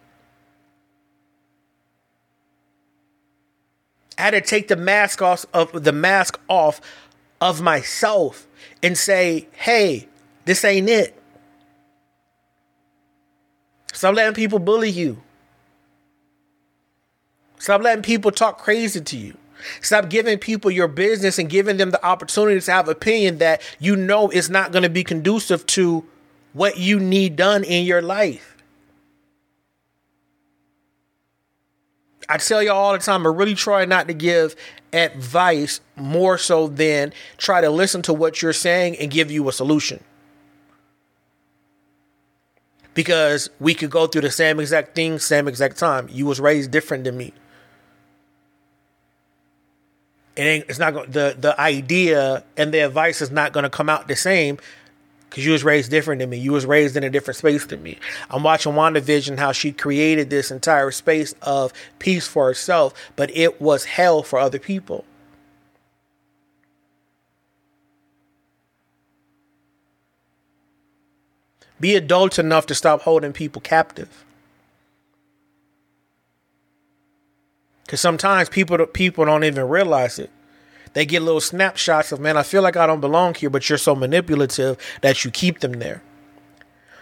I 4.18 4.24
had 4.24 4.32
to 4.32 4.42
take 4.42 4.68
the 4.68 4.76
mask 4.76 5.22
off 5.22 5.46
of 5.54 5.84
the 5.84 5.92
mask 5.92 6.40
off 6.50 6.82
of 7.40 7.62
myself 7.62 8.48
and 8.82 8.98
say, 8.98 9.48
hey, 9.52 10.08
this 10.46 10.66
ain't 10.66 10.90
it. 10.90 11.14
Stop 13.94 14.16
letting 14.16 14.34
people 14.34 14.60
bully 14.60 14.90
you. 14.90 15.22
Stop 17.60 17.82
letting 17.82 18.04
people 18.04 18.32
talk 18.32 18.60
crazy 18.60 19.02
to 19.02 19.18
you. 19.18 19.38
Stop 19.82 20.10
giving 20.10 20.38
people 20.38 20.70
your 20.70 20.88
business 20.88 21.40
and 21.40 21.50
giving 21.50 21.78
them 21.78 21.92
the 21.92 22.06
opportunity 22.06 22.60
to 22.60 22.72
have 22.72 22.88
opinion 22.88 23.40
that 23.40 23.62
you 23.80 23.96
know 23.96 24.30
is 24.30 24.50
not 24.50 24.72
going 24.72 24.84
to 24.84 24.90
be 24.90 25.04
conducive 25.04 25.66
to 25.68 26.06
what 26.58 26.78
you 26.78 27.00
need 27.00 27.36
done 27.36 27.64
in 27.64 27.86
your 27.86 28.02
life. 28.02 28.58
I 32.28 32.38
tell 32.38 32.64
you 32.64 32.72
all 32.72 32.94
the 32.94 33.00
time, 33.00 33.26
I 33.26 33.30
really 33.30 33.54
try 33.54 33.86
not 33.86 34.08
to 34.08 34.14
give 34.14 34.56
advice 34.92 35.80
more 35.96 36.38
so 36.40 36.68
than 36.68 37.14
try 37.38 37.62
to 37.62 37.70
listen 37.70 38.02
to 38.04 38.14
what 38.14 38.42
you're 38.42 38.54
saying 38.54 38.98
and 38.98 39.12
give 39.12 39.30
you 39.30 39.48
a 39.48 39.54
solution. 39.54 40.04
Because 42.96 43.52
we 43.60 43.76
could 43.76 43.92
go 43.92 44.08
through 44.08 44.22
the 44.22 44.32
same 44.32 44.60
exact 44.60 44.96
thing, 44.96 45.20
same 45.20 45.48
exact 45.48 45.78
time. 45.78 46.10
You 46.12 46.26
was 46.26 46.40
raised 46.40 46.72
different 46.72 47.04
than 47.04 47.16
me. 47.16 47.34
It 50.36 50.42
ain't, 50.42 50.66
it's 50.70 50.80
not 50.80 51.12
the 51.12 51.36
the 51.40 51.60
idea 51.60 52.44
and 52.58 52.74
the 52.74 52.80
advice 52.80 53.22
is 53.22 53.32
not 53.32 53.54
going 53.54 53.64
to 53.64 53.70
come 53.70 53.90
out 53.90 54.08
the 54.08 54.16
same 54.16 54.58
because 55.30 55.46
you 55.46 55.52
was 55.52 55.64
raised 55.64 55.92
different 55.92 56.20
than 56.20 56.30
me. 56.30 56.38
You 56.38 56.54
was 56.54 56.66
raised 56.66 56.96
in 56.96 57.04
a 57.04 57.10
different 57.10 57.38
space 57.38 57.66
than 57.66 57.84
me. 57.84 57.98
I'm 58.30 58.44
watching 58.44 58.74
WandaVision 58.74 59.38
how 59.38 59.52
she 59.52 59.72
created 59.72 60.30
this 60.30 60.52
entire 60.52 60.92
space 60.92 61.34
of 61.42 61.74
peace 62.00 62.28
for 62.28 62.46
herself, 62.46 62.94
but 63.16 63.36
it 63.36 63.62
was 63.62 63.86
hell 63.86 64.24
for 64.24 64.40
other 64.40 64.60
people. 64.60 65.06
Be 71.80 71.96
adult 71.96 72.40
enough 72.40 72.66
to 72.68 72.76
stop 72.76 73.02
holding 73.02 73.34
people 73.34 73.62
captive. 73.62 74.26
Because 77.86 78.02
sometimes 78.02 78.50
people 78.50 78.86
people 78.88 79.26
don't 79.26 79.44
even 79.44 79.70
realize 79.70 80.20
it. 80.20 80.32
They 80.98 81.06
get 81.06 81.22
little 81.22 81.42
snapshots 81.42 82.12
of, 82.12 82.20
man, 82.20 82.38
I 82.38 82.42
feel 82.42 82.64
like 82.64 82.76
I 82.76 82.88
don't 82.88 83.02
belong 83.02 83.36
here, 83.36 83.52
but 83.52 83.70
you're 83.70 83.78
so 83.78 83.94
manipulative 83.94 84.80
that 85.02 85.24
you 85.24 85.30
keep 85.30 85.60
them 85.60 85.74
there. 85.74 86.02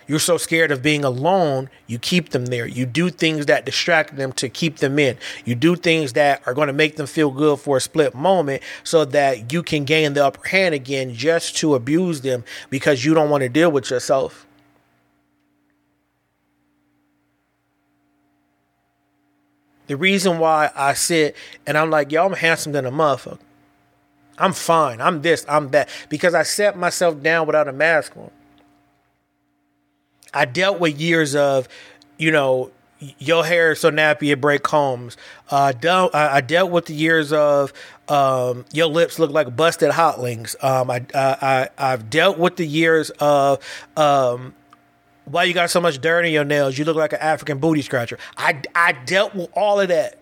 You're 0.06 0.20
so 0.20 0.38
scared 0.38 0.70
of 0.70 0.84
being 0.84 1.06
alone, 1.06 1.70
you 1.88 1.98
keep 1.98 2.32
them 2.32 2.48
there. 2.48 2.68
You 2.68 2.86
do 2.86 3.10
things 3.10 3.46
that 3.46 3.66
distract 3.66 4.18
them 4.18 4.34
to 4.34 4.50
keep 4.50 4.80
them 4.80 5.00
in. 5.00 5.18
You 5.46 5.56
do 5.56 5.78
things 5.78 6.12
that 6.12 6.46
are 6.46 6.54
going 6.54 6.68
to 6.68 6.74
make 6.74 6.98
them 6.98 7.08
feel 7.08 7.32
good 7.32 7.58
for 7.58 7.78
a 7.78 7.80
split 7.80 8.14
moment 8.14 8.64
so 8.84 9.06
that 9.06 9.54
you 9.54 9.64
can 9.64 9.86
gain 9.86 10.12
the 10.12 10.26
upper 10.26 10.46
hand 10.46 10.76
again 10.76 11.14
just 11.14 11.56
to 11.60 11.74
abuse 11.74 12.20
them 12.20 12.44
because 12.70 13.06
you 13.06 13.14
don't 13.14 13.30
want 13.30 13.44
to 13.44 13.50
deal 13.50 13.72
with 13.72 13.90
yourself. 13.90 14.46
The 19.88 19.96
reason 19.96 20.38
why 20.38 20.72
I 20.76 20.96
sit 20.96 21.38
and 21.66 21.78
I'm 21.78 21.90
like, 21.90 22.12
yo, 22.12 22.26
I'm 22.26 22.34
handsome 22.34 22.74
than 22.74 22.86
a 22.86 22.92
motherfucker. 22.92 23.40
I'm 24.38 24.54
fine. 24.54 25.02
I'm 25.02 25.22
this. 25.22 25.46
I'm 25.48 25.70
that. 25.70 25.90
Because 26.10 26.34
I 26.34 26.44
set 26.44 26.78
myself 26.78 27.22
down 27.22 27.48
without 27.48 27.68
a 27.68 27.74
mask 27.74 28.16
on. 28.18 28.32
I 30.34 30.46
dealt 30.46 30.80
with 30.80 31.00
years 31.00 31.34
of, 31.36 31.70
you 32.18 32.32
know, 32.32 32.72
your 33.20 33.46
hair 33.46 33.72
is 33.72 33.80
so 33.80 33.92
nappy 33.92 34.32
it 34.32 34.42
break 34.42 34.64
combs. 34.64 35.18
Uh, 35.50 35.72
dealt, 35.72 36.14
I, 36.16 36.38
I, 36.38 36.42
dealt 36.42 36.72
with 36.72 36.86
the 36.86 36.94
years 36.94 37.32
of 37.32 37.72
um, 38.08 38.66
your 38.74 38.88
lips 38.88 39.20
look 39.20 39.32
like 39.32 39.56
busted 39.56 39.92
hot 39.92 40.20
links. 40.20 40.56
Um, 40.62 40.90
I, 40.90 41.06
I, 41.14 41.70
I, 41.78 41.90
have 41.92 42.10
dealt 42.10 42.38
with 42.38 42.56
the 42.56 42.66
years 42.66 43.12
of 43.20 43.60
um, 43.96 44.56
why 45.26 45.44
you 45.44 45.54
got 45.54 45.70
so 45.70 45.82
much 45.82 46.00
dirt 46.00 46.26
in 46.26 46.34
your 46.34 46.46
nails. 46.46 46.78
You 46.78 46.86
look 46.86 46.96
like 46.96 47.14
an 47.14 47.20
African 47.20 47.60
booty 47.60 47.82
scratcher. 47.82 48.18
I, 48.38 48.62
I 48.74 48.94
dealt 48.94 49.36
with 49.36 49.50
all 49.54 49.80
of 49.80 49.90
that. 49.90 50.18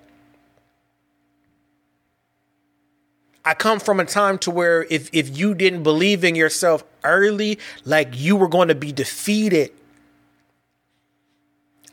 I 3.46 3.54
come 3.54 3.80
from 3.80 4.00
a 4.00 4.06
time 4.06 4.38
to 4.40 4.52
where 4.52 4.84
if 4.90 5.10
if 5.12 5.38
you 5.38 5.54
didn't 5.54 5.84
believe 5.84 6.24
in 6.24 6.36
yourself 6.36 6.84
early, 7.04 7.60
like 7.84 8.10
you 8.14 8.36
were 8.36 8.48
going 8.48 8.70
to 8.70 8.76
be 8.76 8.92
defeated. 8.92 9.72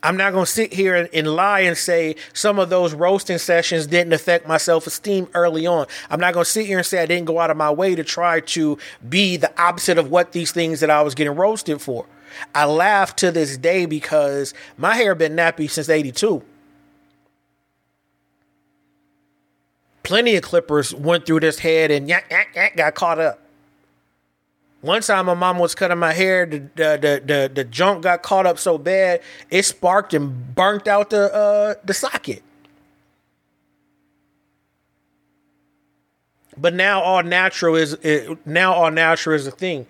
I'm 0.03 0.17
not 0.17 0.33
going 0.33 0.45
to 0.45 0.51
sit 0.51 0.73
here 0.73 0.95
and, 0.95 1.09
and, 1.13 1.27
lie 1.27 1.59
and 1.59 1.77
say 1.77 2.15
some 2.33 2.57
of 2.57 2.69
those 2.69 2.93
roasting 2.93 3.37
sessions 3.37 3.85
didn't 3.85 4.13
affect 4.13 4.47
my 4.47 4.57
self 4.57 4.87
esteem 4.87 5.27
early 5.33 5.67
on. 5.67 5.85
I'm 6.09 6.19
not 6.19 6.33
going 6.33 6.43
to 6.43 6.49
sit 6.49 6.65
here 6.65 6.77
and 6.77 6.85
say 6.85 7.03
I 7.03 7.05
didn't 7.05 7.25
go 7.25 7.39
out 7.39 7.51
of 7.51 7.57
my 7.57 7.69
way 7.69 7.93
to 7.93 8.03
try 8.03 8.39
to 8.39 8.77
be 9.07 9.37
the 9.37 9.53
opposite 9.61 9.97
of 9.97 10.09
what 10.09 10.31
these 10.31 10.51
things 10.51 10.79
that 10.79 10.89
I 10.89 11.03
was 11.03 11.13
getting 11.13 11.35
roasted 11.35 11.81
for. 11.81 12.07
I 12.55 12.65
laugh 12.65 13.15
to 13.17 13.31
this 13.31 13.57
day 13.57 13.85
because 13.85 14.53
my 14.77 14.95
hair 14.95 15.13
been 15.13 15.35
nappy 15.35 15.69
since 15.69 15.89
82. 15.89 16.43
Plenty 20.03 20.35
of 20.35 20.43
clippers 20.43 20.93
went 20.93 21.25
through 21.25 21.41
this 21.41 21.59
head 21.59 21.91
and 21.91 22.07
yak, 22.07 22.25
yak, 22.29 22.49
yak, 22.55 22.75
got 22.75 22.95
caught 22.95 23.19
up. 23.19 23.39
One 24.81 25.03
time, 25.03 25.27
my 25.27 25.35
mom 25.35 25.59
was 25.59 25.75
cutting 25.75 25.99
my 25.99 26.11
hair. 26.11 26.45
The, 26.47 26.57
the 26.75 27.21
the 27.23 27.51
the, 27.53 27.63
junk 27.63 28.01
got 28.01 28.23
caught 28.23 28.47
up 28.47 28.57
so 28.57 28.79
bad 28.79 29.21
it 29.51 29.63
sparked 29.63 30.13
and 30.15 30.55
burnt 30.55 30.87
out 30.87 31.11
the 31.11 31.31
uh, 31.33 31.75
the 31.85 31.93
socket. 31.93 32.41
But 36.57 36.73
now 36.73 37.01
all 37.01 37.21
natural 37.21 37.75
is 37.75 37.93
it, 38.01 38.45
now 38.45 38.73
all 38.73 38.89
natural 38.89 39.35
is 39.35 39.45
a 39.45 39.51
thing 39.51 39.85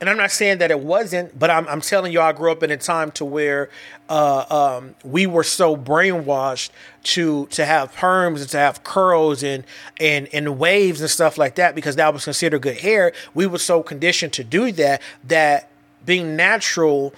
and 0.00 0.08
I'm 0.08 0.16
not 0.16 0.30
saying 0.30 0.58
that 0.58 0.70
it 0.70 0.78
wasn't, 0.78 1.36
but 1.36 1.50
I'm, 1.50 1.66
I'm 1.66 1.80
telling 1.80 2.12
you, 2.12 2.20
I 2.20 2.32
grew 2.32 2.52
up 2.52 2.62
in 2.62 2.70
a 2.70 2.76
time 2.76 3.10
to 3.12 3.24
where 3.24 3.68
uh, 4.08 4.78
um, 4.78 4.94
we 5.04 5.26
were 5.26 5.42
so 5.42 5.76
brainwashed 5.76 6.70
to 7.04 7.46
to 7.46 7.64
have 7.66 7.92
perms 7.94 8.40
and 8.40 8.48
to 8.50 8.58
have 8.58 8.84
curls 8.84 9.42
and 9.42 9.64
and 9.98 10.28
and 10.32 10.58
waves 10.58 11.00
and 11.00 11.10
stuff 11.10 11.36
like 11.36 11.56
that 11.56 11.74
because 11.74 11.96
that 11.96 12.12
was 12.12 12.24
considered 12.24 12.62
good 12.62 12.78
hair. 12.78 13.12
We 13.34 13.46
were 13.46 13.58
so 13.58 13.82
conditioned 13.82 14.32
to 14.34 14.44
do 14.44 14.70
that 14.72 15.02
that 15.24 15.68
being 16.06 16.36
natural 16.36 17.12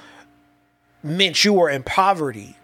meant 1.03 1.45
you 1.45 1.53
were 1.53 1.69
in 1.69 1.83
poverty. 1.83 2.57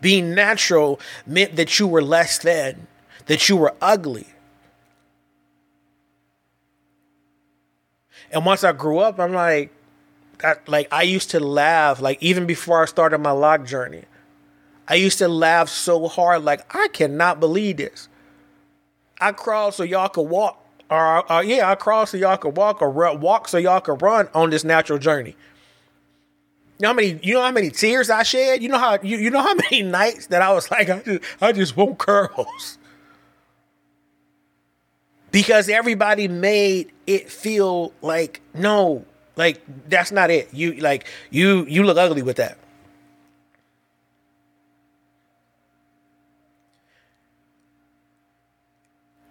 Being 0.00 0.34
natural 0.34 0.98
meant 1.24 1.56
that 1.56 1.78
you 1.78 1.86
were 1.86 2.02
less 2.02 2.38
than, 2.38 2.88
that 3.26 3.48
you 3.48 3.56
were 3.56 3.74
ugly. 3.80 4.26
And 8.30 8.46
once 8.46 8.64
I 8.64 8.72
grew 8.72 8.98
up, 8.98 9.18
I'm 9.18 9.32
like, 9.32 9.72
I, 10.42 10.54
like 10.66 10.88
I 10.92 11.02
used 11.02 11.30
to 11.30 11.40
laugh, 11.40 12.00
like 12.00 12.22
even 12.22 12.46
before 12.46 12.82
I 12.82 12.86
started 12.86 13.18
my 13.18 13.32
lock 13.32 13.66
journey. 13.66 14.04
I 14.88 14.94
used 14.94 15.18
to 15.18 15.28
laugh 15.28 15.68
so 15.68 16.08
hard, 16.08 16.44
like 16.44 16.74
I 16.74 16.88
cannot 16.88 17.38
believe 17.38 17.76
this. 17.76 18.08
I 19.20 19.32
crawl 19.32 19.70
so 19.70 19.82
y'all 19.82 20.08
could 20.08 20.22
walk, 20.28 20.64
or, 20.90 21.30
or 21.30 21.44
yeah, 21.44 21.70
I 21.70 21.74
crawl 21.74 22.06
so 22.06 22.16
y'all 22.16 22.36
could 22.36 22.56
walk, 22.56 22.82
or 22.82 22.90
walk 22.90 23.48
so 23.48 23.58
y'all 23.58 23.80
could 23.80 24.02
run 24.02 24.28
on 24.34 24.50
this 24.50 24.64
natural 24.64 24.98
journey. 24.98 25.36
You 26.78 26.84
know 26.84 26.88
how 26.88 26.94
many? 26.94 27.20
You 27.22 27.34
know 27.34 27.42
how 27.42 27.52
many 27.52 27.70
tears 27.70 28.10
I 28.10 28.22
shed? 28.22 28.62
You 28.62 28.70
know 28.70 28.78
how 28.78 28.98
you, 29.02 29.18
you 29.18 29.30
know 29.30 29.42
how 29.42 29.54
many 29.70 29.82
nights 29.82 30.26
that 30.28 30.42
I 30.42 30.52
was 30.52 30.70
like, 30.70 30.88
I 30.88 31.00
just 31.00 31.22
I 31.40 31.52
just 31.52 31.76
want 31.76 31.98
curls 31.98 32.78
because 35.30 35.68
everybody 35.68 36.28
made 36.28 36.92
it 37.06 37.30
feel 37.30 37.92
like 38.02 38.40
no 38.54 39.04
like 39.36 39.60
that's 39.88 40.12
not 40.12 40.30
it 40.30 40.52
you 40.52 40.74
like 40.74 41.06
you 41.30 41.64
you 41.66 41.82
look 41.84 41.96
ugly 41.96 42.22
with 42.22 42.36
that 42.36 42.58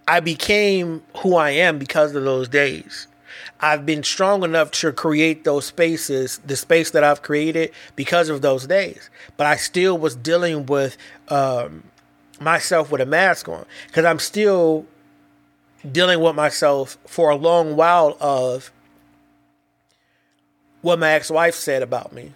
I 0.07 0.21
became 0.21 1.03
who 1.17 1.35
I 1.35 1.51
am 1.51 1.77
because 1.77 2.15
of 2.15 2.23
those 2.23 2.49
days. 2.49 3.05
I've 3.61 3.85
been 3.85 4.01
strong 4.01 4.43
enough 4.43 4.71
to 4.71 4.91
create 4.91 5.43
those 5.43 5.65
spaces, 5.65 6.39
the 6.43 6.55
space 6.55 6.89
that 6.91 7.03
I've 7.03 7.21
created 7.21 7.71
because 7.95 8.29
of 8.29 8.41
those 8.41 8.65
days. 8.65 9.07
But 9.37 9.45
I 9.45 9.55
still 9.57 9.99
was 9.99 10.15
dealing 10.15 10.65
with 10.65 10.97
um, 11.27 11.83
myself 12.39 12.91
with 12.91 13.01
a 13.01 13.05
mask 13.05 13.47
on 13.49 13.65
because 13.85 14.03
I'm 14.03 14.17
still 14.17 14.87
dealing 15.89 16.19
with 16.19 16.35
myself 16.35 16.97
for 17.05 17.29
a 17.29 17.35
long 17.35 17.75
while 17.75 18.17
of 18.19 18.71
what 20.81 20.99
my 20.99 21.11
ex-wife 21.11 21.55
said 21.55 21.81
about 21.81 22.13
me. 22.13 22.33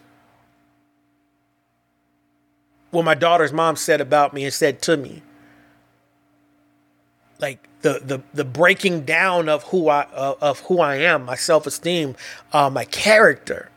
What 2.91 3.05
my 3.05 3.15
daughter's 3.15 3.53
mom 3.53 3.75
said 3.75 4.01
about 4.01 4.33
me 4.33 4.43
and 4.43 4.53
said 4.53 4.81
to 4.83 4.97
me. 4.97 5.23
Like 7.39 7.67
the 7.81 7.99
the 8.03 8.21
the 8.33 8.45
breaking 8.45 9.01
down 9.01 9.49
of 9.49 9.63
who 9.63 9.89
I 9.89 10.07
uh, 10.13 10.35
of 10.39 10.59
who 10.61 10.79
I 10.79 10.95
am, 10.97 11.25
my 11.25 11.35
self-esteem, 11.35 12.15
uh, 12.53 12.69
my 12.69 12.85
character. 12.85 13.69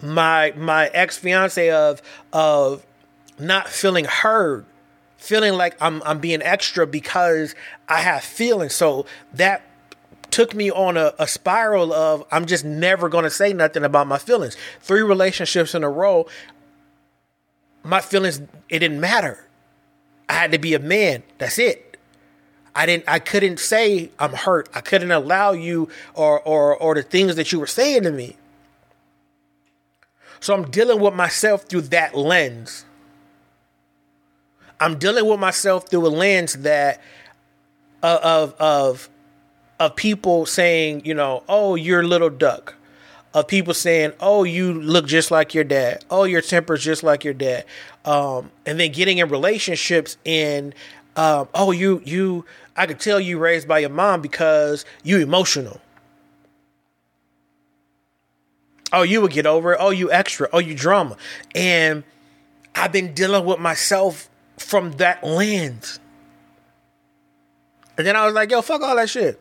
My 0.00 0.52
my 0.56 0.86
ex-fiance 0.88 1.70
of 1.70 2.00
of 2.32 2.86
not 3.38 3.68
feeling 3.68 4.04
heard 4.04 4.64
feeling 5.24 5.54
like 5.54 5.76
I'm 5.80 6.02
I'm 6.04 6.18
being 6.18 6.42
extra 6.42 6.86
because 6.86 7.54
I 7.88 8.00
have 8.00 8.22
feelings. 8.22 8.74
So 8.74 9.06
that 9.32 9.62
took 10.30 10.54
me 10.54 10.70
on 10.70 10.96
a, 10.96 11.14
a 11.18 11.26
spiral 11.26 11.92
of 11.92 12.24
I'm 12.30 12.46
just 12.46 12.64
never 12.64 13.08
gonna 13.08 13.30
say 13.30 13.52
nothing 13.52 13.84
about 13.84 14.06
my 14.06 14.18
feelings. 14.18 14.56
Three 14.80 15.02
relationships 15.02 15.74
in 15.74 15.84
a 15.84 15.90
row, 15.90 16.26
my 17.82 18.00
feelings 18.00 18.40
it 18.68 18.78
didn't 18.80 19.00
matter. 19.00 19.46
I 20.28 20.34
had 20.34 20.52
to 20.52 20.58
be 20.58 20.74
a 20.74 20.78
man. 20.78 21.22
That's 21.38 21.58
it. 21.58 21.96
I 22.74 22.86
didn't 22.86 23.04
I 23.06 23.18
couldn't 23.18 23.60
say 23.60 24.10
I'm 24.18 24.32
hurt. 24.32 24.68
I 24.74 24.80
couldn't 24.80 25.12
allow 25.12 25.52
you 25.52 25.88
or 26.14 26.40
or 26.40 26.76
or 26.76 26.94
the 26.94 27.02
things 27.02 27.36
that 27.36 27.52
you 27.52 27.60
were 27.60 27.66
saying 27.66 28.02
to 28.02 28.10
me. 28.10 28.36
So 30.40 30.52
I'm 30.52 30.70
dealing 30.70 31.00
with 31.00 31.14
myself 31.14 31.62
through 31.62 31.82
that 31.82 32.14
lens. 32.14 32.84
I'm 34.80 34.98
dealing 34.98 35.26
with 35.26 35.40
myself 35.40 35.88
through 35.88 36.06
a 36.06 36.08
lens 36.08 36.54
that 36.54 37.00
uh, 38.02 38.18
of 38.22 38.54
of 38.60 39.08
of 39.80 39.96
people 39.96 40.46
saying, 40.46 41.02
you 41.04 41.14
know, 41.14 41.42
oh, 41.48 41.74
you're 41.74 42.00
a 42.00 42.06
little 42.06 42.30
duck. 42.30 42.74
Of 43.32 43.48
people 43.48 43.74
saying, 43.74 44.12
oh, 44.20 44.44
you 44.44 44.72
look 44.72 45.06
just 45.06 45.32
like 45.32 45.54
your 45.54 45.64
dad. 45.64 46.04
Oh, 46.08 46.22
your 46.22 46.40
temper's 46.40 46.84
just 46.84 47.02
like 47.02 47.24
your 47.24 47.34
dad. 47.34 47.64
Um, 48.04 48.52
and 48.64 48.78
then 48.78 48.92
getting 48.92 49.18
in 49.18 49.28
relationships 49.28 50.16
in, 50.24 50.72
um, 51.16 51.48
oh, 51.52 51.72
you 51.72 52.00
you 52.04 52.44
I 52.76 52.86
could 52.86 53.00
tell 53.00 53.18
you 53.18 53.38
raised 53.38 53.66
by 53.66 53.80
your 53.80 53.90
mom 53.90 54.20
because 54.20 54.84
you 55.02 55.18
emotional. 55.18 55.80
Oh, 58.92 59.02
you 59.02 59.20
would 59.20 59.32
get 59.32 59.46
over 59.46 59.72
it. 59.72 59.78
Oh, 59.80 59.90
you 59.90 60.12
extra. 60.12 60.48
Oh, 60.52 60.60
you 60.60 60.74
drama. 60.76 61.16
And 61.54 62.04
I've 62.76 62.92
been 62.92 63.14
dealing 63.14 63.44
with 63.44 63.58
myself 63.58 64.28
from 64.56 64.92
that 64.92 65.24
lens. 65.24 65.98
And 67.96 68.06
then 68.06 68.16
I 68.16 68.26
was 68.26 68.34
like, 68.34 68.50
yo, 68.50 68.62
fuck 68.62 68.82
all 68.82 68.96
that 68.96 69.08
shit. 69.08 69.40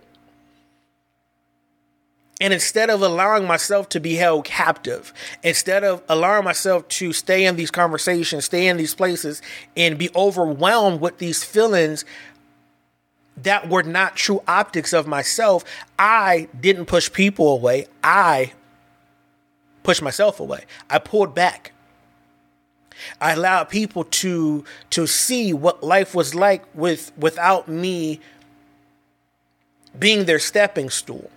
And 2.41 2.53
instead 2.53 2.89
of 2.89 3.01
allowing 3.01 3.47
myself 3.47 3.89
to 3.89 3.99
be 3.99 4.15
held 4.15 4.45
captive, 4.45 5.13
instead 5.43 5.83
of 5.83 6.03
allowing 6.09 6.43
myself 6.43 6.87
to 6.89 7.13
stay 7.13 7.45
in 7.45 7.55
these 7.55 7.71
conversations, 7.71 8.45
stay 8.45 8.67
in 8.67 8.77
these 8.77 8.93
places, 8.93 9.41
and 9.77 9.97
be 9.97 10.09
overwhelmed 10.15 10.99
with 10.99 11.19
these 11.19 11.43
feelings 11.43 12.03
that 13.37 13.69
were 13.69 13.83
not 13.83 14.15
true 14.15 14.41
optics 14.47 14.93
of 14.93 15.07
myself, 15.07 15.63
I 15.97 16.49
didn't 16.59 16.85
push 16.87 17.11
people 17.11 17.53
away. 17.53 17.87
I 18.03 18.53
pushed 19.83 20.01
myself 20.01 20.39
away. 20.39 20.65
I 20.89 20.99
pulled 20.99 21.33
back. 21.33 21.71
I 23.19 23.33
allowed 23.33 23.65
people 23.65 24.03
to 24.05 24.63
to 24.91 25.07
see 25.07 25.53
what 25.53 25.83
life 25.83 26.15
was 26.15 26.35
like 26.35 26.63
with 26.75 27.11
without 27.17 27.67
me 27.67 28.19
being 29.97 30.25
their 30.25 30.39
stepping 30.39 30.89
stool. 30.89 31.29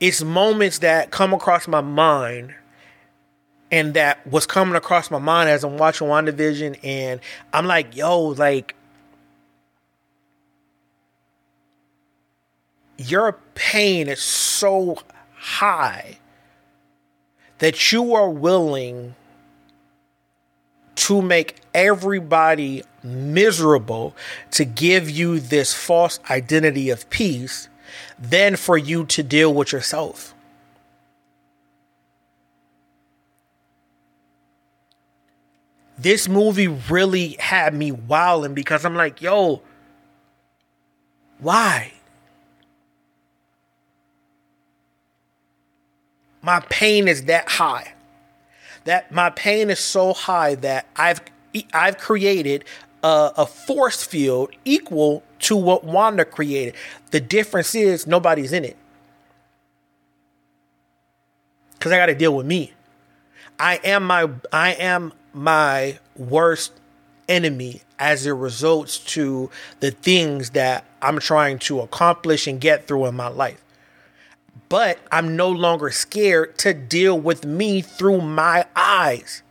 It's 0.00 0.22
moments 0.22 0.80
that 0.80 1.10
come 1.10 1.32
across 1.32 1.66
my 1.66 1.80
mind 1.80 2.54
and 3.70 3.94
that 3.94 4.26
was 4.26 4.46
coming 4.46 4.76
across 4.76 5.10
my 5.10 5.18
mind 5.18 5.48
as 5.48 5.64
I'm 5.64 5.78
watching 5.78 6.08
WandaVision 6.08 6.78
and 6.84 7.20
I'm 7.52 7.66
like, 7.66 7.96
yo, 7.96 8.20
like 8.20 8.74
your 12.96 13.38
pain 13.54 14.08
is 14.08 14.20
so 14.20 14.98
high 15.36 16.18
that 17.58 17.92
you 17.92 18.14
are 18.14 18.30
willing 18.30 19.14
to 20.94 21.20
make 21.20 21.60
everybody 21.74 22.82
miserable 23.02 24.14
to 24.50 24.64
give 24.64 25.10
you 25.10 25.40
this 25.40 25.74
false 25.74 26.20
identity 26.30 26.88
of 26.90 27.08
peace 27.10 27.68
than 28.18 28.56
for 28.56 28.78
you 28.78 29.04
to 29.04 29.22
deal 29.22 29.52
with 29.52 29.72
yourself. 29.72 30.34
This 35.96 36.28
movie 36.28 36.68
really 36.68 37.36
had 37.38 37.72
me 37.72 37.92
wilding 37.92 38.54
because 38.54 38.84
I'm 38.84 38.96
like, 38.96 39.22
yo, 39.22 39.62
why? 41.38 41.92
My 46.44 46.60
pain 46.68 47.08
is 47.08 47.24
that 47.24 47.48
high. 47.48 47.94
That 48.84 49.10
my 49.10 49.30
pain 49.30 49.70
is 49.70 49.80
so 49.80 50.12
high 50.12 50.56
that 50.56 50.86
I've 50.94 51.22
I've 51.72 51.96
created 51.96 52.64
a, 53.02 53.32
a 53.38 53.46
force 53.46 54.02
field 54.02 54.50
equal 54.66 55.22
to 55.40 55.56
what 55.56 55.84
Wanda 55.84 56.26
created. 56.26 56.74
The 57.12 57.20
difference 57.20 57.74
is 57.74 58.06
nobody's 58.06 58.52
in 58.52 58.64
it. 58.64 58.76
Cuz 61.80 61.90
I 61.90 61.96
got 61.96 62.06
to 62.06 62.14
deal 62.14 62.36
with 62.36 62.44
me. 62.44 62.74
I 63.58 63.80
am 63.82 64.04
my 64.04 64.28
I 64.52 64.72
am 64.74 65.14
my 65.32 65.98
worst 66.14 66.72
enemy 67.26 67.80
as 67.98 68.26
it 68.26 68.32
results 68.32 68.98
to 68.98 69.48
the 69.80 69.92
things 69.92 70.50
that 70.50 70.84
I'm 71.00 71.20
trying 71.20 71.58
to 71.60 71.80
accomplish 71.80 72.46
and 72.46 72.60
get 72.60 72.86
through 72.86 73.06
in 73.06 73.14
my 73.14 73.28
life 73.28 73.63
but 74.68 74.98
I'm 75.12 75.36
no 75.36 75.50
longer 75.50 75.90
scared 75.90 76.58
to 76.58 76.74
deal 76.74 77.18
with 77.18 77.44
me 77.44 77.80
through 77.80 78.20
my 78.20 78.66
eyes. 78.74 79.42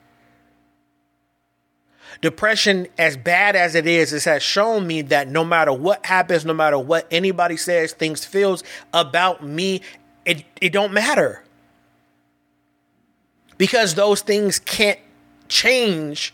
Depression, 2.22 2.88
as 2.97 3.18
bad 3.18 3.56
as 3.56 3.76
it 3.76 3.86
is, 3.88 4.14
it 4.14 4.24
has 4.24 4.41
shown 4.43 4.88
me 4.88 5.01
that 5.04 5.28
no 5.28 5.43
matter 5.43 5.74
what 5.74 6.06
happens, 6.06 6.45
no 6.45 6.54
matter 6.54 6.80
what 6.80 7.08
anybody 7.12 7.58
says, 7.58 7.91
things 7.93 8.24
feels 8.24 8.64
about 8.93 9.43
me, 9.43 9.82
it, 10.26 10.45
it 10.62 10.72
don't 10.72 10.93
matter. 10.93 11.43
Because 13.58 13.95
those 13.95 14.22
things 14.22 14.60
can't 14.60 14.99
change 15.47 16.34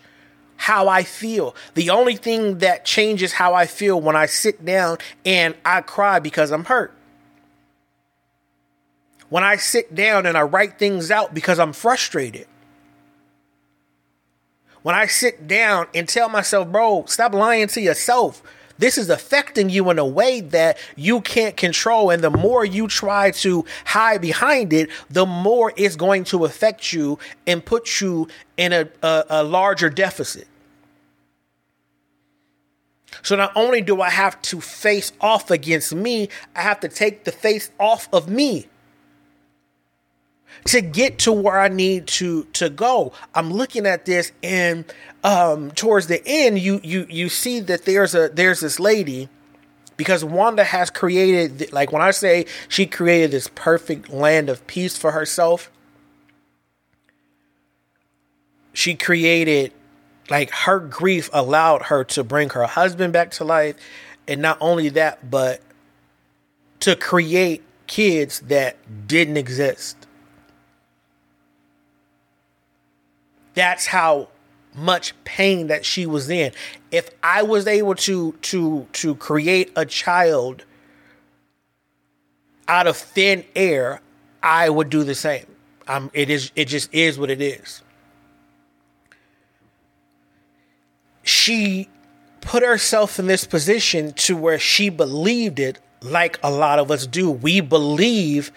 how 0.58 0.88
I 0.88 1.04
feel. 1.04 1.56
The 1.74 1.90
only 1.90 2.16
thing 2.16 2.60
that 2.60 2.86
changes 2.86 3.34
how 3.34 3.54
I 3.54 3.66
feel 3.66 4.00
when 4.00 4.16
I 4.16 4.26
sit 4.26 4.64
down 4.64 4.98
and 5.26 5.56
I 5.64 5.82
cry 5.82 6.20
because 6.20 6.52
I'm 6.52 6.66
hurt 6.66 6.94
when 9.30 9.44
I 9.44 9.56
sit 9.58 9.94
down 9.96 10.26
and 10.26 10.38
I 10.38 10.42
write 10.42 10.80
things 10.80 11.12
out 11.12 11.34
because 11.34 11.60
I'm 11.60 11.74
frustrated. 11.74 12.48
When 14.82 14.96
I 14.96 15.06
sit 15.06 15.48
down 15.48 15.88
and 15.94 16.08
tell 16.08 16.30
myself, 16.30 16.72
bro, 16.72 17.06
stop 17.06 17.34
lying 17.34 17.68
to 17.70 17.82
yourself. 17.82 18.42
This 18.78 18.98
is 18.98 19.10
affecting 19.10 19.70
you 19.70 19.90
in 19.90 20.00
a 20.00 20.06
way 20.06 20.40
that 20.40 20.78
you 20.96 21.20
can't 21.20 21.58
control. 21.58 22.12
And 22.12 22.24
the 22.24 22.30
more 22.30 22.64
you 22.64 22.88
try 22.88 23.32
to 23.32 23.66
hide 23.86 24.22
behind 24.22 24.72
it, 24.72 24.90
the 25.10 25.26
more 25.26 25.74
it's 25.76 25.98
going 25.98 26.24
to 26.26 26.46
affect 26.46 26.94
you 26.94 27.20
and 27.46 27.64
put 27.64 28.00
you 28.00 28.30
in 28.56 28.72
a, 28.72 28.88
a, 29.04 29.26
a 29.30 29.44
larger 29.44 29.90
deficit. 29.90 30.48
So 33.22 33.36
not 33.36 33.52
only 33.54 33.82
do 33.82 34.02
I 34.02 34.10
have 34.10 34.42
to 34.44 34.62
face 34.62 35.12
off 35.20 35.52
against 35.52 35.94
me, 35.94 36.30
I 36.56 36.62
have 36.62 36.80
to 36.80 36.88
take 36.88 37.26
the 37.26 37.34
face 37.34 37.70
off 37.80 38.08
of 38.14 38.30
me 38.30 38.68
to 40.66 40.82
get 40.82 41.20
to 41.20 41.32
where 41.32 41.60
I 41.60 41.68
need 41.68 42.08
to 42.08 42.44
to 42.54 42.70
go. 42.70 43.14
I'm 43.34 43.52
looking 43.52 43.86
at 43.86 44.06
this 44.06 44.32
and 44.44 44.86
um 45.24 45.72
towards 45.72 46.08
the 46.08 46.22
end 46.26 46.60
you 46.60 46.80
you 46.84 47.06
you 47.10 47.30
see 47.30 47.60
that 47.62 47.86
there's 47.86 48.16
a 48.16 48.30
there's 48.30 48.60
this 48.60 48.80
lady 48.80 49.30
because 49.98 50.24
Wanda 50.24 50.64
has 50.64 50.90
created 50.90 51.72
like 51.74 51.92
when 51.92 52.02
I 52.02 52.12
say 52.12 52.46
she 52.68 52.86
created 52.86 53.32
this 53.32 53.50
perfect 53.54 54.10
land 54.10 54.50
of 54.50 54.66
peace 54.68 54.98
for 54.98 55.12
herself 55.12 55.72
she 58.74 58.96
created 58.96 59.74
like 60.30 60.52
her 60.52 60.80
grief 60.80 61.30
allowed 61.34 61.84
her 61.84 62.04
to 62.04 62.24
bring 62.24 62.50
her 62.52 62.66
husband 62.66 63.12
back 63.12 63.32
to 63.32 63.44
life 63.44 63.76
and 64.28 64.42
not 64.42 64.58
only 64.62 64.90
that 64.90 65.30
but 65.30 65.62
to 66.80 66.96
create 66.96 67.64
kids 67.88 68.40
that 68.42 68.78
didn't 69.08 69.36
exist 69.36 69.99
that's 73.54 73.88
how 73.88 74.30
much 74.76 75.14
pain 75.24 75.68
that 75.68 75.86
she 75.86 76.06
was 76.06 76.30
in. 76.30 76.52
If 76.92 77.10
I 77.24 77.44
was 77.44 77.68
able 77.68 77.96
to 77.96 78.34
to 78.34 78.88
to 78.94 79.16
create 79.16 79.72
a 79.76 79.86
child 79.86 80.64
out 82.68 82.88
of 82.88 82.96
thin 82.96 83.44
air, 83.56 84.02
I 84.44 84.70
would 84.70 84.90
do 84.90 85.04
the 85.04 85.16
same. 85.16 85.46
Um, 85.88 86.12
it 86.14 86.30
is 86.30 86.52
it 86.56 86.66
just 86.66 86.94
is 86.94 87.18
what 87.18 87.30
it 87.30 87.42
is. 87.42 87.82
She 91.24 91.90
put 92.42 92.64
herself 92.64 93.20
in 93.20 93.28
this 93.28 93.46
position 93.46 94.14
to 94.14 94.36
where 94.36 94.60
she 94.60 94.90
believed 94.90 95.60
it 95.60 95.80
like 96.02 96.40
a 96.42 96.50
lot 96.50 96.80
of 96.80 96.90
us 96.92 97.06
do. 97.06 97.30
We 97.30 97.62
believe 97.62 98.52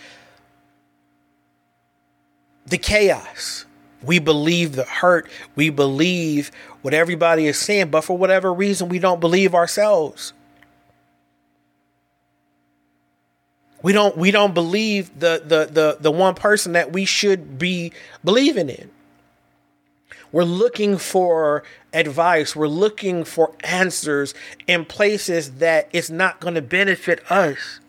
the 2.66 2.78
chaos. 2.78 3.66
We 4.02 4.18
believe 4.18 4.74
the 4.74 4.84
hurt. 4.84 5.28
We 5.54 5.70
believe 5.70 6.50
what 6.82 6.94
everybody 6.94 7.46
is 7.46 7.58
saying, 7.58 7.90
but 7.90 8.02
for 8.02 8.16
whatever 8.16 8.52
reason, 8.52 8.88
we 8.88 8.98
don't 8.98 9.20
believe 9.20 9.54
ourselves. 9.54 10.32
We 13.82 13.92
don't 13.92 14.16
we 14.16 14.30
don't 14.30 14.54
believe 14.54 15.18
the 15.18 15.42
the 15.44 15.66
the 15.70 15.96
the 16.00 16.10
one 16.10 16.34
person 16.34 16.72
that 16.72 16.92
we 16.92 17.04
should 17.04 17.58
be 17.58 17.92
believing 18.24 18.68
in. 18.68 18.90
We're 20.30 20.44
looking 20.44 20.96
for 20.96 21.62
advice. 21.92 22.56
We're 22.56 22.68
looking 22.68 23.24
for 23.24 23.54
answers 23.60 24.34
in 24.66 24.86
places 24.86 25.52
that 25.56 25.88
it's 25.92 26.10
not 26.10 26.40
going 26.40 26.54
to 26.54 26.62
benefit 26.62 27.30
us. 27.30 27.80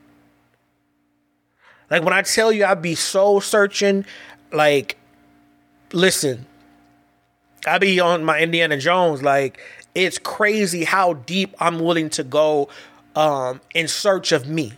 Like 1.89 2.03
when 2.03 2.13
I 2.13 2.23
tell 2.23 2.51
you 2.51 2.65
I'd 2.65 2.81
be 2.81 2.95
soul 2.95 3.39
searching, 3.39 4.03
like, 4.51 4.97
listen, 5.93 6.45
I 7.65 7.77
be 7.77 7.99
on 7.99 8.23
my 8.25 8.39
Indiana 8.39 8.77
Jones. 8.77 9.21
Like, 9.23 9.59
it's 9.95 10.17
crazy 10.17 10.83
how 10.83 11.13
deep 11.13 11.55
I'm 11.59 11.79
willing 11.79 12.09
to 12.11 12.23
go 12.23 12.69
um, 13.15 13.61
in 13.73 13.87
search 13.87 14.31
of 14.31 14.47
me. 14.47 14.73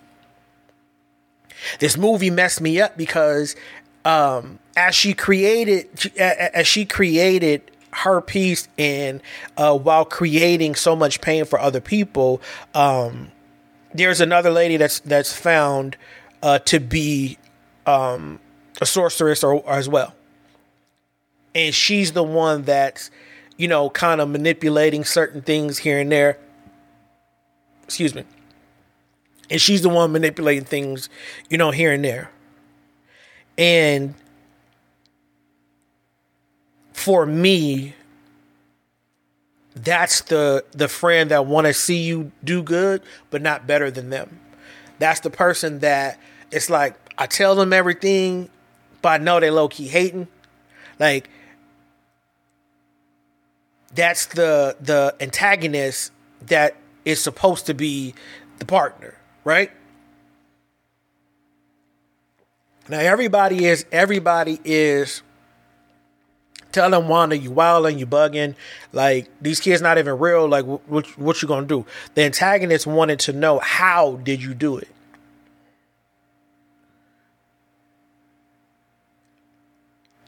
This 1.80 1.98
movie 1.98 2.30
messed 2.30 2.62
me 2.62 2.80
up 2.80 2.96
because 2.98 3.56
um, 4.04 4.60
as 4.76 4.94
she 4.94 5.14
created, 5.14 5.88
as 6.18 6.68
she 6.68 6.86
created 6.86 7.72
her 7.92 8.22
peace 8.22 8.68
and 8.78 9.22
uh, 9.58 9.76
while 9.76 10.06
creating 10.06 10.76
so 10.76 10.96
much 10.96 11.22
pain 11.22 11.46
for 11.46 11.60
other 11.60 11.80
people, 11.82 12.42
um, 12.74 13.32
there's 13.94 14.20
another 14.20 14.52
lady 14.52 14.78
that's 14.78 15.00
that's 15.00 15.34
found 15.34 15.96
uh, 16.44 16.60
to 16.60 16.80
be 16.80 17.38
um, 17.86 18.40
a 18.82 18.86
sorceress 18.86 19.44
or, 19.44 19.56
or 19.56 19.74
as 19.74 19.88
well, 19.88 20.14
and 21.56 21.74
she's 21.74 22.12
the 22.12 22.24
one 22.24 22.64
that's 22.64 23.10
you 23.58 23.68
know 23.68 23.90
kind 23.90 24.22
of 24.22 24.30
manipulating 24.30 25.04
certain 25.04 25.42
things 25.42 25.80
here 25.80 26.00
and 26.00 26.12
there. 26.12 26.38
Excuse 27.86 28.14
me. 28.14 28.26
And 29.50 29.62
she's 29.62 29.82
the 29.82 29.90
one 29.90 30.12
manipulating 30.12 30.66
things, 30.66 31.08
you 31.50 31.58
know, 31.58 31.72
here 31.72 31.92
and 31.92 32.04
there. 32.04 32.32
And 33.58 34.16
for 36.94 37.26
me, 37.26 37.94
that's 39.76 40.22
the 40.22 40.66
the 40.72 40.88
friend 40.88 41.32
that 41.32 41.46
want 41.46 41.68
to 41.68 41.74
see 41.74 41.98
you 41.98 42.32
do 42.44 42.64
good, 42.64 43.02
but 43.30 43.42
not 43.42 43.68
better 43.68 43.92
than 43.92 44.10
them. 44.10 44.40
That's 45.00 45.20
the 45.20 45.30
person 45.30 45.80
that 45.80 46.20
it's 46.52 46.70
like 46.70 46.96
I 47.18 47.28
tell 47.28 47.56
them 47.56 47.72
everything, 47.72 48.50
but 49.02 49.22
I 49.22 49.24
know 49.24 49.40
they 49.40 49.52
low 49.52 49.68
key 49.68 49.88
hating. 49.88 50.28
Like 51.00 51.30
that's 53.94 54.26
the 54.28 54.76
the 54.82 55.16
antagonist 55.20 56.12
that 56.48 56.76
is 57.06 57.22
supposed 57.22 57.68
to 57.68 57.74
be 57.74 58.14
the 58.60 58.66
partner, 58.66 59.16
right? 59.44 59.72
Now 62.90 63.00
everybody 63.00 63.66
is 63.66 63.86
everybody 63.92 64.60
is 64.64 65.22
telling 66.72 67.08
Wanda 67.08 67.38
you 67.38 67.52
wilding, 67.52 67.98
you 67.98 68.06
bugging, 68.06 68.56
like 68.92 69.30
these 69.42 69.60
kids 69.60 69.82
not 69.82 69.98
even 69.98 70.20
real. 70.20 70.48
Like 70.48 70.66
what 70.66 71.08
what 71.18 71.42
you 71.42 71.48
gonna 71.48 71.66
do? 71.66 71.86
The 72.16 72.24
antagonist 72.24 72.86
wanted 72.86 73.20
to 73.22 73.34
know 73.34 73.60
how 73.60 74.18
did 74.18 74.44
you 74.44 74.54
do 74.54 74.78
it. 74.78 74.90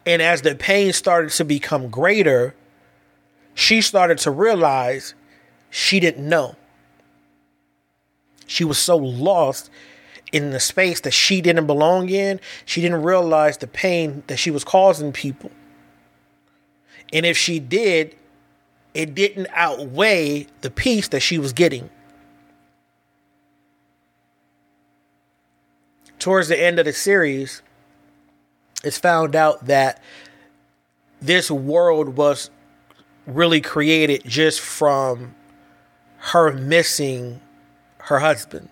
And 0.06 0.22
as 0.22 0.42
the 0.42 0.56
pain 0.56 0.94
started 0.94 1.32
to 1.32 1.44
become 1.44 1.90
greater, 1.90 2.56
she 3.58 3.82
started 3.82 4.20
to 4.20 4.30
realize 4.30 5.16
she 5.72 6.00
didn't 6.00 6.30
know. 6.30 6.56
She 8.46 8.64
was 8.64 8.78
so 8.78 8.96
lost 8.96 9.72
in 10.32 10.52
the 10.52 10.60
space 10.60 11.02
that 11.02 11.12
she 11.12 11.42
didn't 11.42 11.66
belong 11.66 12.08
in. 12.10 12.40
She 12.66 12.82
didn't 12.82 13.02
realize 13.02 13.58
the 13.58 13.66
pain 13.66 14.22
that 14.28 14.38
she 14.38 14.52
was 14.52 14.64
causing 14.64 15.12
people. 15.12 15.50
And 17.12 17.26
if 17.26 17.36
she 17.36 17.60
did, 17.60 18.16
it 18.94 19.16
didn't 19.16 19.48
outweigh 19.52 20.46
the 20.62 20.70
peace 20.70 21.08
that 21.08 21.22
she 21.22 21.40
was 21.40 21.52
getting. 21.52 21.90
Towards 26.20 26.48
the 26.48 26.62
end 26.62 26.78
of 26.78 26.86
the 26.86 26.94
series, 26.94 27.64
it's 28.84 29.00
found 29.00 29.36
out 29.36 29.66
that 29.66 30.00
this 31.20 31.50
world 31.50 32.18
was 32.18 32.52
really 33.28 33.62
created 33.62 34.24
just 34.26 34.60
from 34.60 35.36
her 36.18 36.52
missing 36.54 37.40
her 38.00 38.20
husband. 38.20 38.70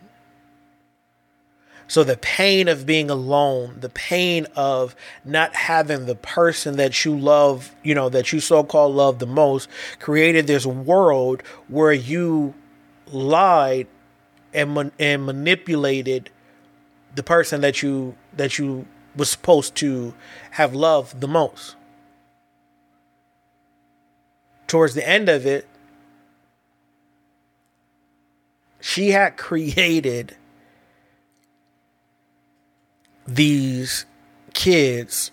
So 1.87 2.03
the 2.03 2.17
pain 2.17 2.67
of 2.67 2.87
being 2.87 3.11
alone, 3.11 3.77
the 3.79 3.89
pain 3.89 4.47
of 4.55 4.95
not 5.23 5.55
having 5.55 6.07
the 6.07 6.15
person 6.15 6.77
that 6.77 7.05
you 7.05 7.15
love, 7.15 7.75
you 7.83 7.93
know, 7.93 8.09
that 8.09 8.33
you 8.33 8.39
so-called 8.39 8.95
love 8.95 9.19
the 9.19 9.27
most, 9.27 9.69
created 9.99 10.47
this 10.47 10.65
world 10.65 11.43
where 11.67 11.93
you 11.93 12.55
lied 13.07 13.87
and 14.51 14.91
and 14.97 15.25
manipulated 15.25 16.31
the 17.13 17.21
person 17.21 17.61
that 17.61 17.83
you 17.83 18.15
that 18.33 18.57
you 18.57 18.87
was 19.15 19.29
supposed 19.29 19.75
to 19.75 20.13
have 20.51 20.73
loved 20.73 21.21
the 21.21 21.27
most. 21.27 21.75
Towards 24.67 24.93
the 24.93 25.07
end 25.07 25.29
of 25.29 25.45
it, 25.45 25.67
she 28.79 29.11
had 29.11 29.37
created 29.37 30.35
these 33.27 34.05
kids 34.53 35.31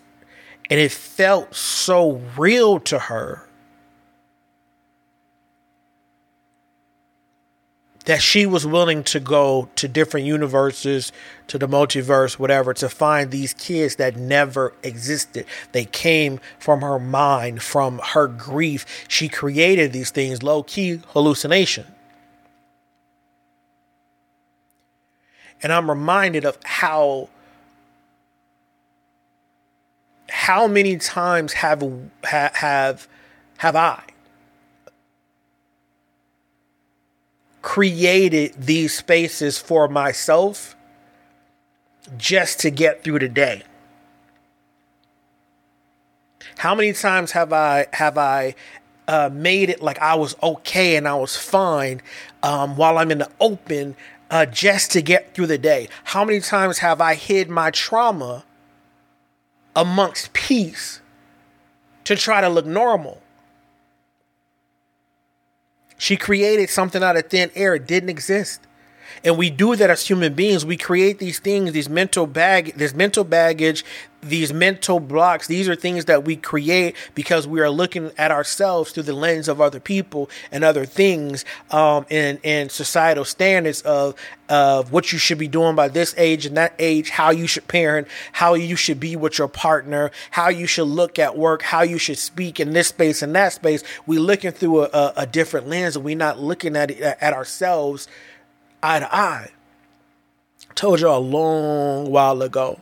and 0.70 0.80
it 0.80 0.90
felt 0.90 1.54
so 1.54 2.22
real 2.36 2.80
to 2.80 2.98
her 2.98 3.46
that 8.04 8.20
she 8.20 8.46
was 8.46 8.66
willing 8.66 9.04
to 9.04 9.20
go 9.20 9.68
to 9.76 9.86
different 9.86 10.26
universes, 10.26 11.12
to 11.46 11.58
the 11.58 11.68
multiverse, 11.68 12.38
whatever, 12.38 12.74
to 12.74 12.88
find 12.88 13.30
these 13.30 13.54
kids 13.54 13.96
that 13.96 14.16
never 14.16 14.72
existed. 14.82 15.46
They 15.72 15.84
came 15.84 16.40
from 16.58 16.80
her 16.80 16.98
mind, 16.98 17.62
from 17.62 18.00
her 18.12 18.26
grief. 18.26 19.06
She 19.08 19.28
created 19.28 19.92
these 19.92 20.10
things, 20.10 20.42
low 20.42 20.62
key 20.62 21.00
hallucination. 21.08 21.86
And 25.62 25.72
I'm 25.72 25.88
reminded 25.88 26.44
of 26.44 26.58
how 26.64 27.28
how 30.28 30.66
many 30.66 30.96
times 30.96 31.52
have 31.52 31.84
have 32.24 33.06
have 33.58 33.76
I 33.76 34.11
created 37.62 38.54
these 38.58 38.96
spaces 38.96 39.58
for 39.58 39.88
myself 39.88 40.76
just 42.16 42.60
to 42.60 42.70
get 42.70 43.02
through 43.02 43.20
the 43.20 43.28
day? 43.28 43.62
How 46.58 46.74
many 46.74 46.92
times 46.92 47.32
have 47.32 47.52
I 47.52 47.86
have 47.92 48.18
I 48.18 48.54
uh, 49.08 49.30
made 49.32 49.70
it 49.70 49.82
like 49.82 49.98
I 49.98 50.14
was 50.14 50.36
okay 50.42 50.96
and 50.96 51.08
I 51.08 51.14
was 51.14 51.36
fine 51.36 52.02
um, 52.42 52.76
while 52.76 52.98
I'm 52.98 53.10
in 53.10 53.18
the 53.18 53.30
open 53.40 53.96
uh, 54.30 54.46
just 54.46 54.90
to 54.92 55.02
get 55.02 55.34
through 55.34 55.46
the 55.46 55.58
day? 55.58 55.88
How 56.04 56.24
many 56.24 56.40
times 56.40 56.78
have 56.78 57.00
I 57.00 57.14
hid 57.14 57.48
my 57.48 57.70
trauma 57.70 58.44
amongst 59.74 60.32
peace 60.32 61.00
to 62.04 62.16
try 62.16 62.40
to 62.40 62.48
look 62.48 62.66
normal. 62.66 63.20
She 65.98 66.16
created 66.16 66.70
something 66.70 67.02
out 67.02 67.16
of 67.16 67.28
thin 67.28 67.50
air. 67.54 67.74
It 67.74 67.86
didn't 67.86 68.08
exist. 68.08 68.60
And 69.24 69.36
we 69.36 69.50
do 69.50 69.76
that 69.76 69.90
as 69.90 70.06
human 70.06 70.34
beings. 70.34 70.64
We 70.64 70.76
create 70.76 71.18
these 71.18 71.38
things, 71.38 71.72
these 71.72 71.88
mental 71.88 72.26
bag, 72.26 72.74
this 72.76 72.94
mental 72.94 73.24
baggage, 73.24 73.84
these 74.22 74.52
mental 74.52 75.00
blocks. 75.00 75.48
These 75.48 75.68
are 75.68 75.74
things 75.74 76.04
that 76.04 76.24
we 76.24 76.36
create 76.36 76.96
because 77.14 77.46
we 77.46 77.60
are 77.60 77.70
looking 77.70 78.12
at 78.16 78.30
ourselves 78.30 78.92
through 78.92 79.02
the 79.02 79.12
lens 79.12 79.48
of 79.48 79.60
other 79.60 79.80
people 79.80 80.30
and 80.52 80.62
other 80.62 80.86
things, 80.86 81.44
um, 81.70 82.06
and 82.08 82.38
and 82.44 82.70
societal 82.70 83.24
standards 83.24 83.82
of 83.82 84.14
of 84.48 84.92
what 84.92 85.12
you 85.12 85.18
should 85.18 85.38
be 85.38 85.48
doing 85.48 85.74
by 85.74 85.88
this 85.88 86.14
age 86.16 86.46
and 86.46 86.56
that 86.56 86.74
age, 86.78 87.10
how 87.10 87.30
you 87.30 87.46
should 87.46 87.66
parent, 87.68 88.06
how 88.32 88.54
you 88.54 88.76
should 88.76 89.00
be 89.00 89.16
with 89.16 89.38
your 89.38 89.48
partner, 89.48 90.10
how 90.30 90.48
you 90.48 90.66
should 90.66 90.84
look 90.84 91.18
at 91.18 91.36
work, 91.36 91.62
how 91.62 91.82
you 91.82 91.98
should 91.98 92.18
speak 92.18 92.60
in 92.60 92.72
this 92.72 92.88
space 92.88 93.22
and 93.22 93.34
that 93.34 93.52
space. 93.52 93.82
We're 94.06 94.20
looking 94.20 94.52
through 94.52 94.84
a, 94.84 94.88
a, 94.92 95.12
a 95.18 95.26
different 95.26 95.68
lens, 95.68 95.96
and 95.96 96.04
we're 96.04 96.16
not 96.16 96.38
looking 96.38 96.76
at 96.76 96.90
it, 96.90 97.00
at 97.00 97.32
ourselves 97.32 98.06
eye 98.82 99.00
to 99.00 99.14
eye. 99.14 99.50
Told 100.74 101.00
you 101.00 101.08
a 101.08 101.18
long 101.18 102.10
while 102.10 102.40
ago 102.40 102.80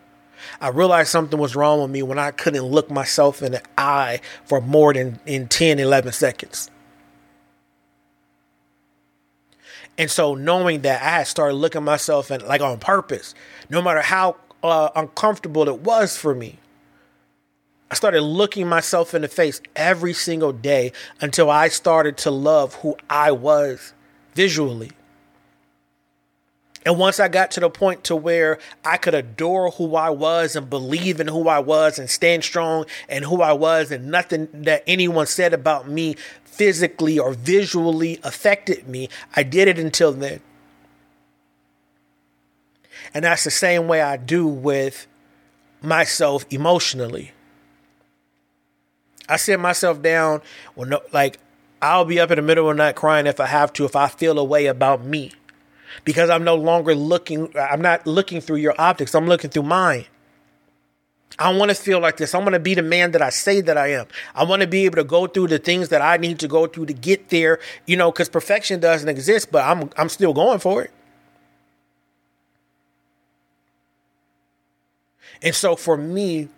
I 0.61 0.69
realized 0.69 1.11
something 1.11 1.39
was 1.39 1.57
wrong 1.57 1.81
with 1.83 1.91
me 1.91 2.03
when 2.03 2.19
I 2.19 2.31
couldn't 2.31 2.65
look 2.65 2.91
myself 2.91 3.43
in 3.43 3.53
the 3.53 3.63
eye 3.79 4.21
for 4.45 4.61
more 4.61 4.93
than 4.93 5.21
in 5.27 5.49
10, 5.49 5.79
11 5.79 6.13
seconds. 6.13 6.71
And 9.99 10.11
so 10.11 10.35
knowing 10.35 10.81
that 10.83 11.03
I 11.03 11.19
had 11.19 11.27
started 11.27 11.55
looking 11.55 11.85
myself 11.85 12.31
in 12.31 12.47
like 12.47 12.63
on 12.63 12.79
purpose, 12.79 13.35
no 13.69 13.83
matter 13.83 14.01
how 14.01 14.37
uh, 14.63 14.91
uncomfortable 14.95 15.69
it 15.69 15.81
was 15.81 16.17
for 16.17 16.35
me. 16.35 16.59
I 17.91 17.95
started 17.97 18.23
looking 18.23 18.69
myself 18.69 19.15
in 19.15 19.23
the 19.23 19.29
face 19.29 19.61
every 19.75 20.13
single 20.13 20.53
day 20.53 20.93
until 21.21 21.51
I 21.51 21.69
started 21.69 22.17
to 22.19 22.31
love 22.31 22.75
who 22.77 22.97
I 23.09 23.33
was 23.33 23.95
visually. 24.35 24.93
And 26.85 26.99
once 26.99 27.21
I 27.21 27.29
got 27.29 27.51
to 27.53 27.61
the 27.61 27.69
point 27.69 28.05
to 28.05 28.17
where 28.17 28.59
I 28.85 28.97
could 28.97 29.15
adore 29.15 29.71
who 29.73 29.97
I 29.97 30.11
was 30.11 30.57
and 30.57 30.71
believe 30.71 31.21
in 31.21 31.29
who 31.29 31.47
I 31.47 31.59
was 31.59 31.99
and 31.99 32.09
stand 32.09 32.43
strong 32.43 32.87
and 33.09 33.25
who 33.25 33.43
I 33.43 33.53
was 33.53 33.91
and 33.91 34.11
nothing 34.11 34.49
that 34.53 34.83
anyone 34.87 35.27
said 35.27 35.53
about 35.53 35.89
me 35.89 36.17
physically 36.45 37.19
or 37.19 37.33
visually 37.33 38.19
affected 38.23 38.89
me, 38.89 39.09
I 39.37 39.43
did 39.43 39.69
it 39.69 39.79
until 39.79 40.13
then. 40.13 40.41
And 43.13 43.25
that's 43.25 43.45
the 43.45 43.51
same 43.51 43.87
way 43.87 44.01
I 44.01 44.17
do 44.17 44.47
with 44.47 45.07
myself 45.83 46.47
emotionally. 46.51 47.33
I 49.29 49.37
sit 49.37 49.61
myself 49.61 50.01
down 50.01 50.41
when 50.75 50.95
like 51.13 51.39
I'll 51.83 52.05
be 52.05 52.21
up 52.21 52.31
in 52.31 52.37
the 52.37 52.43
middle 52.43 52.69
of 52.71 52.77
the 52.77 52.83
night 52.83 52.97
crying 52.97 53.27
if 53.27 53.39
I 53.39 53.47
have 53.47 53.73
to, 53.75 53.85
if 53.85 53.97
I 53.97 54.09
feel 54.09 54.39
a 54.39 54.45
way 54.45 54.67
about 54.67 55.05
me 55.05 55.33
because 56.05 56.31
I'm 56.31 56.45
no 56.45 56.55
longer 56.55 56.95
looking, 56.95 57.53
I'm 57.57 57.83
not 57.83 58.07
looking 58.07 58.41
through 58.41 58.57
your 58.57 58.75
optics, 58.79 59.15
I'm 59.15 59.27
looking 59.27 59.51
through 59.51 59.65
mine. 59.65 60.07
I 61.39 61.55
want 61.55 61.71
to 61.71 61.75
feel 61.75 62.01
like 62.01 62.19
this. 62.19 62.35
I 62.35 62.39
want 62.39 62.53
to 62.53 62.61
be 62.61 62.75
the 62.75 62.83
man 62.83 63.13
that 63.13 63.23
I 63.23 63.31
say 63.31 63.61
that 63.63 63.79
I 63.79 63.93
am. 63.93 64.07
I 64.35 64.45
want 64.45 64.61
to 64.63 64.69
be 64.69 64.85
able 64.85 64.97
to 64.97 65.05
go 65.05 65.27
through 65.27 65.49
the 65.49 65.59
things 65.59 65.89
that 65.89 66.03
I 66.03 66.19
need 66.19 66.39
to 66.41 66.49
go 66.49 66.67
through 66.67 66.87
to 66.87 66.93
get 66.93 67.31
there, 67.31 67.61
you 67.87 67.97
know, 67.97 68.13
because 68.13 68.29
perfection 68.29 68.81
doesn't 68.81 69.09
exist, 69.09 69.51
but 69.51 69.65
I'm 69.65 69.91
I'm 69.97 70.09
still 70.09 70.35
going 70.35 70.59
for 70.59 70.83
it. 70.83 70.91
And 75.43 75.55
so 75.55 75.77
for 75.77 75.97
me, 75.97 76.49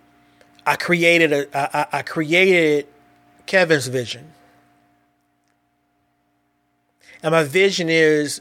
I 0.66 0.76
created 0.76 1.32
a 1.32 1.56
I, 1.56 1.98
I 1.98 2.02
created 2.02 2.88
Kevin's 3.46 3.86
vision. 3.86 4.32
And 7.22 7.32
my 7.32 7.44
vision 7.44 7.88
is 7.88 8.40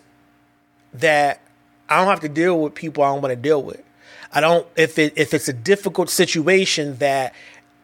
that 0.94 1.42
I 1.90 1.98
don't 1.98 2.08
have 2.08 2.22
to 2.22 2.30
deal 2.30 2.62
with 2.62 2.76
people 2.76 3.04
I 3.04 3.12
don't 3.12 3.22
want 3.22 3.32
to 3.32 3.42
deal 3.42 3.62
with. 3.62 3.82
I 4.34 4.42
don't 4.42 4.66
if 4.76 4.98
it 4.98 5.14
if 5.18 5.34
it's 5.34 5.50
a 5.50 5.54
difficult 5.54 6.10
situation 6.10 6.98
that 6.98 7.34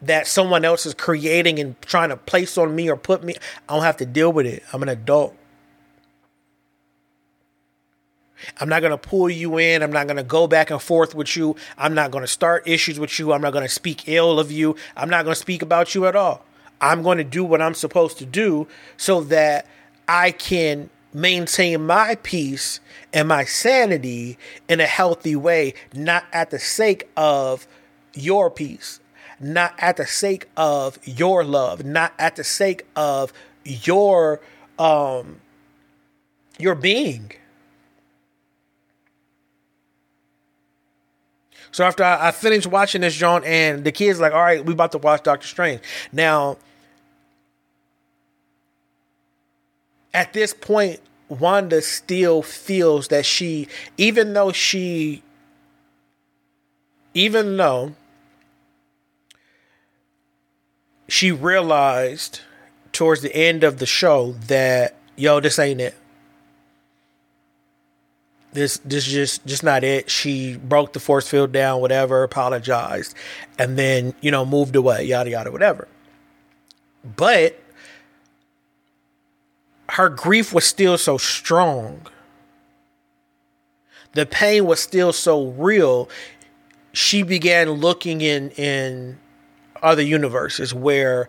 that 0.00 0.26
someone 0.26 0.64
else 0.64 0.86
is 0.86 0.94
creating 0.94 1.58
and 1.58 1.80
trying 1.82 2.08
to 2.10 2.16
place 2.16 2.56
on 2.56 2.74
me 2.74 2.88
or 2.88 2.96
put 2.96 3.24
me, 3.24 3.34
I 3.68 3.74
don't 3.74 3.82
have 3.82 3.96
to 3.98 4.06
deal 4.06 4.32
with 4.32 4.46
it. 4.46 4.62
I'm 4.72 4.82
an 4.82 4.88
adult. 4.88 5.34
I'm 8.60 8.68
not 8.68 8.80
going 8.80 8.92
to 8.92 8.98
pull 8.98 9.28
you 9.28 9.58
in. 9.58 9.82
I'm 9.82 9.90
not 9.90 10.06
going 10.06 10.16
to 10.16 10.22
go 10.22 10.46
back 10.46 10.70
and 10.70 10.80
forth 10.80 11.14
with 11.14 11.36
you. 11.36 11.56
I'm 11.76 11.94
not 11.94 12.12
going 12.12 12.22
to 12.22 12.28
start 12.28 12.68
issues 12.68 12.98
with 13.00 13.18
you. 13.18 13.32
I'm 13.32 13.40
not 13.40 13.52
going 13.52 13.64
to 13.64 13.72
speak 13.72 14.08
ill 14.08 14.38
of 14.38 14.52
you. 14.52 14.76
I'm 14.96 15.10
not 15.10 15.24
going 15.24 15.34
to 15.34 15.40
speak 15.40 15.60
about 15.60 15.94
you 15.94 16.06
at 16.06 16.14
all. 16.14 16.44
I'm 16.80 17.02
going 17.02 17.18
to 17.18 17.24
do 17.24 17.44
what 17.44 17.60
I'm 17.60 17.74
supposed 17.74 18.18
to 18.18 18.26
do 18.26 18.68
so 18.96 19.22
that 19.22 19.66
I 20.06 20.30
can 20.30 20.90
maintain 21.12 21.86
my 21.86 22.16
peace 22.22 22.80
and 23.12 23.28
my 23.28 23.44
sanity 23.44 24.38
in 24.68 24.80
a 24.80 24.86
healthy 24.86 25.36
way, 25.36 25.74
not 25.94 26.24
at 26.32 26.50
the 26.50 26.58
sake 26.58 27.08
of 27.16 27.66
your 28.14 28.50
peace, 28.50 29.00
not 29.40 29.74
at 29.78 29.96
the 29.96 30.06
sake 30.06 30.48
of 30.56 30.98
your 31.04 31.44
love, 31.44 31.84
not 31.84 32.12
at 32.18 32.36
the 32.36 32.44
sake 32.44 32.86
of 32.96 33.32
your 33.64 34.40
um 34.78 35.40
your 36.58 36.74
being. 36.74 37.32
So 41.70 41.84
after 41.84 42.02
I, 42.02 42.28
I 42.28 42.30
finished 42.32 42.66
watching 42.66 43.02
this 43.02 43.14
John 43.14 43.44
and 43.44 43.84
the 43.84 43.92
kids 43.92 44.18
like, 44.18 44.32
all 44.32 44.42
right, 44.42 44.64
we 44.64 44.72
about 44.72 44.92
to 44.92 44.98
watch 44.98 45.22
Doctor 45.22 45.46
Strange. 45.46 45.80
Now 46.12 46.56
at 50.18 50.32
this 50.32 50.52
point, 50.52 50.98
Wanda 51.28 51.80
still 51.80 52.42
feels 52.42 53.06
that 53.06 53.24
she, 53.24 53.68
even 53.96 54.32
though 54.32 54.50
she, 54.50 55.22
even 57.14 57.56
though 57.56 57.94
she 61.06 61.30
realized 61.30 62.40
towards 62.90 63.22
the 63.22 63.32
end 63.32 63.62
of 63.62 63.78
the 63.78 63.86
show 63.86 64.32
that, 64.48 64.96
yo, 65.14 65.38
this 65.38 65.56
ain't 65.56 65.80
it. 65.80 65.94
This 68.54 68.78
this 68.78 69.04
just 69.04 69.46
just 69.46 69.62
not 69.62 69.84
it. 69.84 70.10
She 70.10 70.56
broke 70.56 70.94
the 70.94 71.00
force 71.00 71.28
field 71.28 71.52
down, 71.52 71.80
whatever, 71.80 72.24
apologized, 72.24 73.14
and 73.56 73.78
then, 73.78 74.14
you 74.20 74.32
know, 74.32 74.44
moved 74.44 74.74
away, 74.74 75.04
yada 75.04 75.30
yada, 75.30 75.52
whatever. 75.52 75.86
But 77.04 77.62
her 79.90 80.08
grief 80.08 80.52
was 80.52 80.64
still 80.64 80.98
so 80.98 81.18
strong. 81.18 82.06
The 84.12 84.26
pain 84.26 84.66
was 84.66 84.80
still 84.80 85.12
so 85.12 85.48
real. 85.48 86.08
She 86.92 87.22
began 87.22 87.70
looking 87.70 88.20
in 88.20 88.50
in 88.50 89.18
other 89.82 90.02
universes 90.02 90.74
where, 90.74 91.28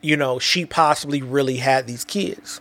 you 0.00 0.16
know, 0.16 0.38
she 0.38 0.64
possibly 0.64 1.22
really 1.22 1.56
had 1.56 1.86
these 1.86 2.04
kids. 2.04 2.60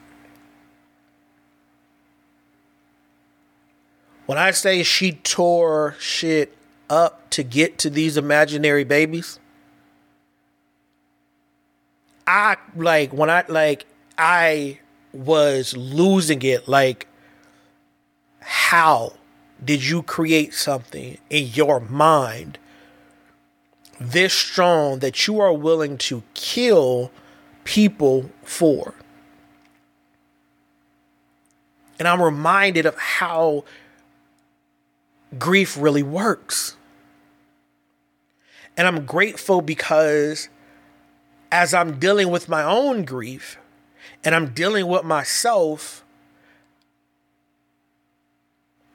When 4.26 4.38
I 4.38 4.52
say 4.52 4.84
she 4.84 5.14
tore 5.14 5.95
shit 6.00 6.56
up 6.89 7.30
to 7.32 7.43
get 7.43 7.80
to 7.80 7.89
these 7.89 8.18
imaginary 8.18 8.84
babies, 8.84 9.39
I 12.28 12.58
like 12.76 13.12
when 13.12 13.32
I 13.32 13.43
like 13.47 13.88
I 14.16 14.80
was 15.14 15.76
losing 15.76 16.41
it. 16.41 16.68
Like, 16.68 17.07
how 18.39 19.14
did 19.64 19.84
you 19.84 20.01
create 20.03 20.53
something 20.53 21.18
in 21.30 21.47
your 21.47 21.80
mind 21.80 22.57
this 23.99 24.34
strong 24.34 24.99
that 24.99 25.28
you 25.28 25.39
are 25.39 25.53
willing 25.53 25.97
to 25.97 26.24
kill 26.34 27.12
people 27.64 28.30
for? 28.43 28.93
And 31.97 32.07
I'm 32.07 32.22
reminded 32.22 32.86
of 32.86 32.97
how 32.97 33.66
grief 35.38 35.78
really 35.78 36.03
works. 36.03 36.78
And 38.78 38.88
I'm 38.88 39.05
grateful 39.05 39.62
because 39.62 40.47
as 41.51 41.74
I'm 41.74 41.99
dealing 41.99 42.30
with 42.30 42.47
my 42.47 42.64
own 42.64 43.03
grief, 43.03 43.57
and 44.24 44.36
I'm 44.36 44.53
dealing 44.53 44.88
with 44.88 45.03
myself, 45.03 46.03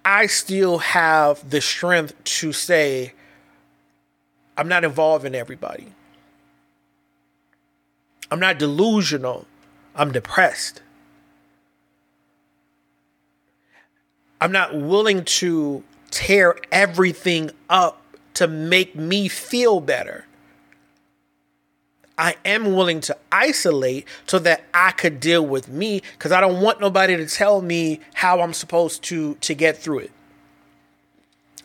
I 0.04 0.26
still 0.26 0.78
have 0.78 1.48
the 1.48 1.60
strength 1.60 2.22
to 2.24 2.52
say, 2.52 3.14
I'm 4.56 4.68
not 4.68 4.84
involving 4.84 5.34
everybody. 5.34 5.92
I'm 8.30 8.40
not 8.40 8.58
delusional. 8.58 9.46
I'm 9.94 10.12
depressed. 10.12 10.82
I'm 14.40 14.52
not 14.52 14.76
willing 14.76 15.24
to 15.24 15.82
tear 16.10 16.56
everything 16.70 17.50
up 17.70 18.02
to 18.34 18.46
make 18.46 18.94
me 18.94 19.28
feel 19.28 19.80
better. 19.80 20.26
I 22.16 22.36
am 22.44 22.74
willing 22.74 23.00
to 23.02 23.16
isolate 23.32 24.06
so 24.26 24.38
that 24.40 24.64
I 24.72 24.92
could 24.92 25.18
deal 25.18 25.44
with 25.44 25.68
me 25.68 26.02
because 26.12 26.30
I 26.32 26.40
don't 26.40 26.60
want 26.60 26.80
nobody 26.80 27.16
to 27.16 27.26
tell 27.26 27.60
me 27.60 28.00
how 28.14 28.40
I'm 28.40 28.52
supposed 28.52 29.02
to 29.04 29.34
to 29.36 29.54
get 29.54 29.76
through 29.76 30.00
it. 30.00 30.12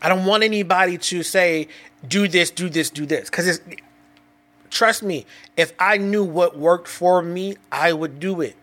I 0.02 0.10
don't 0.10 0.26
want 0.26 0.44
anybody 0.44 0.98
to 0.98 1.24
say 1.24 1.68
do 2.08 2.28
this, 2.28 2.50
do 2.50 2.70
this, 2.70 2.90
do 2.90 3.06
this 3.06 3.30
cuz 3.30 3.48
it's 3.48 3.62
trust 4.70 5.04
me, 5.04 5.26
if 5.58 5.74
I 5.80 5.98
knew 5.98 6.24
what 6.24 6.58
worked 6.58 6.88
for 6.88 7.22
me, 7.22 7.58
I 7.72 7.94
would 7.94 8.20
do 8.20 8.42
it. 8.42 8.56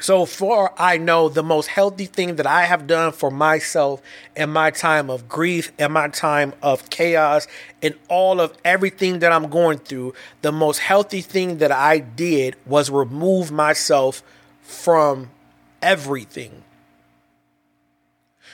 So 0.00 0.24
far, 0.24 0.72
I 0.78 0.96
know 0.96 1.28
the 1.28 1.42
most 1.42 1.66
healthy 1.66 2.06
thing 2.06 2.36
that 2.36 2.46
I 2.46 2.64
have 2.64 2.86
done 2.86 3.12
for 3.12 3.30
myself 3.30 4.00
in 4.34 4.48
my 4.48 4.70
time 4.70 5.10
of 5.10 5.28
grief, 5.28 5.72
in 5.78 5.92
my 5.92 6.08
time 6.08 6.54
of 6.62 6.88
chaos, 6.88 7.46
in 7.82 7.94
all 8.08 8.40
of 8.40 8.56
everything 8.64 9.18
that 9.18 9.30
I'm 9.30 9.50
going 9.50 9.76
through, 9.76 10.14
the 10.40 10.52
most 10.52 10.78
healthy 10.78 11.20
thing 11.20 11.58
that 11.58 11.70
I 11.70 11.98
did 11.98 12.56
was 12.64 12.90
remove 12.90 13.52
myself 13.52 14.22
from 14.62 15.30
everything 15.82 16.62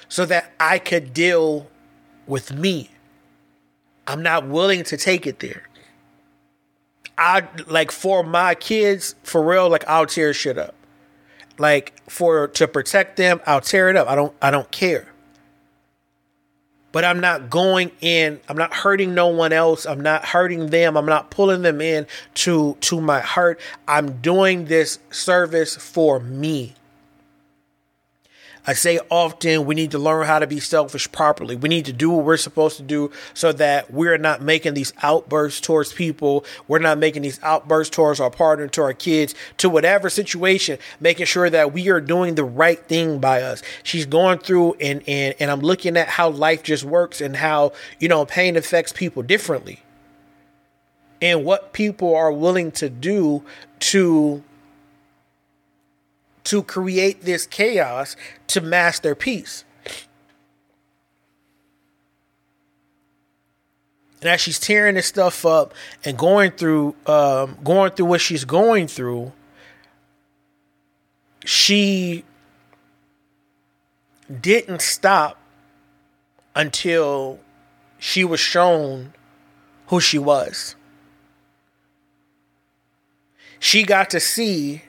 so 0.09 0.27
that 0.27 0.53
I 0.59 0.81
could 0.81 1.15
deal 1.15 1.69
with 2.27 2.53
me. 2.53 2.91
I'm 4.09 4.23
not 4.23 4.49
willing 4.49 4.83
to 4.85 4.97
take 4.97 5.29
it 5.29 5.39
there. 5.39 5.63
I 7.17 7.47
like 7.69 7.93
for 7.93 8.25
my 8.25 8.57
kids, 8.57 9.15
for 9.23 9.45
real, 9.45 9.69
like 9.69 9.85
I'll 9.87 10.07
tear 10.07 10.35
shit 10.35 10.59
up. 10.59 10.75
Like 11.59 11.95
for 12.09 12.49
to 12.49 12.69
protect 12.69 13.17
them, 13.17 13.41
I'll 13.47 13.61
tear 13.61 13.89
it 13.89 13.97
up. 13.97 14.09
I 14.09 14.15
don't 14.15 14.35
I 14.41 14.51
don't 14.51 14.71
care. 14.71 15.09
But 16.93 17.05
I'm 17.05 17.21
not 17.21 17.51
going 17.51 17.91
in, 18.01 18.41
I'm 18.49 18.57
not 18.57 18.73
hurting 18.73 19.15
no 19.15 19.29
one 19.29 19.53
else. 19.53 19.85
I'm 19.85 20.01
not 20.01 20.25
hurting 20.25 20.69
them. 20.69 20.97
I'm 20.97 21.05
not 21.05 21.31
pulling 21.31 21.63
them 21.63 21.81
in 21.81 22.07
to 22.35 22.77
to 22.81 23.01
my 23.01 23.21
hurt. 23.21 23.61
I'm 23.87 24.23
doing 24.23 24.65
this 24.67 24.99
service 25.11 25.77
for 25.77 26.21
me. 26.21 26.75
I 28.67 28.73
say 28.73 28.99
often 29.11 29.65
we 29.65 29.75
need 29.75 29.93
to 29.93 29.99
learn 29.99 30.27
how 30.27 30.41
to 30.41 30.47
be 30.47 30.59
selfish 30.59 31.11
properly. 31.13 31.55
We 31.55 31.69
need 31.69 31.85
to 31.85 31.93
do 31.93 32.11
what 32.11 32.25
we're 32.25 32.37
supposed 32.37 32.77
to 32.79 32.83
do 32.83 33.13
so 33.33 33.53
that 33.53 33.93
we're 33.93 34.19
not 34.19 34.43
making 34.43 34.75
these 34.75 34.93
outbursts 35.03 35.61
towards 35.61 35.93
people. 35.93 36.45
We're 36.67 36.81
not 36.81 36.99
making 36.99 37.23
these 37.23 37.41
outbursts 37.43 37.95
towards 37.95 38.19
our 38.19 38.31
partner, 38.31 38.67
to 38.67 38.83
our 38.83 38.93
kids, 38.93 39.35
to 39.59 39.69
whatever 39.69 40.11
situation, 40.11 40.79
making 41.01 41.27
sure 41.27 41.49
that 41.49 41.73
we 41.73 41.89
are 41.91 42.01
doing 42.01 42.35
the 42.35 42.45
right 42.45 42.81
thing 42.87 43.21
by 43.21 43.43
us. 43.43 43.63
She's 43.85 44.07
going 44.07 44.39
through 44.39 44.75
and, 44.75 45.03
and, 45.07 45.35
and 45.39 45.51
I'm 45.51 45.61
looking 45.61 45.97
at 45.97 46.09
how 46.09 46.31
life 46.31 46.63
just 46.65 46.83
works 46.83 47.21
and 47.21 47.37
how, 47.37 47.73
you 48.01 48.09
know, 48.09 48.27
pain 48.27 48.57
affects 48.57 48.93
people 48.93 49.23
differently 49.23 49.81
and 51.23 51.45
what 51.45 51.73
people 51.73 52.15
are 52.15 52.33
willing 52.33 52.71
to 52.73 52.89
do 52.91 53.43
to 53.79 54.43
to 56.47 56.63
create 56.63 57.23
this 57.23 57.47
chaos 57.47 58.17
to 58.49 58.61
mask 58.61 59.03
their 59.03 59.15
peace. 59.15 59.65
And 64.21 64.31
as 64.31 64.41
she's 64.41 64.59
tearing 64.59 64.95
this 64.95 65.07
stuff 65.07 65.45
up 65.45 65.75
and 66.05 66.17
going 66.17 66.53
through 66.53 66.97
um, 67.07 67.59
going 67.63 67.93
through 67.93 68.07
what 68.07 68.21
she's 68.21 68.45
going 68.45 68.87
through, 68.87 69.33
she 71.45 72.25
didn't 74.41 74.81
stop 74.81 75.39
until 76.55 77.39
she 77.99 78.25
was 78.25 78.41
shown 78.41 79.13
who 79.89 80.01
she 80.01 80.19
was. 80.19 80.75
She 83.59 83.83
got 83.83 84.11
to 84.11 84.21
see 84.21 84.83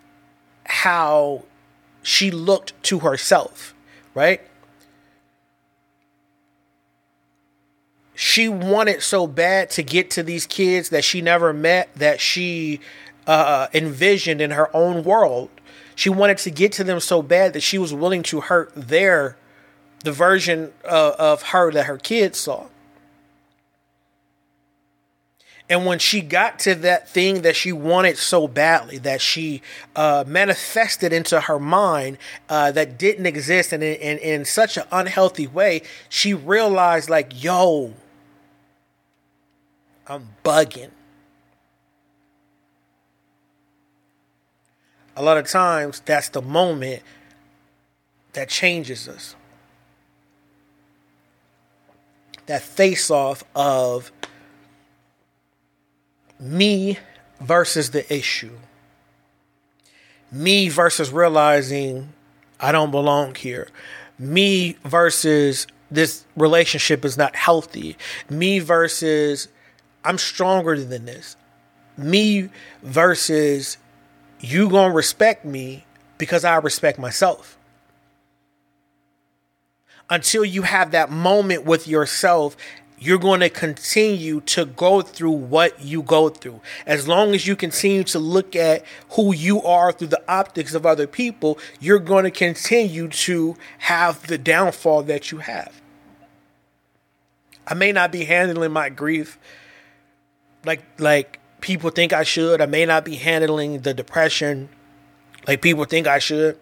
how 0.66 1.44
she 2.08 2.32
looked 2.32 2.72
to 2.84 3.00
herself, 3.00 3.76
right? 4.14 4.40
She 8.16 8.48
wanted 8.48 9.04
so 9.04 9.28
bad 9.28 9.70
to 9.72 9.84
get 9.84 10.10
to 10.12 10.24
these 10.24 10.46
kids 10.46 10.88
that 10.88 11.04
she 11.04 11.20
never 11.20 11.52
met 11.52 11.94
that 11.96 12.22
she 12.22 12.80
uh, 13.28 13.68
envisioned 13.74 14.40
in 14.40 14.52
her 14.52 14.74
own 14.74 15.04
world. 15.04 15.50
She 15.96 16.10
wanted 16.10 16.38
to 16.38 16.50
get 16.50 16.72
to 16.74 16.86
them 16.86 17.02
so 17.02 17.22
bad 17.22 17.52
that 17.52 17.62
she 17.62 17.78
was 17.78 17.94
willing 17.94 18.24
to 18.24 18.40
hurt 18.40 18.72
their 18.74 19.36
the 20.06 20.14
version 20.14 20.72
uh, 20.86 21.12
of 21.20 21.42
her 21.42 21.74
that 21.74 21.88
her 21.88 21.98
kids 21.98 22.40
saw. 22.40 22.68
And 25.70 25.86
when 25.86 26.00
she 26.00 26.22
got 26.22 26.60
to 26.60 26.76
that 26.76 27.10
thing 27.10 27.42
that 27.42 27.56
she 27.56 27.74
wanted 27.74 28.18
so 28.18 28.48
badly, 28.48 29.00
that 29.00 29.20
she 29.20 29.62
uh, 29.96 30.24
manifested 30.26 31.12
into 31.12 31.42
her 31.42 31.60
mind 31.60 32.18
uh, 32.48 32.72
that 32.72 32.98
didn't 32.98 33.26
exist 33.26 33.74
and 33.74 33.84
in, 33.84 34.46
such 34.46 34.78
an 34.78 34.84
unhealthy 34.92 35.46
way, 35.46 35.82
she 36.08 36.34
realized, 36.34 37.10
like, 37.10 37.44
yo, 37.44 37.94
I'm 40.08 40.30
bugging. 40.44 40.92
A 45.18 45.22
lot 45.22 45.38
of 45.38 45.50
times, 45.50 46.02
that's 46.06 46.30
the 46.30 46.42
moment 46.42 47.04
that 48.34 48.48
changes 48.48 49.10
us. 49.10 49.36
That 52.46 52.62
face 52.62 53.12
off 53.12 53.44
of 53.54 54.14
me 56.40 56.98
versus 57.40 57.92
the 57.92 58.12
issue. 58.14 58.58
Me 60.32 60.70
versus 60.70 61.12
realizing 61.12 62.14
I 62.60 62.72
don't 62.72 62.92
belong 62.92 63.36
here. 63.36 63.68
Me 64.20 64.78
versus 64.84 65.68
this 65.90 66.26
relationship 66.36 67.06
is 67.06 67.18
not 67.18 67.36
healthy. 67.36 67.98
Me 68.30 68.60
versus 68.60 69.48
I'm 70.04 70.18
stronger 70.18 70.78
than 70.80 71.06
this. 71.06 71.36
Me 71.98 72.50
versus 72.84 73.78
you 74.40 74.70
to 74.70 74.92
respect 74.94 75.46
me 75.46 75.86
because 76.18 76.44
I 76.44 76.58
respect 76.58 77.00
myself. 77.00 77.58
Until 80.10 80.46
you 80.46 80.62
have 80.62 80.92
that 80.92 81.12
moment 81.12 81.66
with 81.66 81.88
yourself 81.88 82.56
you're 83.00 83.20
going 83.20 83.42
to 83.42 83.50
continue 83.50 84.42
to 84.42 84.66
go 84.66 85.02
through 85.02 85.32
what 85.32 85.80
you 85.82 86.02
go 86.02 86.30
through. 86.30 86.62
As 86.86 87.08
long 87.08 87.36
as 87.36 87.46
you 87.46 87.56
continue 87.56 88.04
to 88.06 88.20
look 88.20 88.56
at 88.56 88.84
who 89.12 89.34
you 89.34 89.62
are 89.62 89.92
through 89.92 90.08
the 90.08 90.24
optics 90.28 90.74
of 90.74 90.86
other 90.86 91.06
people, 91.06 91.60
you're 91.80 92.00
going 92.00 92.24
to 92.24 92.32
continue 92.32 93.08
to 93.08 93.56
have 93.80 94.26
the 94.28 94.38
downfall 94.38 95.04
that 95.04 95.32
you 95.32 95.40
have. 95.40 95.82
I 97.68 97.74
may 97.74 97.92
not 97.92 98.12
be 98.12 98.26
handling 98.26 98.72
my 98.72 98.90
grief 98.90 99.38
like 100.66 100.84
like 100.98 101.40
people 101.62 101.90
think 101.90 102.14
I 102.14 102.24
should. 102.24 102.62
I 102.62 102.66
may 102.66 102.86
not 102.86 103.06
be 103.06 103.16
handling 103.16 103.82
the 103.82 103.94
depression 103.94 104.70
like 105.48 105.62
people 105.62 105.86
think 105.86 106.08
I 106.08 106.20
should. 106.20 106.60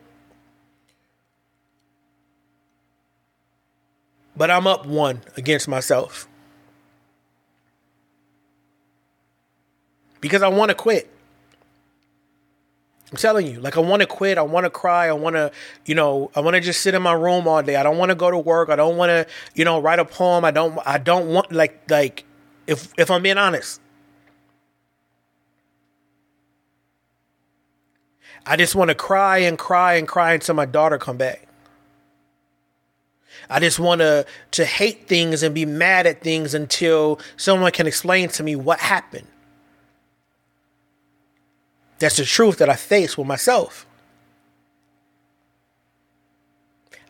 But 4.35 4.51
I'm 4.51 4.67
up 4.67 4.85
one 4.85 5.21
against 5.37 5.67
myself. 5.67 6.27
Because 10.21 10.41
I 10.41 10.47
want 10.47 10.69
to 10.69 10.75
quit. 10.75 11.11
I'm 13.11 13.17
telling 13.17 13.47
you, 13.47 13.59
like 13.61 13.77
I 13.77 13.81
want 13.81 14.01
to 14.01 14.07
quit. 14.07 14.37
I 14.37 14.41
want 14.41 14.65
to 14.65 14.69
cry. 14.69 15.07
I 15.07 15.13
want 15.13 15.35
to, 15.35 15.51
you 15.85 15.93
know, 15.93 16.31
I 16.35 16.39
want 16.39 16.55
to 16.55 16.59
just 16.59 16.81
sit 16.81 16.95
in 16.95 17.01
my 17.01 17.13
room 17.13 17.47
all 17.47 17.61
day. 17.61 17.75
I 17.75 17.83
don't 17.83 17.97
want 17.97 18.09
to 18.09 18.15
go 18.15 18.31
to 18.31 18.37
work. 18.37 18.69
I 18.69 18.75
don't 18.75 18.97
want 18.97 19.09
to, 19.09 19.27
you 19.53 19.63
know, 19.63 19.79
write 19.79 19.99
a 19.99 20.05
poem. 20.05 20.43
I 20.43 20.51
don't. 20.51 20.77
I 20.85 20.97
don't 20.97 21.27
want 21.27 21.51
like 21.51 21.89
like 21.89 22.25
if 22.65 22.91
if 22.97 23.11
I'm 23.11 23.21
being 23.21 23.37
honest. 23.37 23.79
I 28.47 28.57
just 28.57 28.75
want 28.75 28.89
to 28.89 28.95
cry 28.95 29.39
and 29.39 29.57
cry 29.57 29.93
and 29.95 30.07
cry 30.07 30.33
until 30.33 30.55
my 30.55 30.65
daughter 30.65 30.97
come 30.97 31.17
back. 31.17 31.44
I 33.49 33.59
just 33.59 33.79
want 33.79 33.99
to 34.01 34.25
to 34.51 34.65
hate 34.65 35.07
things 35.07 35.43
and 35.43 35.53
be 35.53 35.65
mad 35.65 36.07
at 36.07 36.21
things 36.21 36.53
until 36.53 37.19
someone 37.37 37.71
can 37.71 37.87
explain 37.87 38.29
to 38.29 38.43
me 38.43 38.55
what 38.55 38.79
happened. 38.79 39.27
That's 41.99 42.17
the 42.17 42.25
truth 42.25 42.57
that 42.57 42.69
I 42.69 42.75
face 42.75 43.17
with 43.17 43.27
myself. 43.27 43.85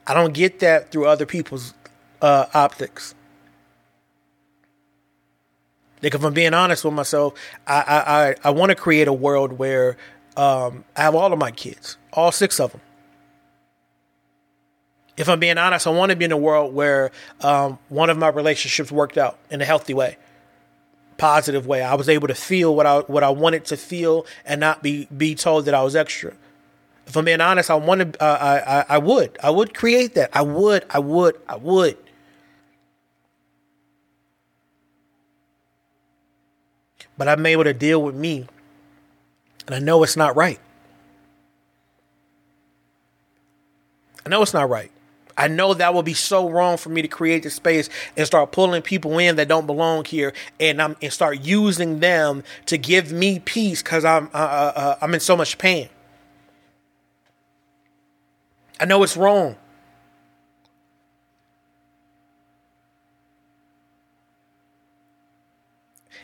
I 0.08 0.14
don't 0.14 0.34
get 0.34 0.60
that 0.60 0.92
through 0.92 1.08
other 1.08 1.26
people's 1.26 1.74
uh, 2.22 2.46
optics. 2.54 3.16
Like 6.04 6.14
if 6.14 6.24
I'm 6.24 6.34
being 6.34 6.54
honest 6.54 6.86
with 6.86 6.94
myself, 6.94 7.34
I 7.66 7.82
I 7.82 8.28
I, 8.30 8.36
I 8.46 8.50
want 8.52 8.70
to 8.70 8.76
create 8.76 9.08
a 9.08 9.14
world 9.14 9.54
where 9.54 9.98
um, 10.38 10.84
I 10.96 11.02
have 11.02 11.16
all 11.16 11.32
of 11.32 11.40
my 11.40 11.52
kids, 11.52 11.98
all 12.14 12.32
six 12.32 12.60
of 12.60 12.74
them 12.74 12.82
if 15.18 15.30
I'm 15.30 15.40
being 15.40 15.58
honest, 15.58 15.88
I 15.88 15.92
want 15.92 16.10
to 16.10 16.16
be 16.16 16.26
in 16.26 16.32
a 16.32 16.38
world 16.38 16.74
where 16.74 17.12
um, 17.42 17.80
one 17.90 18.10
of 18.10 18.18
my 18.18 18.28
relationships 18.28 18.92
worked 18.92 19.18
out 19.18 19.38
in 19.50 19.62
a 19.62 19.66
healthy 19.66 19.94
way, 19.94 20.18
positive 21.18 21.66
way. 21.66 21.82
I 21.82 21.96
was 21.96 22.10
able 22.10 22.28
to 22.28 22.36
feel 22.36 22.76
what 22.76 22.86
I 22.86 23.00
what 23.00 23.24
I 23.24 23.30
wanted 23.30 23.66
to 23.66 23.78
feel 23.78 24.26
and 24.46 24.60
not 24.60 24.84
be 24.84 25.06
be 25.16 25.36
told 25.36 25.66
that 25.66 25.74
I 25.74 25.84
was 25.84 25.96
extra. 25.96 26.34
If 27.08 27.16
I'm 27.16 27.26
being 27.26 27.40
honest, 27.42 27.70
I 27.70 27.76
want 27.76 28.14
to. 28.14 28.24
Uh, 28.24 28.38
I, 28.42 28.80
I 28.80 28.86
I 28.96 28.98
would 28.98 29.38
I 29.42 29.50
would 29.52 29.74
create 29.74 30.16
that. 30.16 30.32
I 30.34 30.42
would 30.42 30.86
I 30.90 31.00
would 31.00 31.40
I 31.48 31.56
would. 31.56 31.98
But 37.18 37.30
I'm 37.30 37.46
able 37.46 37.64
to 37.64 37.74
deal 37.74 38.04
with 38.04 38.16
me, 38.16 38.46
and 39.66 39.76
I 39.76 39.80
know 39.80 40.04
it's 40.04 40.18
not 40.18 40.36
right. 40.36 40.60
I 44.26 44.30
know 44.30 44.42
it's 44.42 44.54
not 44.54 44.70
right. 44.70 44.92
I 45.38 45.48
know 45.48 45.74
that 45.74 45.94
would 45.94 46.06
be 46.06 46.14
so 46.14 46.50
wrong 46.50 46.78
for 46.78 46.90
me 46.90 47.02
to 47.02 47.08
create 47.08 47.44
the 47.44 47.50
space 47.50 47.90
and 48.16 48.26
start 48.26 48.52
pulling 48.52 48.82
people 48.82 49.18
in 49.20 49.36
that 49.36 49.48
don't 49.48 49.68
belong 49.68 50.06
here, 50.06 50.34
and 50.60 50.82
I'm 50.82 50.96
and 51.02 51.12
start 51.12 51.42
using 51.42 52.00
them 52.00 52.44
to 52.68 52.78
give 52.78 53.12
me 53.12 53.40
peace 53.40 53.84
because 53.84 54.06
I'm 54.06 54.28
uh, 54.34 54.38
uh, 54.38 54.74
uh, 54.76 54.96
I'm 55.02 55.14
in 55.14 55.20
so 55.20 55.36
much 55.36 55.58
pain. 55.58 55.90
I 58.80 58.86
know 58.86 59.04
it's 59.04 59.18
wrong. 59.18 59.58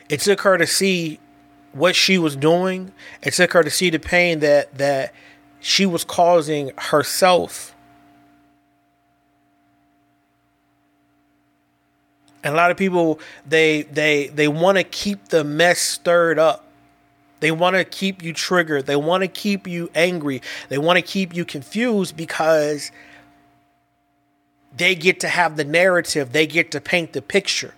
It 0.08 0.20
took 0.20 0.42
her 0.42 0.58
to 0.58 0.66
see 0.66 1.20
what 1.72 1.96
she 1.96 2.18
was 2.18 2.36
doing. 2.36 2.92
It 3.22 3.32
took 3.34 3.52
her 3.52 3.62
to 3.62 3.70
see 3.70 3.90
the 3.90 3.98
pain 3.98 4.40
that 4.40 4.76
that 4.78 5.14
she 5.60 5.86
was 5.86 6.02
causing 6.02 6.72
herself. 6.76 7.74
And 12.44 12.54
a 12.54 12.56
lot 12.56 12.70
of 12.70 12.76
people 12.76 13.20
they 13.46 13.82
they 13.82 14.28
they 14.28 14.48
want 14.48 14.78
to 14.78 14.84
keep 14.84 15.28
the 15.28 15.44
mess 15.44 15.78
stirred 15.78 16.38
up. 16.38 16.64
They 17.40 17.50
want 17.50 17.76
to 17.76 17.84
keep 17.84 18.22
you 18.22 18.32
triggered. 18.32 18.86
They 18.86 18.96
want 18.96 19.22
to 19.22 19.28
keep 19.28 19.66
you 19.66 19.90
angry. 19.94 20.42
They 20.68 20.78
want 20.78 20.96
to 20.96 21.02
keep 21.02 21.34
you 21.34 21.44
confused 21.44 22.16
because 22.16 22.92
they 24.76 24.94
get 24.94 25.20
to 25.20 25.28
have 25.28 25.56
the 25.56 25.64
narrative. 25.64 26.32
They 26.32 26.46
get 26.46 26.70
to 26.70 26.80
paint 26.80 27.12
the 27.12 27.22
picture. 27.22 27.74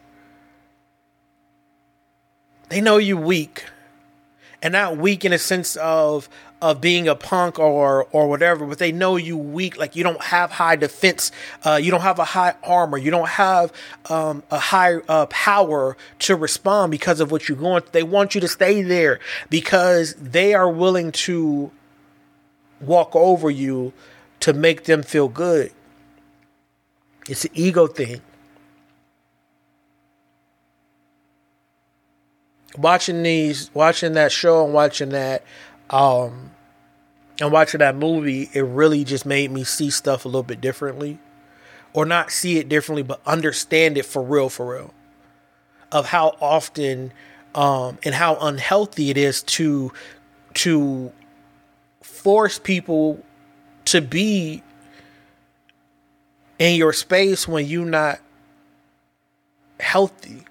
They 2.68 2.80
know 2.80 2.98
you 2.98 3.16
weak. 3.16 3.64
And 4.64 4.72
not 4.72 4.96
weak 4.96 5.24
in 5.24 5.32
a 5.32 5.38
sense 5.38 5.76
of 5.76 6.28
of 6.62 6.80
being 6.80 7.06
a 7.06 7.14
punk 7.14 7.58
or 7.58 8.06
or 8.10 8.26
whatever, 8.26 8.64
but 8.64 8.78
they 8.78 8.90
know 8.90 9.16
you 9.16 9.36
weak. 9.36 9.76
Like 9.76 9.94
you 9.94 10.02
don't 10.02 10.22
have 10.22 10.50
high 10.50 10.76
defense, 10.76 11.30
uh, 11.64 11.78
you 11.80 11.90
don't 11.90 12.00
have 12.00 12.18
a 12.18 12.24
high 12.24 12.54
armor, 12.64 12.96
you 12.96 13.10
don't 13.10 13.28
have 13.28 13.70
um, 14.08 14.42
a 14.50 14.58
high 14.58 14.94
uh, 15.06 15.26
power 15.26 15.98
to 16.20 16.34
respond 16.34 16.90
because 16.90 17.20
of 17.20 17.30
what 17.30 17.46
you're 17.46 17.58
going. 17.58 17.82
They 17.92 18.02
want 18.02 18.34
you 18.34 18.40
to 18.40 18.48
stay 18.48 18.80
there 18.80 19.20
because 19.50 20.14
they 20.14 20.54
are 20.54 20.70
willing 20.70 21.12
to 21.12 21.70
walk 22.80 23.14
over 23.14 23.50
you 23.50 23.92
to 24.40 24.54
make 24.54 24.84
them 24.84 25.02
feel 25.02 25.28
good. 25.28 25.70
It's 27.28 27.44
an 27.44 27.50
ego 27.52 27.86
thing. 27.86 28.22
Watching 32.76 33.22
these, 33.22 33.70
watching 33.74 34.14
that 34.14 34.32
show 34.32 34.64
and 34.64 34.74
watching 34.74 35.10
that, 35.10 35.44
um, 35.90 36.50
and 37.40 37.52
watching 37.52 37.78
that 37.78 37.96
movie, 37.96 38.50
it 38.52 38.62
really 38.62 39.04
just 39.04 39.26
made 39.26 39.50
me 39.50 39.64
see 39.64 39.90
stuff 39.90 40.24
a 40.24 40.28
little 40.28 40.42
bit 40.42 40.60
differently. 40.60 41.18
Or 41.92 42.04
not 42.04 42.32
see 42.32 42.58
it 42.58 42.68
differently, 42.68 43.04
but 43.04 43.20
understand 43.24 43.96
it 43.96 44.04
for 44.04 44.22
real, 44.22 44.48
for 44.48 44.74
real. 44.74 44.94
Of 45.92 46.06
how 46.06 46.36
often 46.40 47.12
um, 47.54 47.98
and 48.04 48.14
how 48.14 48.36
unhealthy 48.36 49.10
it 49.10 49.16
is 49.16 49.42
to 49.42 49.92
to 50.54 51.12
force 52.02 52.58
people 52.58 53.24
to 53.86 54.00
be 54.00 54.62
in 56.58 56.76
your 56.76 56.92
space 56.92 57.46
when 57.46 57.66
you're 57.66 57.84
not 57.84 58.20
healthy. 59.80 60.44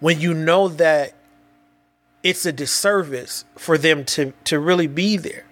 When 0.00 0.20
you 0.20 0.34
know 0.34 0.68
that 0.68 1.14
it's 2.22 2.44
a 2.44 2.52
disservice 2.52 3.44
for 3.54 3.78
them 3.78 4.04
to, 4.04 4.32
to 4.44 4.58
really 4.58 4.88
be 4.88 5.16
there. 5.16 5.44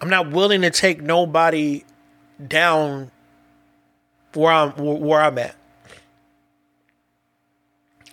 I'm 0.00 0.08
not 0.08 0.30
willing 0.30 0.62
to 0.62 0.70
take 0.70 1.02
nobody 1.02 1.84
down 2.46 3.10
where 4.34 4.52
I'm 4.52 4.70
where 4.72 5.20
I'm 5.20 5.38
at. 5.38 5.54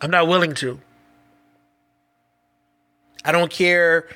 I'm 0.02 0.12
not 0.12 0.28
willing 0.28 0.54
to. 0.56 0.80
I 3.24 3.32
don't 3.32 3.52
care 3.52 4.08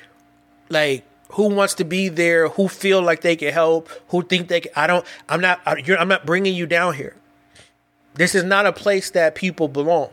like 0.68 1.04
who 1.30 1.48
wants 1.48 1.74
to 1.74 1.84
be 1.84 2.08
there, 2.08 2.48
who 2.48 2.68
feel 2.68 3.02
like 3.02 3.20
they 3.20 3.36
can 3.36 3.52
help, 3.52 3.88
who 4.08 4.22
think 4.22 4.48
they 4.48 4.60
can. 4.60 4.72
I 4.76 4.86
don't. 4.86 5.04
I'm 5.28 5.40
not. 5.40 5.60
I'm 5.66 6.08
not 6.08 6.26
bringing 6.26 6.54
you 6.54 6.66
down 6.66 6.94
here. 6.94 7.16
This 8.16 8.34
is 8.34 8.44
not 8.44 8.66
a 8.66 8.72
place 8.72 9.10
that 9.10 9.34
people 9.34 9.68
belong. 9.68 10.10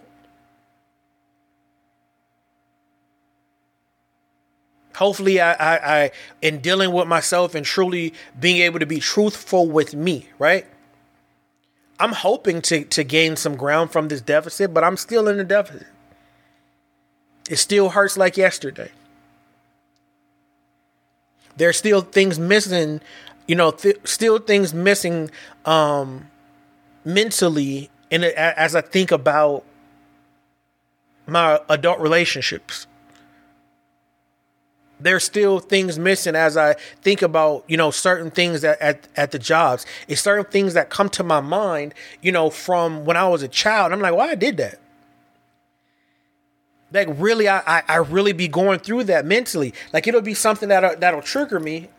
Hopefully, 4.96 5.42
I, 5.42 5.54
I, 5.54 5.96
I, 6.04 6.12
in 6.42 6.60
dealing 6.60 6.92
with 6.92 7.08
myself 7.08 7.56
and 7.56 7.66
truly 7.66 8.14
being 8.40 8.58
able 8.62 8.80
to 8.80 8.86
be 8.86 9.00
truthful 9.00 9.68
with 9.68 9.96
me, 9.96 10.30
right? 10.38 10.68
I'm 12.00 12.12
hoping 12.12 12.62
to 12.64 12.84
to 12.86 13.04
gain 13.04 13.36
some 13.36 13.56
ground 13.56 13.92
from 13.92 14.08
this 14.10 14.22
deficit, 14.22 14.74
but 14.74 14.84
I'm 14.84 14.98
still 14.98 15.28
in 15.28 15.38
the 15.38 15.44
deficit. 15.44 15.88
It 17.50 17.58
still 17.58 17.90
hurts 17.90 18.18
like 18.18 18.38
yesterday 18.38 18.92
there's 21.58 21.78
still 21.78 22.02
things 22.02 22.40
missing, 22.40 23.02
you 23.48 23.56
know, 23.56 23.72
th- 23.72 24.00
still 24.06 24.40
things 24.40 24.74
missing 24.74 25.30
um, 25.66 26.28
mentally. 27.06 27.90
And 28.14 28.24
as 28.26 28.76
I 28.76 28.82
think 28.82 29.12
about 29.12 29.66
my 31.26 31.60
adult 31.68 32.00
relationships, 32.00 32.86
there's 35.00 35.24
still 35.24 35.58
things 35.58 35.98
missing 35.98 36.36
as 36.36 36.56
I 36.56 36.76
think 37.02 37.24
about, 37.24 37.64
you 37.68 37.76
know, 37.76 37.90
certain 37.90 38.30
things 38.30 38.64
at, 38.64 39.08
at 39.16 39.32
the 39.32 39.40
jobs. 39.40 39.88
It's 40.08 40.22
certain 40.22 40.46
things 40.46 40.76
that 40.76 40.92
come 40.92 41.10
to 41.10 41.24
my 41.24 41.42
mind, 41.42 41.96
you 42.22 42.32
know, 42.32 42.52
from 42.52 43.04
when 43.04 43.18
I 43.18 43.28
was 43.28 43.42
a 43.42 43.48
child. 43.48 43.92
I'm 43.92 44.00
like, 44.00 44.12
why 44.14 44.26
well, 44.26 44.30
I 44.30 44.36
did 44.36 44.58
that 44.58 44.80
like 46.92 47.08
really 47.18 47.50
I, 47.50 47.64
I, 47.66 47.84
I 47.88 47.96
really 47.96 48.34
be 48.34 48.48
going 48.48 48.78
through 48.78 49.06
that 49.06 49.26
mentally 49.26 49.74
like 49.92 50.06
it'll 50.06 50.22
be 50.22 50.36
something 50.36 50.70
that 50.70 51.00
that'll 51.00 51.24
trigger 51.24 51.60
me 51.60 51.90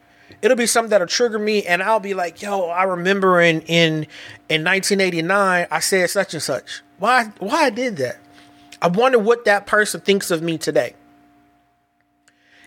it'll 0.43 0.57
be 0.57 0.67
something 0.67 0.91
that'll 0.91 1.07
trigger 1.07 1.39
me 1.39 1.65
and 1.65 1.83
i'll 1.83 2.01
be 2.01 2.15
like 2.15 2.43
yo 2.43 2.69
i 2.69 2.83
remember 2.85 3.41
in 3.41 3.61
in 3.63 4.07
in 4.49 4.65
1989 4.65 5.67
i 5.71 5.81
said 5.81 6.09
such 6.11 6.35
and 6.35 6.43
such 6.43 6.83
why 6.99 7.25
why 7.39 7.65
i 7.65 7.71
did 7.71 7.97
that 7.97 8.19
i 8.83 8.89
wonder 8.89 9.19
what 9.19 9.45
that 9.45 9.67
person 9.67 10.01
thinks 10.01 10.31
of 10.31 10.43
me 10.43 10.59
today 10.59 10.95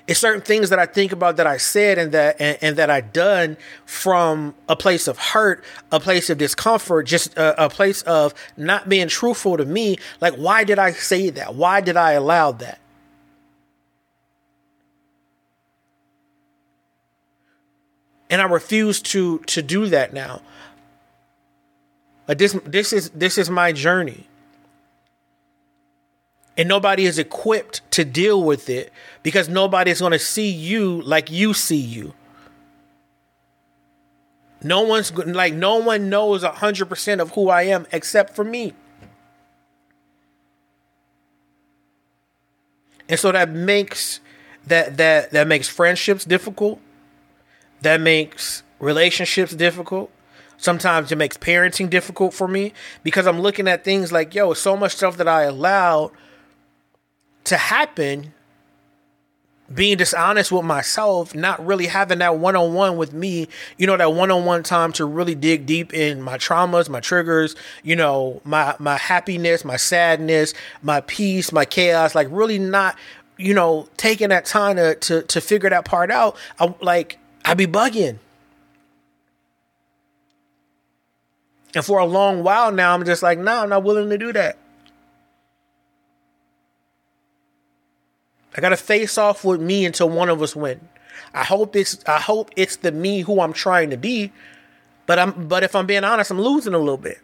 it's 0.07 0.21
certain 0.21 0.41
things 0.41 0.69
that 0.69 0.79
I 0.79 0.85
think 0.85 1.11
about 1.11 1.35
that 1.35 1.45
I 1.45 1.57
said 1.57 1.97
and 1.97 2.13
that 2.13 2.37
and, 2.39 2.57
and 2.61 2.75
that 2.77 2.89
I 2.89 3.01
done 3.01 3.57
from 3.85 4.55
a 4.69 4.75
place 4.75 5.07
of 5.07 5.17
hurt, 5.17 5.65
a 5.91 5.99
place 5.99 6.29
of 6.29 6.37
discomfort, 6.37 7.05
just 7.05 7.37
a, 7.37 7.65
a 7.65 7.69
place 7.69 8.03
of 8.03 8.33
not 8.55 8.87
being 8.87 9.09
truthful 9.09 9.57
to 9.57 9.65
me. 9.65 9.97
Like, 10.21 10.35
why 10.35 10.63
did 10.63 10.79
I 10.79 10.91
say 10.91 11.29
that? 11.31 11.55
Why 11.55 11.81
did 11.81 11.97
I 11.97 12.13
allow 12.13 12.53
that? 12.53 12.79
And 18.29 18.41
I 18.41 18.45
refuse 18.45 19.01
to 19.01 19.39
to 19.39 19.61
do 19.61 19.87
that 19.87 20.13
now. 20.13 20.41
But 22.25 22.37
this 22.37 22.53
this 22.65 22.93
is 22.93 23.09
this 23.11 23.37
is 23.37 23.49
my 23.49 23.71
journey 23.71 24.27
and 26.57 26.67
nobody 26.67 27.05
is 27.05 27.19
equipped 27.19 27.89
to 27.91 28.03
deal 28.03 28.43
with 28.43 28.67
it 28.67 28.91
because 29.21 29.47
nobody 29.47 29.91
is 29.91 29.99
going 29.99 30.11
to 30.11 30.19
see 30.19 30.49
you 30.49 31.01
like 31.03 31.29
you 31.29 31.53
see 31.53 31.77
you. 31.77 32.13
No 34.63 34.81
one's 34.81 35.15
like 35.15 35.53
no 35.53 35.75
one 35.77 36.09
knows 36.09 36.43
100% 36.43 37.19
of 37.21 37.31
who 37.31 37.49
I 37.49 37.63
am 37.63 37.85
except 37.91 38.35
for 38.35 38.43
me. 38.43 38.73
And 43.07 43.19
so 43.19 43.31
that 43.31 43.49
makes 43.49 44.19
that 44.65 44.97
that 44.97 45.31
that 45.31 45.47
makes 45.47 45.69
friendships 45.69 46.25
difficult. 46.25 46.81
That 47.81 48.01
makes 48.01 48.63
relationships 48.79 49.53
difficult. 49.53 50.11
Sometimes 50.57 51.11
it 51.11 51.17
makes 51.17 51.37
parenting 51.37 51.89
difficult 51.89 52.33
for 52.33 52.47
me 52.47 52.73
because 53.03 53.27
I'm 53.27 53.41
looking 53.41 53.67
at 53.67 53.83
things 53.83 54.11
like, 54.11 54.33
yo, 54.33 54.53
so 54.53 54.75
much 54.75 54.95
stuff 54.95 55.17
that 55.17 55.27
I 55.27 55.43
allowed 55.43 56.11
to 57.45 57.57
happen 57.57 58.33
being 59.73 59.97
dishonest 59.97 60.51
with 60.51 60.63
myself, 60.63 61.35
not 61.35 61.63
really 61.65 61.87
having 61.87 62.19
that 62.19 62.37
one 62.37 62.55
on 62.55 62.73
one 62.73 62.97
with 62.97 63.13
me, 63.13 63.47
you 63.77 63.85
know, 63.85 63.97
that 63.97 64.13
one 64.13 64.31
on 64.31 64.45
one 64.45 64.63
time 64.63 64.93
to 64.93 65.05
really 65.05 65.35
dig 65.35 65.65
deep 65.65 65.93
in 65.93 66.21
my 66.21 66.37
traumas, 66.37 66.87
my 66.89 67.01
triggers, 67.01 67.55
you 67.83 67.95
know, 67.95 68.41
my 68.45 68.75
my 68.79 68.97
happiness, 68.97 69.65
my 69.65 69.75
sadness, 69.75 70.53
my 70.81 71.01
peace, 71.01 71.51
my 71.51 71.65
chaos, 71.65 72.15
like 72.15 72.27
really 72.31 72.59
not, 72.59 72.95
you 73.37 73.53
know, 73.53 73.87
taking 73.97 74.29
that 74.29 74.45
time 74.45 74.77
to 74.77 74.95
to, 74.95 75.21
to 75.23 75.41
figure 75.41 75.69
that 75.69 75.83
part 75.85 76.11
out. 76.11 76.37
I'm 76.59 76.73
like 76.79 77.19
I 77.47 77.53
be 77.53 77.65
bugging. 77.65 78.19
And 81.73 81.85
for 81.85 81.99
a 81.99 82.05
long 82.05 82.43
while 82.43 82.73
now, 82.73 82.93
I'm 82.93 83.05
just 83.05 83.23
like, 83.23 83.37
no, 83.37 83.45
nah, 83.45 83.63
I'm 83.63 83.69
not 83.69 83.83
willing 83.83 84.09
to 84.09 84.17
do 84.17 84.33
that. 84.33 84.57
I 88.55 88.59
gotta 88.59 88.75
face 88.75 89.17
off 89.17 89.45
with 89.45 89.61
me 89.61 89.85
until 89.85 90.09
one 90.09 90.29
of 90.29 90.41
us 90.41 90.55
win. 90.55 90.89
I 91.33 91.45
hope 91.45 91.75
it's 91.75 92.03
I 92.05 92.19
hope 92.19 92.51
it's 92.57 92.77
the 92.77 92.91
me 92.91 93.21
who 93.21 93.39
I'm 93.39 93.53
trying 93.53 93.91
to 93.91 93.97
be, 93.97 94.33
but 95.05 95.19
I'm 95.19 95.47
but 95.47 95.63
if 95.63 95.75
I'm 95.75 95.85
being 95.85 96.03
honest, 96.03 96.31
I'm 96.31 96.41
losing 96.41 96.73
a 96.73 96.79
little 96.79 96.97
bit. 96.97 97.19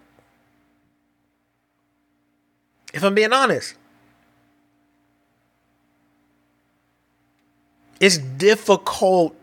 If 2.94 3.04
I'm 3.04 3.16
being 3.16 3.34
honest. 3.34 3.76
It's 8.00 8.18
difficult 8.18 9.36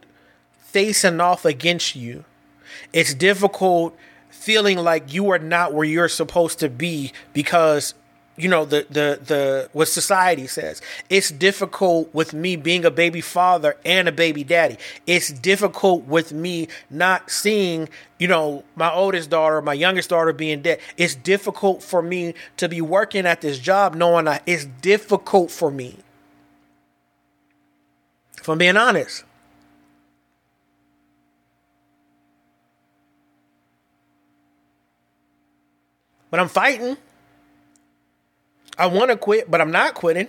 facing 0.70 1.20
off 1.20 1.44
against 1.44 1.96
you. 1.96 2.24
It's 2.92 3.14
difficult 3.14 3.96
feeling 4.28 4.78
like 4.78 5.12
you 5.12 5.30
are 5.30 5.38
not 5.38 5.74
where 5.74 5.84
you're 5.84 6.08
supposed 6.08 6.60
to 6.60 6.68
be 6.68 7.12
because 7.32 7.94
you 8.36 8.48
know 8.48 8.64
the 8.64 8.86
the 8.88 9.20
the 9.22 9.70
what 9.72 9.88
society 9.88 10.46
says. 10.46 10.80
It's 11.10 11.30
difficult 11.30 12.14
with 12.14 12.32
me 12.32 12.56
being 12.56 12.84
a 12.84 12.90
baby 12.90 13.20
father 13.20 13.76
and 13.84 14.08
a 14.08 14.12
baby 14.12 14.44
daddy. 14.44 14.78
It's 15.06 15.30
difficult 15.30 16.06
with 16.06 16.32
me 16.32 16.68
not 16.88 17.30
seeing 17.30 17.88
you 18.18 18.28
know 18.28 18.64
my 18.76 18.90
oldest 18.92 19.28
daughter 19.28 19.60
my 19.60 19.74
youngest 19.74 20.08
daughter 20.10 20.32
being 20.32 20.62
dead. 20.62 20.80
It's 20.96 21.14
difficult 21.14 21.82
for 21.82 22.00
me 22.00 22.34
to 22.56 22.68
be 22.68 22.80
working 22.80 23.26
at 23.26 23.40
this 23.40 23.58
job 23.58 23.94
knowing 23.94 24.24
that 24.24 24.42
it's 24.46 24.64
difficult 24.64 25.50
for 25.50 25.70
me. 25.70 25.96
If 28.38 28.48
i'm 28.48 28.56
being 28.56 28.78
honest 28.78 29.24
but 36.30 36.40
i'm 36.40 36.48
fighting 36.48 36.96
I 38.80 38.86
want 38.86 39.10
to 39.10 39.16
quit, 39.18 39.50
but 39.50 39.60
I'm 39.60 39.70
not 39.70 39.92
quitting. 39.92 40.26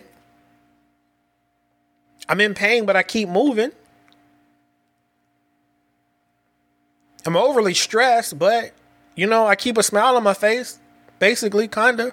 I'm 2.27 2.41
in 2.41 2.53
pain, 2.53 2.85
but 2.85 2.97
I 2.97 3.01
keep 3.01 3.29
moving. 3.29 3.71
I'm 7.25 7.37
overly 7.37 7.73
stressed, 7.73 8.37
but 8.37 8.73
you 9.15 9.25
know, 9.25 9.47
I 9.47 9.55
keep 9.55 9.77
a 9.77 9.83
smile 9.83 10.17
on 10.17 10.23
my 10.23 10.33
face. 10.33 10.79
Basically, 11.17 11.69
kinda. 11.69 12.11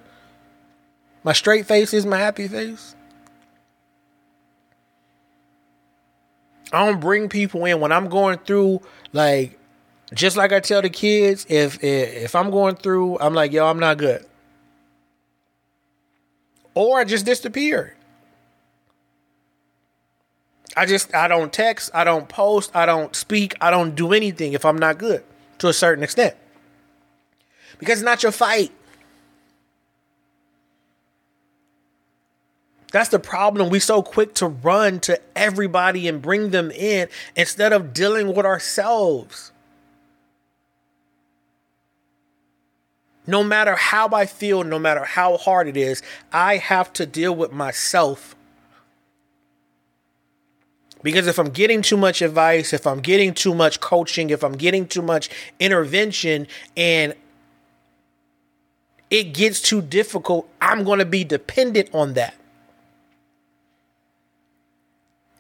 My 1.25 1.33
straight 1.33 1.67
face 1.67 1.93
is 1.93 2.07
my 2.07 2.19
happy 2.19 2.47
face. 2.47 2.95
I 6.73 6.87
don't 6.87 7.01
bring 7.01 7.29
people 7.29 7.65
in 7.65 7.81
when 7.81 7.91
I'm 7.91 8.09
going 8.09 8.39
through 8.39 8.81
like 9.13 9.58
just 10.15 10.37
like 10.37 10.53
I 10.53 10.61
tell 10.61 10.83
the 10.83 10.91
kids 10.91 11.47
if 11.49 11.83
if, 11.83 12.35
I'm 12.35 12.51
going 12.51 12.77
through 12.77 13.19
I'm 13.19 13.35
like 13.35 13.53
yo 13.53 13.67
I'm 13.67 13.79
not 13.79 13.99
good 13.99 14.25
or 16.79 17.01
I 17.01 17.05
just 17.05 17.27
disappear. 17.27 17.97
I 20.77 20.87
just 20.87 21.13
I 21.13 21.27
don't 21.27 21.53
text, 21.53 21.91
I 21.93 22.05
don't 22.05 22.29
post, 22.29 22.71
I 22.73 22.87
don't 22.87 23.17
speak, 23.17 23.57
I 23.61 23.73
don't 23.73 23.97
do 23.97 24.13
anything 24.13 24.53
if 24.53 24.65
I'm 24.65 24.79
not 24.79 24.97
good 24.97 25.25
to 25.59 25.67
a 25.67 25.73
certain 25.73 26.05
extent. 26.05 26.37
Because 27.79 27.99
it's 27.99 28.05
not 28.05 28.23
your 28.23 28.31
fight. 28.31 28.71
That's 32.93 33.09
the 33.09 33.19
problem. 33.19 33.71
We 33.71 33.81
so 33.81 34.01
quick 34.01 34.35
to 34.35 34.47
run 34.47 35.01
to 35.01 35.21
everybody 35.35 36.07
and 36.07 36.23
bring 36.23 36.51
them 36.51 36.71
in 36.71 37.09
instead 37.35 37.73
of 37.73 37.93
dealing 37.93 38.35
with 38.35 38.47
ourselves. 38.47 39.51
No 43.29 43.45
matter 43.45 43.77
how 43.77 44.09
I 44.09 44.25
feel, 44.25 44.65
no 44.65 44.79
matter 44.79 45.05
how 45.05 45.37
hard 45.37 45.69
it 45.69 45.77
is, 45.77 46.03
I 46.33 46.57
have 46.57 46.91
to 46.95 47.05
deal 47.05 47.37
with 47.37 47.53
myself. 47.53 48.35
Because 51.03 51.27
if 51.27 51.39
I'm 51.39 51.51
getting 51.51 51.83
too 51.83 51.99
much 51.99 52.23
advice, 52.23 52.73
if 52.73 52.87
I'm 52.87 53.01
getting 53.01 53.35
too 53.35 53.55
much 53.55 53.81
coaching, 53.81 54.31
if 54.31 54.43
I'm 54.43 54.57
getting 54.57 54.89
too 54.89 55.03
much 55.03 55.29
intervention 55.61 56.47
and 56.75 57.15
it 59.11 59.35
gets 59.35 59.61
too 59.61 59.83
difficult, 59.83 60.49
I'm 60.63 60.83
going 60.83 60.99
to 60.99 61.05
be 61.05 61.23
dependent 61.23 61.91
on 61.93 62.15
that. 62.15 62.35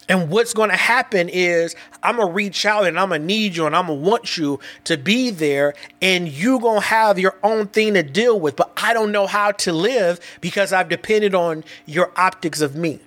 And 0.09 0.30
what's 0.30 0.55
going 0.55 0.70
to 0.70 0.76
happen 0.76 1.28
is 1.28 1.76
I'm 2.02 2.16
going 2.16 2.28
to 2.28 2.35
reach 2.35 2.64
out 2.64 2.86
and 2.86 2.98
I'm 2.98 3.10
going 3.10 3.20
to 3.20 3.26
need 3.26 3.56
you 3.56 3.66
and 3.66 3.76
I'm 3.76 3.89
going 3.89 4.02
to 4.02 4.09
want 4.09 4.39
you 4.39 4.59
to 4.85 4.97
be 4.97 5.30
there 5.30 5.74
and 6.01 6.28
you 6.28 6.59
going 6.60 6.80
to 6.80 6.86
have 6.86 7.18
your 7.18 7.36
own 7.43 7.66
thing 7.66 7.94
to 7.94 8.02
deal 8.02 8.40
with. 8.40 8.56
But 8.56 8.72
I 8.76 8.94
don't 8.94 9.12
know 9.12 9.26
how 9.26 9.52
to 9.52 9.72
live 9.72 10.18
because 10.40 10.72
I've 10.72 10.89
depended 10.89 11.35
on 11.35 11.62
your 11.85 12.10
optics 12.16 12.62
of 12.62 12.74
me. 12.74 13.01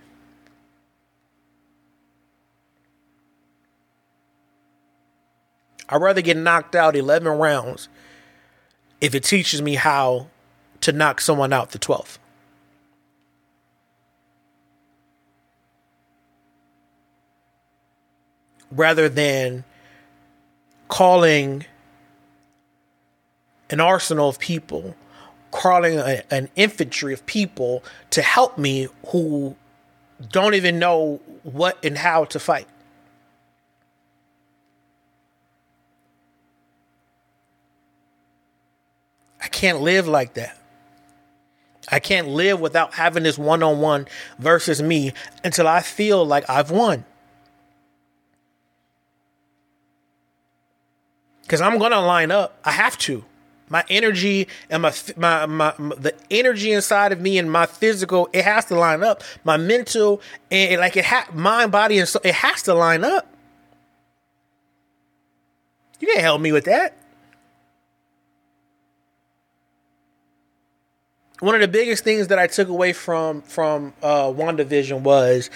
I'd 5.90 6.02
rather 6.02 6.22
get 6.22 6.38
knocked 6.38 6.76
out 6.76 6.96
11 6.96 7.28
rounds 7.28 7.90
if 9.02 9.16
it 9.16 9.24
teaches 9.24 9.62
me 9.62 9.76
how 9.76 10.28
to 10.82 10.94
knock 10.94 11.20
someone 11.20 11.52
out 11.52 11.72
the 11.72 11.80
12th. 11.80 12.18
Rather 18.72 19.10
than 19.10 19.64
calling 20.88 21.66
an 23.70 23.80
arsenal 23.80 24.30
of 24.30 24.40
people, 24.40 24.96
calling 25.52 25.98
a, 25.98 26.24
an 26.32 26.50
infantry 26.56 27.14
of 27.14 27.26
people 27.26 27.84
to 28.12 28.22
help 28.22 28.58
me 28.58 28.88
who 29.08 29.56
don't 30.30 30.54
even 30.54 30.80
know 30.80 31.20
what 31.44 31.84
and 31.84 31.98
how 31.98 32.26
to 32.26 32.40
fight. 32.40 32.68
I 39.42 39.48
can't 39.48 39.82
live 39.82 40.08
like 40.08 40.36
that. 40.36 40.58
I 41.92 42.00
can't 42.00 42.28
live 42.28 42.60
without 42.60 42.94
having 42.94 43.24
this 43.24 43.38
one 43.38 43.64
on 43.64 43.80
one 43.80 44.08
versus 44.38 44.82
me 44.82 45.14
until 45.44 45.68
I 45.68 45.82
feel 45.82 46.26
like 46.26 46.50
I've 46.50 46.70
won. 46.72 47.06
Because 51.52 51.60
I'm 51.60 51.80
gonna 51.80 52.00
line 52.00 52.32
up. 52.32 52.58
I 52.64 52.72
have 52.72 52.98
to. 53.00 53.26
My 53.68 53.84
energy 53.90 54.48
and 54.70 54.84
my, 54.84 54.94
my, 55.18 55.46
my 55.48 55.74
the 55.98 56.16
energy 56.32 56.72
inside 56.72 57.12
of 57.12 57.20
me 57.20 57.38
and 57.38 57.52
my 57.52 57.66
physical 57.66 58.30
it 58.32 58.46
has 58.46 58.64
to 58.68 58.76
line 58.76 59.04
up. 59.04 59.22
My 59.44 59.58
mental 59.58 60.22
and 60.50 60.80
like 60.80 60.96
it 60.96 61.04
ha- 61.04 61.28
mind, 61.34 61.74
body, 61.74 62.00
and 62.00 62.08
so 62.08 62.22
it 62.24 62.36
has 62.36 62.64
to 62.64 62.74
line 62.74 63.04
up. 63.04 63.28
You 66.00 66.08
can't 66.08 66.22
help 66.22 66.40
me 66.40 66.54
with 66.54 66.64
that. 66.66 66.96
One 71.42 71.54
of 71.54 71.60
the 71.60 71.68
biggest 71.68 72.06
things 72.06 72.30
that 72.30 72.40
I 72.40 72.48
took 72.48 72.70
away 72.70 72.94
from 72.94 73.42
from 73.42 73.94
uh, 74.02 74.28
WandaVision 74.28 75.02
was 75.02 75.50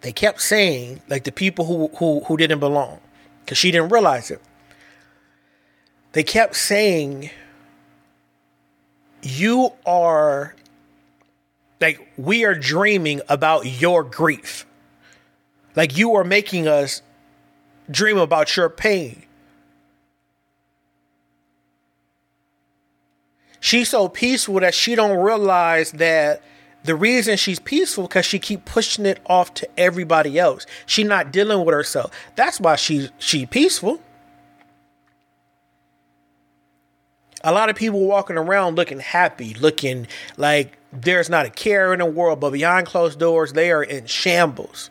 they 0.00 0.12
kept 0.12 0.40
saying 0.40 1.02
like 1.10 1.24
the 1.24 1.32
people 1.32 1.66
who 1.66 1.88
who 1.98 2.20
who 2.20 2.38
didn't 2.38 2.60
belong 2.60 3.00
because 3.44 3.58
she 3.58 3.70
didn't 3.70 3.90
realize 3.90 4.30
it. 4.30 4.40
They 6.12 6.22
kept 6.22 6.56
saying, 6.56 7.30
You 9.22 9.72
are 9.84 10.54
like, 11.80 12.00
we 12.16 12.44
are 12.44 12.54
dreaming 12.54 13.20
about 13.28 13.66
your 13.66 14.02
grief. 14.02 14.64
Like, 15.76 15.96
you 15.98 16.14
are 16.14 16.24
making 16.24 16.68
us 16.68 17.02
dream 17.90 18.16
about 18.16 18.56
your 18.56 18.70
pain. 18.70 19.24
She's 23.60 23.88
so 23.88 24.08
peaceful 24.08 24.60
that 24.60 24.74
she 24.74 24.94
don't 24.94 25.18
realize 25.18 25.92
that 25.92 26.42
the 26.84 26.94
reason 26.94 27.36
she's 27.36 27.58
peaceful 27.58 28.04
because 28.04 28.26
she 28.26 28.38
keep 28.38 28.64
pushing 28.66 29.06
it 29.06 29.18
off 29.26 29.54
to 29.54 29.68
everybody 29.78 30.38
else. 30.38 30.66
She 30.86 31.02
not 31.02 31.32
dealing 31.32 31.64
with 31.64 31.74
herself. 31.74 32.12
That's 32.36 32.60
why 32.60 32.76
she 32.76 33.08
she 33.18 33.46
peaceful. 33.46 34.00
A 37.42 37.52
lot 37.52 37.68
of 37.68 37.76
people 37.76 38.00
walking 38.06 38.36
around 38.36 38.76
looking 38.76 39.00
happy, 39.00 39.54
looking 39.54 40.06
like 40.36 40.78
there's 40.92 41.28
not 41.28 41.46
a 41.46 41.50
care 41.50 41.92
in 41.92 41.98
the 41.98 42.06
world, 42.06 42.40
but 42.40 42.52
behind 42.52 42.86
closed 42.86 43.18
doors, 43.18 43.52
they 43.52 43.70
are 43.70 43.82
in 43.82 44.06
shambles. 44.06 44.90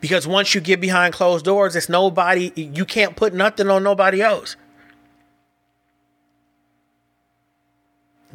Because 0.00 0.26
once 0.26 0.54
you 0.54 0.60
get 0.60 0.80
behind 0.80 1.14
closed 1.14 1.44
doors, 1.44 1.74
it's 1.74 1.88
nobody, 1.88 2.52
you 2.54 2.84
can't 2.84 3.16
put 3.16 3.34
nothing 3.34 3.68
on 3.68 3.82
nobody 3.82 4.22
else. 4.22 4.56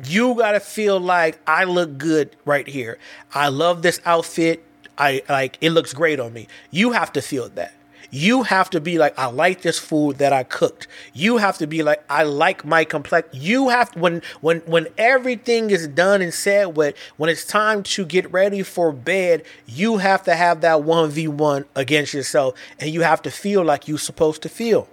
You 0.06 0.36
got 0.36 0.52
to 0.54 0.60
feel 0.60 1.00
like 1.00 1.40
I 1.48 1.64
look 1.64 1.98
good 1.98 2.36
right 2.46 2.68
here. 2.68 2.98
I 3.34 3.50
love 3.50 3.82
this 3.82 4.00
outfit. 4.06 4.64
I 4.98 5.22
like 5.30 5.58
it 5.62 5.72
looks 5.72 5.94
great 5.94 6.20
on 6.20 6.34
me. 6.34 6.48
You 6.70 6.92
have 6.92 7.12
to 7.14 7.22
feel 7.22 7.50
that. 7.50 7.74
You 8.14 8.44
have 8.44 8.70
to 8.72 8.82
be 8.82 8.98
like, 8.98 9.18
I 9.18 9.28
like 9.28 9.62
this 9.62 9.80
food 9.80 10.18
that 10.18 10.34
I 10.34 10.44
cooked. 10.44 10.86
You 11.14 11.38
have 11.38 11.58
to 11.60 11.68
be 11.68 11.82
like, 11.82 12.04
I 12.10 12.24
like 12.24 12.66
my 12.66 12.84
complex. 12.84 13.30
You 13.32 13.70
have 13.70 13.92
to, 13.94 14.00
when 14.00 14.22
when 14.42 14.60
when 14.62 14.88
everything 14.98 15.70
is 15.70 15.88
done 15.88 16.22
and 16.22 16.34
said 16.34 16.76
with, 16.76 16.96
when 17.16 17.30
it's 17.30 17.46
time 17.46 17.84
to 17.84 18.04
get 18.04 18.30
ready 18.32 18.64
for 18.64 18.92
bed, 18.92 19.44
you 19.66 19.98
have 19.98 20.24
to 20.24 20.36
have 20.36 20.60
that 20.60 20.84
one 20.84 21.10
v 21.10 21.30
one 21.30 21.64
against 21.74 22.14
yourself, 22.14 22.56
and 22.80 22.92
you 22.92 23.02
have 23.02 23.22
to 23.22 23.32
feel 23.32 23.64
like 23.64 23.88
you're 23.88 23.98
supposed 23.98 24.42
to 24.42 24.50
feel. 24.50 24.90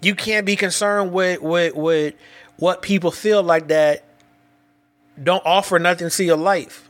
You 0.00 0.14
can't 0.14 0.46
be 0.46 0.56
concerned 0.56 1.12
with, 1.12 1.40
with, 1.42 1.74
with 1.74 2.14
what 2.56 2.82
people 2.82 3.10
feel 3.10 3.42
like 3.42 3.68
that 3.68 4.04
don't 5.22 5.42
offer 5.44 5.78
nothing 5.78 6.08
to 6.08 6.24
your 6.24 6.36
life. 6.36 6.88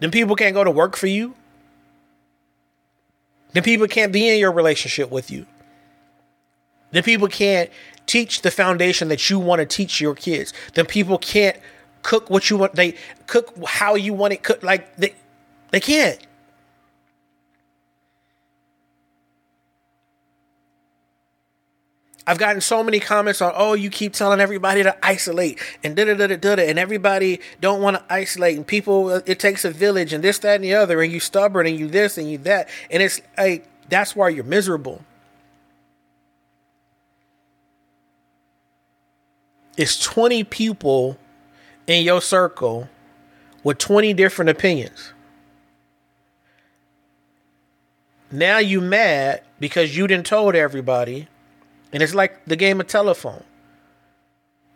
Then 0.00 0.10
people 0.10 0.34
can't 0.34 0.54
go 0.54 0.64
to 0.64 0.70
work 0.70 0.96
for 0.96 1.06
you. 1.06 1.34
Then 3.52 3.62
people 3.62 3.86
can't 3.86 4.12
be 4.12 4.28
in 4.28 4.38
your 4.38 4.52
relationship 4.52 5.10
with 5.10 5.30
you. 5.30 5.46
Then 6.92 7.02
people 7.02 7.28
can't 7.28 7.70
teach 8.06 8.42
the 8.42 8.50
foundation 8.50 9.08
that 9.08 9.30
you 9.30 9.38
want 9.38 9.60
to 9.60 9.66
teach 9.66 10.00
your 10.00 10.14
kids. 10.14 10.52
Then 10.74 10.86
people 10.86 11.18
can't 11.18 11.56
cook 12.02 12.30
what 12.30 12.50
you 12.50 12.56
want. 12.56 12.74
They 12.74 12.96
cook 13.26 13.54
how 13.64 13.94
you 13.94 14.14
want 14.14 14.32
it 14.32 14.42
cooked. 14.42 14.64
Like 14.64 14.96
they, 14.96 15.14
they 15.70 15.80
can't. 15.80 16.18
I've 22.30 22.38
gotten 22.38 22.60
so 22.60 22.84
many 22.84 23.00
comments 23.00 23.42
on, 23.42 23.52
oh, 23.56 23.74
you 23.74 23.90
keep 23.90 24.12
telling 24.12 24.38
everybody 24.38 24.84
to 24.84 24.96
isolate 25.04 25.58
and 25.82 25.96
da 25.96 26.04
da 26.04 26.14
da 26.14 26.28
da 26.28 26.36
da, 26.36 26.62
and 26.62 26.78
everybody 26.78 27.40
don't 27.60 27.82
want 27.82 27.96
to 27.96 28.04
isolate, 28.08 28.56
and 28.56 28.64
people, 28.64 29.10
it 29.10 29.40
takes 29.40 29.64
a 29.64 29.70
village, 29.72 30.12
and 30.12 30.22
this, 30.22 30.38
that, 30.38 30.54
and 30.54 30.62
the 30.62 30.72
other, 30.72 31.02
and 31.02 31.12
you 31.12 31.18
stubborn, 31.18 31.66
and 31.66 31.76
you 31.76 31.88
this, 31.88 32.18
and 32.18 32.30
you 32.30 32.38
that, 32.38 32.68
and 32.88 33.02
it's 33.02 33.20
like 33.36 33.66
that's 33.88 34.14
why 34.14 34.28
you're 34.28 34.44
miserable. 34.44 35.04
It's 39.76 39.98
20 39.98 40.44
people 40.44 41.18
in 41.88 42.04
your 42.04 42.22
circle 42.22 42.88
with 43.64 43.78
20 43.78 44.14
different 44.14 44.50
opinions. 44.50 45.14
Now 48.30 48.58
you 48.58 48.80
mad 48.80 49.42
because 49.58 49.96
you 49.96 50.06
didn't 50.06 50.26
told 50.26 50.54
everybody 50.54 51.26
and 51.92 52.02
it's 52.02 52.14
like 52.14 52.44
the 52.44 52.56
game 52.56 52.80
of 52.80 52.86
telephone. 52.86 53.44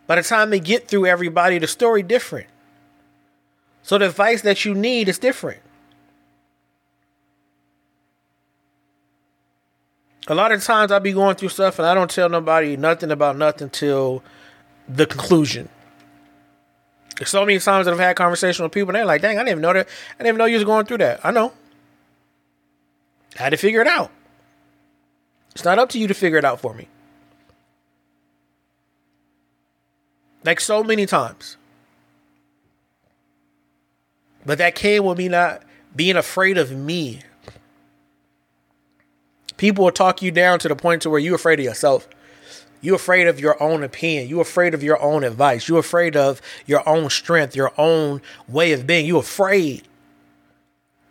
By 0.07 0.17
the 0.17 0.23
time 0.23 0.51
they 0.51 0.61
get 0.61 0.89
through 0.89 1.07
everybody, 1.07 1.59
the 1.59 1.67
story 1.67 2.03
different. 2.03 2.49
So 3.83 3.99
the 3.99 4.07
advice 4.07 4.43
that 4.43 4.65
you 4.65 4.75
need 4.75 5.09
is 5.09 5.19
different. 5.19 5.61
A 10.27 10.35
lot 10.35 10.53
of 10.53 10.63
times 10.65 10.91
I'll 10.91 11.01
be 11.01 11.13
going 11.13 11.37
through 11.37 11.51
stuff 11.51 11.79
and 11.79 11.87
I 11.87 11.95
don't 11.95 12.11
tell 12.11 12.29
nobody 12.29 12.77
nothing 12.77 13.11
about 13.11 13.37
nothing 13.37 13.69
till 13.69 14.23
the 14.89 15.07
conclusion. 15.07 15.69
so 17.25 17.45
many 17.45 17.59
times 17.59 17.85
that 17.85 17.93
I've 17.93 18.01
had 18.01 18.17
conversations 18.17 18.61
with 18.61 18.73
people 18.73 18.91
and 18.91 18.97
they're 18.97 19.05
like, 19.05 19.21
dang, 19.21 19.37
I 19.37 19.41
didn't 19.41 19.51
even 19.51 19.63
know 19.63 19.75
that. 19.75 19.87
I 19.87 20.23
didn't 20.23 20.29
even 20.29 20.39
know 20.39 20.47
you 20.47 20.57
was 20.57 20.65
going 20.65 20.87
through 20.87 20.99
that. 20.99 21.21
I 21.25 21.31
know. 21.31 21.53
I 23.39 23.43
had 23.43 23.51
to 23.51 23.57
figure 23.57 23.83
it 23.83 23.87
out. 23.87 24.11
It's 25.55 25.65
not 25.65 25.79
up 25.79 25.91
to 25.91 25.99
you 25.99 26.09
to 26.09 26.15
figure 26.15 26.39
it 26.39 26.45
out 26.45 26.61
for 26.61 26.73
me. 26.75 26.89
Like 30.45 30.61
so 30.61 30.85
many 30.85 31.07
times. 31.07 31.57
But 34.47 34.59
that 34.59 34.75
came 34.75 35.05
with 35.05 35.19
me 35.19 35.29
not 35.29 35.63
being 35.97 36.17
afraid 36.17 36.59
of 36.59 36.71
me. 36.71 37.21
People 39.57 39.85
will 39.85 39.93
talk 39.93 40.21
you 40.21 40.31
down 40.31 40.59
to 40.59 40.69
the 40.69 40.77
point 40.77 41.03
to 41.03 41.11
where 41.11 41.21
you're 41.21 41.37
afraid 41.37 41.61
of 41.61 41.65
yourself. 41.65 42.09
You're 42.81 42.97
afraid 42.97 43.27
of 43.27 43.41
your 43.41 43.61
own 43.63 43.83
opinion. 43.83 44.29
You're 44.29 44.43
afraid 44.43 44.75
of 44.75 44.83
your 44.83 45.01
own 45.01 45.25
advice. 45.25 45.69
You're 45.69 45.79
afraid 45.79 46.17
of 46.17 46.43
your 46.67 46.87
own 46.87 47.09
strength, 47.09 47.57
your 47.57 47.73
own 47.79 48.21
way 48.47 48.73
of 48.73 48.87
being. 48.87 49.07
You're 49.07 49.21
afraid. 49.21 49.85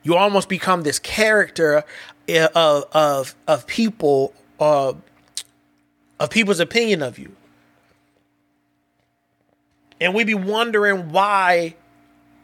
You 0.03 0.15
almost 0.15 0.49
become 0.49 0.83
this 0.83 0.99
character 0.99 1.83
eh, 2.27 2.47
of 2.53 2.83
of 2.91 3.35
of 3.47 3.65
people 3.65 4.33
uh, 4.59 4.93
of 6.19 6.29
people's 6.29 6.59
opinion 6.59 7.01
of 7.01 7.17
you. 7.17 7.35
And 10.03 10.13
we 10.13 10.25
be 10.25 10.33
wondering 10.33 11.13
why 11.13 11.75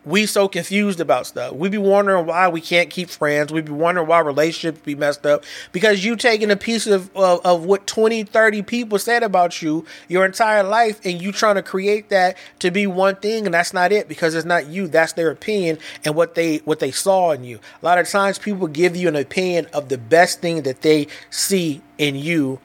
we 0.06 0.26
so 0.26 0.48
confused 0.48 1.02
about 1.02 1.28
stuff. 1.28 1.52
We 1.52 1.68
be 1.68 1.78
wondering 1.78 2.26
why 2.26 2.48
we 2.48 2.62
can't 2.62 2.90
keep 2.90 3.10
friends. 3.10 3.52
We 3.52 3.60
be 3.60 3.74
wondering 3.74 4.08
why 4.08 4.20
relationships 4.20 4.80
be 4.86 4.96
messed 4.96 5.26
up 5.26 5.44
because 5.74 6.06
you 6.06 6.16
taking 6.16 6.52
a 6.52 6.56
piece 6.56 6.88
of, 6.88 7.14
of, 7.18 7.46
of 7.46 7.66
what 7.66 7.86
20, 7.86 8.24
30 8.24 8.62
people 8.62 8.98
said 8.98 9.24
about 9.24 9.62
you 9.62 9.86
your 10.08 10.26
entire 10.26 10.64
life 10.64 11.02
and 11.04 11.22
you 11.22 11.34
trying 11.34 11.56
to 11.56 11.62
create 11.62 12.08
that 12.08 12.38
to 12.60 12.72
be 12.72 12.88
one 12.88 13.18
thing 13.18 13.46
and 13.46 13.54
that's 13.54 13.74
not 13.74 13.92
it 13.92 14.08
because 14.08 14.36
it's 14.36 14.46
not 14.46 14.68
you. 14.68 14.88
That's 14.88 15.12
their 15.12 15.30
opinion 15.30 15.80
and 16.06 16.16
what 16.16 16.36
they 16.36 16.58
what 16.60 16.80
they 16.80 16.92
saw 16.92 17.32
in 17.32 17.44
you. 17.44 17.60
A 17.82 17.86
lot 17.86 17.98
of 18.00 18.08
times 18.08 18.40
people 18.40 18.68
give 18.68 18.96
you 18.96 19.10
an 19.10 19.18
opinion 19.18 19.68
of 19.74 19.90
the 19.90 19.98
best 19.98 20.40
thing 20.40 20.62
that 20.62 20.82
they 20.82 21.08
see 21.30 21.82
in 21.98 22.16
you 22.16 22.62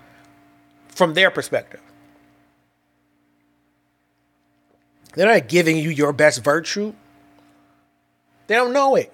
from 0.86 1.14
their 1.14 1.32
perspective. 1.32 1.80
They're 5.14 5.28
not 5.28 5.48
giving 5.48 5.76
you 5.76 5.90
your 5.90 6.12
best 6.12 6.42
virtue. 6.42 6.92
They 8.46 8.54
don't 8.54 8.72
know 8.72 8.96
it. 8.96 9.12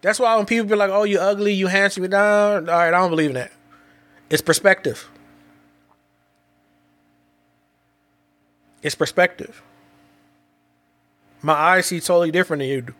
That's 0.00 0.18
why 0.18 0.36
when 0.36 0.44
people 0.46 0.66
be 0.66 0.74
like, 0.74 0.90
"Oh, 0.90 1.04
you 1.04 1.18
ugly, 1.18 1.54
you 1.54 1.66
handsome, 1.66 2.02
you 2.02 2.08
down," 2.08 2.68
all 2.68 2.76
right, 2.76 2.88
I 2.88 2.90
don't 2.90 3.10
believe 3.10 3.30
in 3.30 3.36
that. 3.36 3.52
It's 4.28 4.42
perspective. 4.42 5.08
It's 8.82 8.94
perspective. 8.94 9.62
My 11.40 11.54
eyes 11.54 11.86
see 11.86 12.00
totally 12.00 12.30
different 12.30 12.60
than 12.60 12.68
you 12.68 12.80
do. 12.82 12.94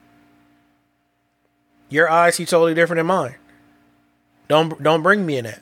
Your 1.91 2.09
eyes 2.09 2.37
see 2.37 2.47
totally 2.47 2.75
different 2.75 2.99
than 2.99 3.07
mine. 3.07 3.37
Don't 4.49 4.83
don't 4.83 5.03
bring 5.03 5.27
me 5.27 5.39
in 5.39 5.45
that. 5.45 5.61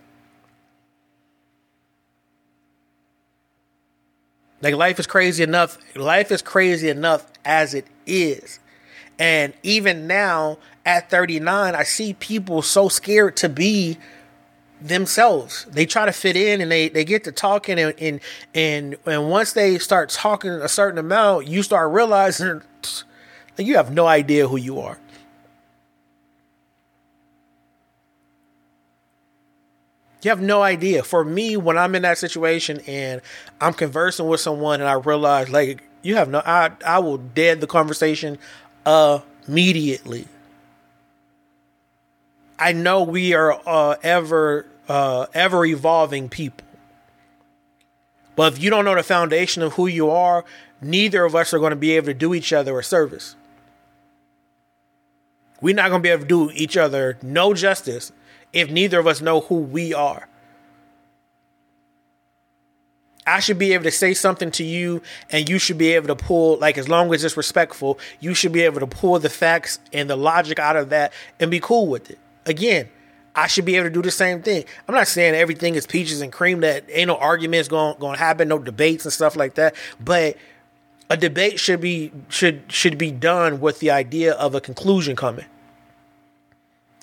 Like 4.62 4.76
life 4.76 5.01
is 5.01 5.06
crazy 5.06 5.43
enough. 5.43 5.76
Life 5.97 6.30
is 6.30 6.40
crazy 6.40 6.89
enough 6.89 7.26
as 7.44 7.74
it 7.74 7.86
is. 8.06 8.60
And 9.18 9.52
even 9.62 10.06
now 10.06 10.59
at 10.86 11.10
39, 11.10 11.74
I 11.74 11.82
see 11.82 12.14
people 12.14 12.62
so 12.62 12.89
scared 12.89 13.36
to 13.39 13.48
be 13.48 13.98
themselves. 14.80 15.66
They 15.70 15.84
try 15.84 16.06
to 16.06 16.12
fit 16.12 16.36
in 16.36 16.60
and 16.60 16.70
they, 16.70 16.89
they 16.89 17.05
get 17.05 17.24
to 17.24 17.32
talking 17.32 17.78
and, 17.78 17.94
and 18.01 18.20
and 18.55 18.97
and 19.06 19.30
once 19.30 19.52
they 19.52 19.78
start 19.78 20.10
talking 20.10 20.51
a 20.51 20.68
certain 20.68 20.98
amount, 20.98 21.47
you 21.47 21.62
start 21.62 21.93
realizing 21.93 22.62
you 23.59 23.76
have 23.76 23.93
no 23.93 24.06
idea 24.06 24.48
who 24.48 24.56
you 24.56 24.80
are. 24.80 24.98
You 30.23 30.31
have 30.31 30.40
no 30.40 30.62
idea. 30.62 31.03
For 31.03 31.24
me, 31.24 31.57
when 31.57 31.77
I'm 31.77 31.94
in 31.94 32.03
that 32.03 32.16
situation 32.16 32.81
and 32.86 33.20
I'm 33.61 33.74
conversing 33.74 34.28
with 34.28 34.40
someone 34.40 34.81
and 34.81 34.89
I 34.89 34.94
realize 34.94 35.51
like 35.51 35.82
you 36.03 36.16
have 36.16 36.28
no 36.28 36.43
I 36.44 36.70
I 36.86 37.01
will 37.01 37.19
dead 37.19 37.61
the 37.61 37.66
conversation 37.66 38.39
immediately. 38.86 40.28
I 42.59 42.73
know 42.73 43.03
we 43.03 43.35
are 43.35 43.61
uh, 43.66 43.97
ever 44.03 44.66
uh, 44.89 45.27
ever 45.35 45.65
evolving 45.65 46.28
people. 46.28 46.66
But 48.36 48.55
if 48.55 48.62
you 48.62 48.70
don't 48.70 48.85
know 48.85 48.94
the 48.94 49.03
foundation 49.03 49.62
of 49.62 49.74
who 49.74 49.89
you 49.89 50.11
are, 50.11 50.44
neither 50.81 51.24
of 51.24 51.35
us 51.35 51.53
are 51.53 51.59
going 51.59 51.70
to 51.70 51.77
be 51.77 51.93
able 51.93 52.07
to 52.07 52.15
do 52.15 52.32
each 52.32 52.53
other 52.53 52.78
a 52.78 52.85
service. 52.85 53.36
We're 55.61 55.74
not 55.74 55.90
going 55.90 56.01
to 56.01 56.03
be 56.03 56.09
able 56.09 56.23
to 56.23 56.28
do 56.28 56.51
each 56.55 56.77
other 56.77 57.19
no 57.23 57.55
justice 57.55 58.12
if 58.53 58.70
neither 58.70 58.99
of 58.99 59.07
us 59.07 59.20
know 59.20 59.41
who 59.41 59.57
we 59.57 59.95
are. 59.95 60.29
I 63.27 63.39
should 63.39 63.59
be 63.59 63.73
able 63.73 63.85
to 63.85 63.91
say 63.91 64.15
something 64.15 64.51
to 64.53 64.65
you 64.65 65.01
and 65.31 65.49
you 65.49 65.59
should 65.59 65.79
be 65.79 65.93
able 65.93 66.09
to 66.09 66.16
pull, 66.16 66.59
like, 66.59 66.77
as 66.77 66.89
long 66.89 67.15
as 67.15 67.23
it's 67.23 67.37
respectful, 67.37 67.99
you 68.20 68.35
should 68.35 68.53
be 68.53 68.62
able 68.62 68.81
to 68.81 68.87
pull 68.87 69.19
the 69.19 69.31
facts 69.31 69.79
and 69.93 70.11
the 70.11 70.16
logic 70.16 70.59
out 70.59 70.77
of 70.77 70.89
that 70.91 71.12
and 71.39 71.51
be 71.51 71.61
cool 71.61 71.87
with 71.87 72.11
it. 72.11 72.19
Again, 72.47 72.89
I 73.35 73.47
should 73.47 73.65
be 73.65 73.77
able 73.77 73.87
to 73.89 73.95
do 73.95 74.03
the 74.03 74.11
same 74.11 74.43
thing. 74.43 74.65
I'm 74.89 74.95
not 74.95 75.07
saying 75.07 75.35
everything 75.35 75.77
is 75.77 75.87
peaches 75.87 76.20
and 76.20 76.33
cream, 76.33 76.61
that 76.61 76.85
ain't 76.89 77.09
no 77.09 77.16
arguments 77.16 77.69
going, 77.69 77.97
going 77.99 78.15
to 78.15 78.19
happen, 78.19 78.49
no 78.49 78.59
debates 78.59 79.05
and 79.05 79.12
stuff 79.12 79.37
like 79.37 79.55
that, 79.55 79.77
but 80.01 80.37
a 81.09 81.16
debate 81.16 81.61
should 81.61 81.81
be 81.81 82.11
should 82.29 82.62
should 82.69 82.97
be 82.97 83.11
done 83.11 83.61
with 83.61 83.81
the 83.81 83.91
idea 83.91 84.33
of 84.33 84.55
a 84.55 84.61
conclusion 84.61 85.15
coming 85.15 85.45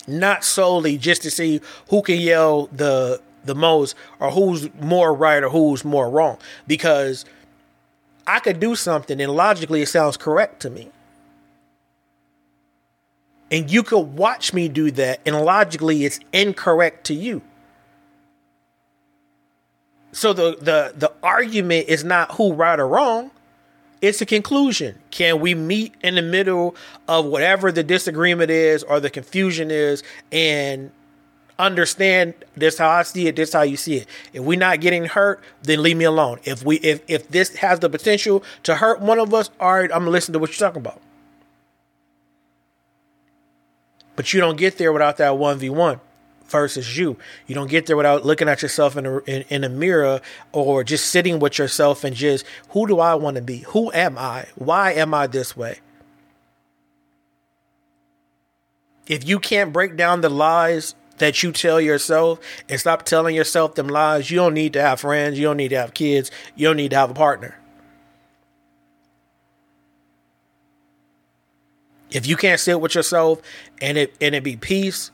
not 0.06 0.44
solely 0.44 0.98
just 0.98 1.22
to 1.22 1.30
see 1.30 1.60
who 1.88 2.02
can 2.02 2.16
yell 2.16 2.66
the 2.72 3.20
the 3.44 3.54
most 3.54 3.94
or 4.18 4.30
who's 4.30 4.68
more 4.80 5.14
right 5.14 5.42
or 5.42 5.48
who's 5.48 5.84
more 5.84 6.10
wrong 6.10 6.38
because 6.66 7.24
I 8.26 8.38
could 8.38 8.60
do 8.60 8.74
something 8.74 9.20
and 9.20 9.32
logically 9.32 9.82
it 9.82 9.88
sounds 9.88 10.16
correct 10.16 10.60
to 10.62 10.70
me. 10.70 10.90
And 13.50 13.70
you 13.70 13.82
could 13.82 14.16
watch 14.16 14.52
me 14.52 14.68
do 14.68 14.90
that 14.92 15.20
and 15.26 15.40
logically 15.40 16.04
it's 16.04 16.20
incorrect 16.32 17.06
to 17.06 17.14
you. 17.14 17.42
So 20.12 20.32
the 20.32 20.56
the 20.60 20.92
the 20.96 21.12
argument 21.22 21.88
is 21.88 22.04
not 22.04 22.32
who 22.32 22.52
right 22.52 22.78
or 22.78 22.86
wrong 22.86 23.30
it's 24.00 24.20
a 24.20 24.26
conclusion. 24.26 24.98
Can 25.10 25.40
we 25.40 25.54
meet 25.54 25.94
in 26.02 26.14
the 26.14 26.22
middle 26.22 26.74
of 27.06 27.26
whatever 27.26 27.70
the 27.70 27.82
disagreement 27.82 28.50
is 28.50 28.82
or 28.82 29.00
the 29.00 29.10
confusion 29.10 29.70
is 29.70 30.02
and 30.32 30.90
understand 31.58 32.34
this 32.56 32.78
how 32.78 32.88
I 32.88 33.02
see 33.02 33.28
it, 33.28 33.36
this 33.36 33.52
how 33.52 33.62
you 33.62 33.76
see 33.76 33.96
it. 33.96 34.06
If 34.32 34.42
we're 34.42 34.58
not 34.58 34.80
getting 34.80 35.04
hurt, 35.04 35.42
then 35.62 35.82
leave 35.82 35.96
me 35.96 36.06
alone. 36.06 36.40
If 36.44 36.64
we 36.64 36.76
if 36.78 37.02
if 37.06 37.28
this 37.28 37.56
has 37.56 37.80
the 37.80 37.90
potential 37.90 38.42
to 38.62 38.76
hurt 38.76 39.00
one 39.00 39.18
of 39.18 39.32
us, 39.34 39.50
all 39.60 39.74
right, 39.74 39.92
I'm 39.92 40.00
gonna 40.00 40.10
listen 40.10 40.32
to 40.32 40.38
what 40.38 40.50
you're 40.50 40.66
talking 40.66 40.80
about. 40.80 41.00
But 44.16 44.32
you 44.32 44.40
don't 44.40 44.56
get 44.56 44.78
there 44.78 44.92
without 44.92 45.18
that 45.18 45.32
1v1 45.32 46.00
versus 46.50 46.96
you. 46.96 47.16
You 47.46 47.54
don't 47.54 47.70
get 47.70 47.86
there 47.86 47.96
without 47.96 48.24
looking 48.24 48.48
at 48.48 48.62
yourself 48.62 48.96
in 48.96 49.06
a, 49.06 49.18
in, 49.18 49.44
in 49.48 49.64
a 49.64 49.68
mirror 49.68 50.20
or 50.52 50.84
just 50.84 51.06
sitting 51.06 51.38
with 51.38 51.58
yourself 51.58 52.04
and 52.04 52.14
just, 52.14 52.44
who 52.70 52.86
do 52.86 53.00
I 53.00 53.14
want 53.14 53.36
to 53.36 53.42
be? 53.42 53.58
Who 53.68 53.92
am 53.92 54.18
I? 54.18 54.46
Why 54.56 54.92
am 54.92 55.14
I 55.14 55.26
this 55.26 55.56
way? 55.56 55.78
If 59.06 59.26
you 59.26 59.38
can't 59.40 59.72
break 59.72 59.96
down 59.96 60.20
the 60.20 60.28
lies 60.28 60.94
that 61.18 61.42
you 61.42 61.52
tell 61.52 61.80
yourself 61.80 62.38
and 62.68 62.78
stop 62.78 63.04
telling 63.04 63.34
yourself 63.34 63.74
them 63.74 63.88
lies, 63.88 64.30
you 64.30 64.36
don't 64.36 64.54
need 64.54 64.72
to 64.74 64.80
have 64.80 65.00
friends, 65.00 65.38
you 65.38 65.44
don't 65.44 65.56
need 65.56 65.68
to 65.68 65.76
have 65.76 65.94
kids, 65.94 66.30
you 66.54 66.68
don't 66.68 66.76
need 66.76 66.90
to 66.90 66.96
have 66.96 67.10
a 67.10 67.14
partner. 67.14 67.56
If 72.10 72.26
you 72.26 72.36
can't 72.36 72.60
sit 72.60 72.80
with 72.80 72.94
yourself 72.94 73.40
and 73.80 73.96
it 73.96 74.14
and 74.20 74.34
it 74.34 74.42
be 74.42 74.56
peace, 74.56 75.10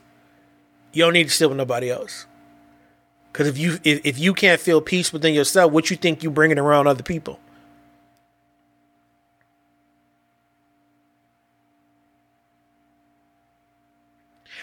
you 0.92 1.04
don't 1.04 1.12
need 1.12 1.28
to 1.28 1.34
sit 1.34 1.48
with 1.48 1.58
nobody 1.58 1.90
else. 1.90 2.26
Because 3.32 3.48
if 3.48 3.58
you 3.58 3.78
if, 3.84 4.00
if 4.04 4.18
you 4.18 4.32
can't 4.32 4.60
feel 4.60 4.80
peace 4.80 5.12
within 5.12 5.34
yourself, 5.34 5.72
what 5.72 5.90
you 5.90 5.96
think 5.96 6.22
you 6.22 6.30
bringing 6.30 6.58
around 6.58 6.86
other 6.86 7.02
people? 7.02 7.38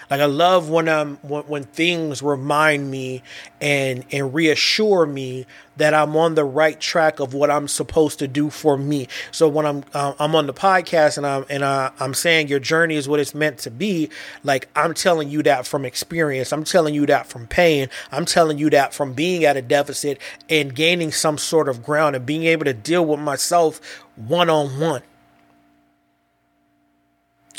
Like 0.09 0.21
I 0.21 0.25
love 0.25 0.69
when 0.69 0.87
um 0.87 1.17
when, 1.21 1.43
when 1.43 1.63
things 1.63 2.21
remind 2.21 2.89
me 2.89 3.23
and 3.61 4.05
and 4.11 4.33
reassure 4.33 5.05
me 5.05 5.45
that 5.77 5.93
I'm 5.93 6.15
on 6.15 6.35
the 6.35 6.43
right 6.43 6.79
track 6.79 7.19
of 7.19 7.33
what 7.33 7.49
I'm 7.49 7.67
supposed 7.67 8.19
to 8.19 8.27
do 8.27 8.49
for 8.49 8.77
me. 8.77 9.07
So 9.31 9.47
when 9.47 9.65
I'm 9.65 9.83
uh, 9.93 10.13
I'm 10.19 10.35
on 10.35 10.47
the 10.47 10.53
podcast 10.53 11.17
and 11.17 11.25
I'm 11.25 11.45
and 11.49 11.63
I, 11.65 11.91
I'm 11.99 12.13
saying 12.13 12.47
your 12.47 12.59
journey 12.59 12.95
is 12.95 13.07
what 13.07 13.19
it's 13.19 13.33
meant 13.33 13.57
to 13.59 13.71
be, 13.71 14.09
like 14.43 14.69
I'm 14.75 14.93
telling 14.93 15.29
you 15.29 15.43
that 15.43 15.65
from 15.65 15.85
experience. 15.85 16.53
I'm 16.53 16.63
telling 16.63 16.93
you 16.93 17.05
that 17.07 17.27
from 17.27 17.47
pain. 17.47 17.89
I'm 18.11 18.25
telling 18.25 18.57
you 18.57 18.69
that 18.71 18.93
from 18.93 19.13
being 19.13 19.45
at 19.45 19.57
a 19.57 19.61
deficit 19.61 20.19
and 20.49 20.75
gaining 20.75 21.11
some 21.11 21.37
sort 21.37 21.69
of 21.69 21.83
ground 21.83 22.15
and 22.15 22.25
being 22.25 22.43
able 22.43 22.65
to 22.65 22.73
deal 22.73 23.05
with 23.05 23.19
myself 23.19 23.81
one 24.15 24.49
on 24.49 24.79
one 24.79 25.01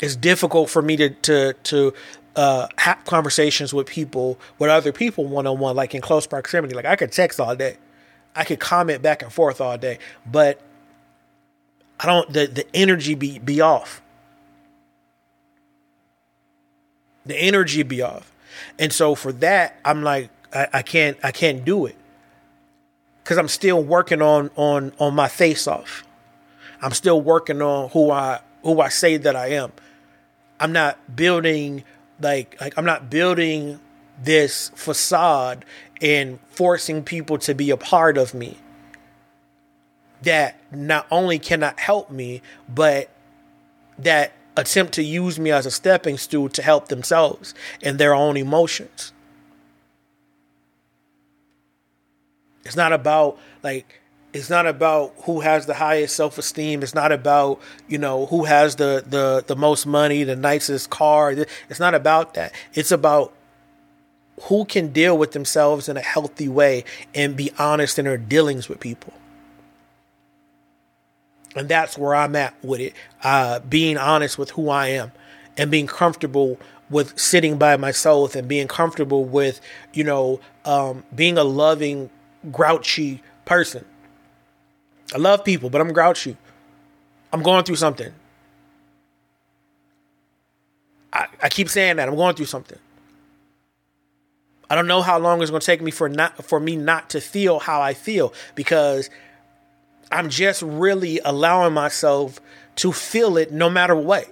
it's 0.01 0.15
difficult 0.15 0.69
for 0.69 0.81
me 0.81 0.95
to 0.97 1.09
to 1.09 1.53
to 1.63 1.93
uh, 2.35 2.67
have 2.77 3.03
conversations 3.05 3.73
with 3.73 3.87
people, 3.87 4.39
with 4.59 4.69
other 4.69 4.91
people 4.91 5.25
one 5.25 5.47
on 5.47 5.59
one, 5.59 5.75
like 5.75 5.95
in 5.95 6.01
close 6.01 6.27
proximity. 6.27 6.73
Like 6.75 6.85
I 6.85 6.95
could 6.95 7.11
text 7.11 7.39
all 7.39 7.55
day, 7.55 7.77
I 8.35 8.43
could 8.43 8.59
comment 8.59 9.01
back 9.01 9.21
and 9.21 9.31
forth 9.31 9.61
all 9.61 9.77
day, 9.77 9.99
but 10.29 10.59
I 11.99 12.05
don't. 12.05 12.31
The 12.31 12.47
the 12.47 12.65
energy 12.75 13.15
be 13.15 13.39
be 13.39 13.61
off. 13.61 14.01
The 17.25 17.35
energy 17.35 17.83
be 17.83 18.01
off, 18.01 18.31
and 18.77 18.91
so 18.91 19.15
for 19.15 19.31
that, 19.33 19.79
I'm 19.85 20.03
like, 20.03 20.29
I, 20.53 20.67
I 20.73 20.81
can't 20.81 21.17
I 21.23 21.31
can't 21.31 21.63
do 21.63 21.85
it 21.85 21.95
because 23.23 23.37
I'm 23.37 23.47
still 23.47 23.81
working 23.81 24.21
on 24.21 24.51
on 24.55 24.91
on 24.99 25.15
my 25.15 25.27
face 25.29 25.67
off. 25.67 26.03
I'm 26.81 26.91
still 26.91 27.21
working 27.21 27.61
on 27.61 27.89
who 27.89 28.11
I 28.11 28.41
who 28.61 28.81
I 28.81 28.89
say 28.89 29.17
that 29.17 29.35
I 29.35 29.47
am. 29.51 29.71
I'm 30.59 30.71
not 30.71 31.15
building 31.15 31.83
like 32.19 32.59
like 32.59 32.77
I'm 32.77 32.85
not 32.85 33.09
building 33.09 33.79
this 34.21 34.69
facade 34.75 35.65
and 36.01 36.39
forcing 36.49 37.03
people 37.03 37.37
to 37.39 37.53
be 37.53 37.69
a 37.69 37.77
part 37.77 38.17
of 38.17 38.33
me 38.33 38.57
that 40.21 40.59
not 40.71 41.05
only 41.11 41.37
cannot 41.37 41.79
help 41.79 42.09
me 42.09 42.41
but 42.73 43.09
that 43.99 44.33
attempt 44.57 44.93
to 44.93 45.03
use 45.03 45.39
me 45.39 45.51
as 45.51 45.65
a 45.65 45.71
stepping 45.71 46.17
stool 46.17 46.49
to 46.49 46.61
help 46.61 46.87
themselves 46.87 47.53
and 47.81 47.99
their 47.99 48.13
own 48.13 48.37
emotions. 48.37 49.11
It's 52.63 52.75
not 52.75 52.93
about 52.93 53.37
like 53.63 54.01
it's 54.35 54.49
not 54.49 54.67
about 54.67 55.13
who 55.23 55.39
has 55.39 55.65
the 55.65 55.73
highest 55.73 56.13
self-esteem. 56.17 56.83
It's 56.83 56.93
not 56.93 57.13
about 57.13 57.61
you 57.87 57.97
know 57.97 58.25
who 58.25 58.43
has 58.43 58.75
the 58.75 59.01
the 59.07 59.45
the 59.47 59.55
most 59.55 59.85
money 59.85 60.25
the 60.25 60.35
nicest 60.35 60.89
car. 60.89 61.31
It's 61.69 61.79
not 61.79 61.95
about 61.95 62.33
that. 62.33 62.53
It's 62.73 62.91
about 62.91 63.33
who 64.41 64.65
can 64.65 64.91
deal 64.91 65.17
with 65.17 65.31
themselves 65.31 65.87
in 65.87 65.95
a 65.95 66.01
healthy 66.01 66.49
way 66.49 66.83
and 67.13 67.37
be 67.37 67.49
honest 67.57 67.97
in 67.97 68.03
their 68.03 68.17
dealings 68.17 68.67
with 68.67 68.81
people. 68.81 69.13
And 71.55 71.69
that's 71.69 71.97
where 71.97 72.13
i'm 72.13 72.35
at 72.35 72.53
with 72.61 72.81
it. 72.81 72.93
Uh, 73.23 73.59
being 73.59 73.97
honest 73.97 74.37
with 74.37 74.49
who 74.51 74.67
i 74.67 74.87
am 74.87 75.13
and 75.57 75.71
being 75.71 75.87
comfortable 75.87 76.59
with 76.89 77.17
sitting 77.17 77.57
by 77.57 77.77
myself 77.77 78.35
and 78.35 78.49
being 78.49 78.67
comfortable 78.67 79.23
with 79.23 79.61
you 79.93 80.03
know 80.03 80.41
um, 80.65 81.05
being 81.15 81.37
a 81.37 81.45
loving 81.45 82.09
grouchy 82.51 83.23
person 83.45 83.85
I 85.15 85.17
love 85.17 85.45
people, 85.45 85.69
but 85.69 85.79
I'm 85.79 85.93
grouchy. 85.93 86.35
I'm 87.31 87.41
going 87.41 87.63
through 87.63 87.77
something. 87.77 88.11
I, 91.13 91.27
I 91.41 91.47
keep 91.47 91.69
saying 91.69 91.95
that 91.95 92.09
I'm 92.09 92.17
going 92.17 92.35
through 92.35 92.47
something. 92.47 92.77
I 94.69 94.75
don't 94.75 94.87
know 94.87 95.01
how 95.01 95.17
long 95.17 95.41
it's 95.41 95.51
going 95.51 95.61
to 95.61 95.65
take 95.65 95.81
me 95.81 95.91
for 95.91 96.09
not 96.09 96.43
for 96.43 96.59
me 96.59 96.75
not 96.75 97.11
to 97.11 97.21
feel 97.21 97.59
how 97.59 97.81
I 97.81 97.93
feel 97.93 98.33
because 98.55 99.09
I'm 100.11 100.29
just 100.29 100.61
really 100.61 101.21
allowing 101.23 101.73
myself 101.73 102.41
to 102.77 102.91
feel 102.91 103.37
it 103.37 103.53
no 103.53 103.69
matter 103.69 103.95
what. 103.95 104.29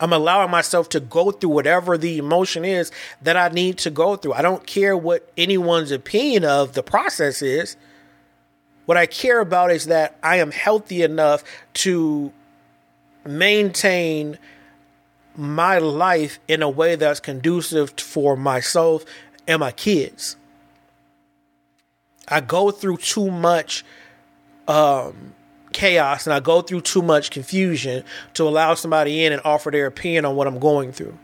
I'm 0.00 0.14
allowing 0.14 0.50
myself 0.50 0.88
to 0.90 1.00
go 1.00 1.32
through 1.32 1.50
whatever 1.50 1.98
the 1.98 2.16
emotion 2.16 2.64
is 2.64 2.90
that 3.20 3.36
I 3.36 3.48
need 3.48 3.76
to 3.78 3.90
go 3.90 4.16
through. 4.16 4.32
I 4.32 4.40
don't 4.40 4.66
care 4.66 4.96
what 4.96 5.30
anyone's 5.36 5.90
opinion 5.90 6.46
of 6.46 6.72
the 6.72 6.82
process 6.82 7.42
is. 7.42 7.76
What 8.86 8.96
I 8.96 9.06
care 9.06 9.40
about 9.40 9.70
is 9.70 9.86
that 9.86 10.16
I 10.22 10.36
am 10.36 10.50
healthy 10.50 11.02
enough 11.02 11.42
to 11.74 12.32
maintain 13.24 14.38
my 15.36 15.78
life 15.78 16.38
in 16.46 16.62
a 16.62 16.68
way 16.68 16.96
that's 16.96 17.20
conducive 17.20 17.98
for 17.98 18.36
myself 18.36 19.04
and 19.48 19.60
my 19.60 19.72
kids. 19.72 20.36
I 22.28 22.40
go 22.40 22.70
through 22.70 22.98
too 22.98 23.30
much 23.30 23.84
um, 24.68 25.34
chaos 25.72 26.26
and 26.26 26.32
I 26.32 26.40
go 26.40 26.62
through 26.62 26.82
too 26.82 27.02
much 27.02 27.30
confusion 27.30 28.04
to 28.34 28.48
allow 28.48 28.74
somebody 28.74 29.24
in 29.24 29.32
and 29.32 29.42
offer 29.44 29.70
their 29.70 29.86
opinion 29.86 30.24
on 30.24 30.36
what 30.36 30.46
I'm 30.46 30.58
going 30.58 30.92
through. 30.92 31.18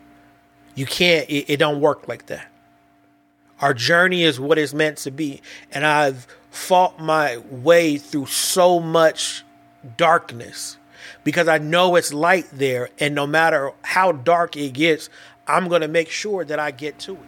You 0.74 0.86
can't, 0.86 1.28
it, 1.28 1.50
it 1.50 1.56
don't 1.58 1.80
work 1.80 2.08
like 2.08 2.26
that. 2.26 2.46
Our 3.60 3.74
journey 3.74 4.24
is 4.24 4.40
what 4.40 4.58
it's 4.58 4.72
meant 4.74 4.98
to 4.98 5.10
be. 5.10 5.42
And 5.70 5.86
I've 5.86 6.26
fought 6.50 7.00
my 7.00 7.38
way 7.38 7.96
through 7.96 8.26
so 8.26 8.80
much 8.80 9.44
darkness 9.96 10.76
because 11.24 11.48
I 11.48 11.58
know 11.58 11.96
it's 11.96 12.12
light 12.12 12.46
there. 12.52 12.90
And 12.98 13.14
no 13.14 13.26
matter 13.26 13.72
how 13.82 14.12
dark 14.12 14.56
it 14.56 14.72
gets, 14.72 15.08
I'm 15.46 15.68
going 15.68 15.82
to 15.82 15.88
make 15.88 16.10
sure 16.10 16.44
that 16.44 16.58
I 16.58 16.70
get 16.70 16.98
to 17.00 17.14
it. 17.14 17.20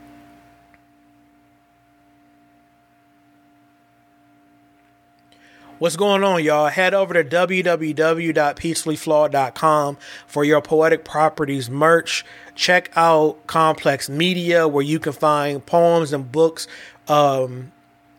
What's 5.79 5.97
going 5.97 6.23
on, 6.23 6.45
y'all? 6.45 6.69
Head 6.69 6.95
over 6.95 7.13
to 7.13 7.25
www.peacefullyflawed.com 7.25 9.99
for 10.29 10.45
your 10.45 10.63
poetic 10.63 11.05
properties 11.05 11.69
merch. 11.69 12.25
Check 12.55 12.93
out 12.95 13.45
Complex 13.49 14.09
Media, 14.09 14.69
where 14.69 14.85
you 14.85 15.01
can 15.01 15.13
find 15.13 15.67
poems 15.67 16.13
and 16.13 16.31
books 16.31 16.69
um, 17.09 17.73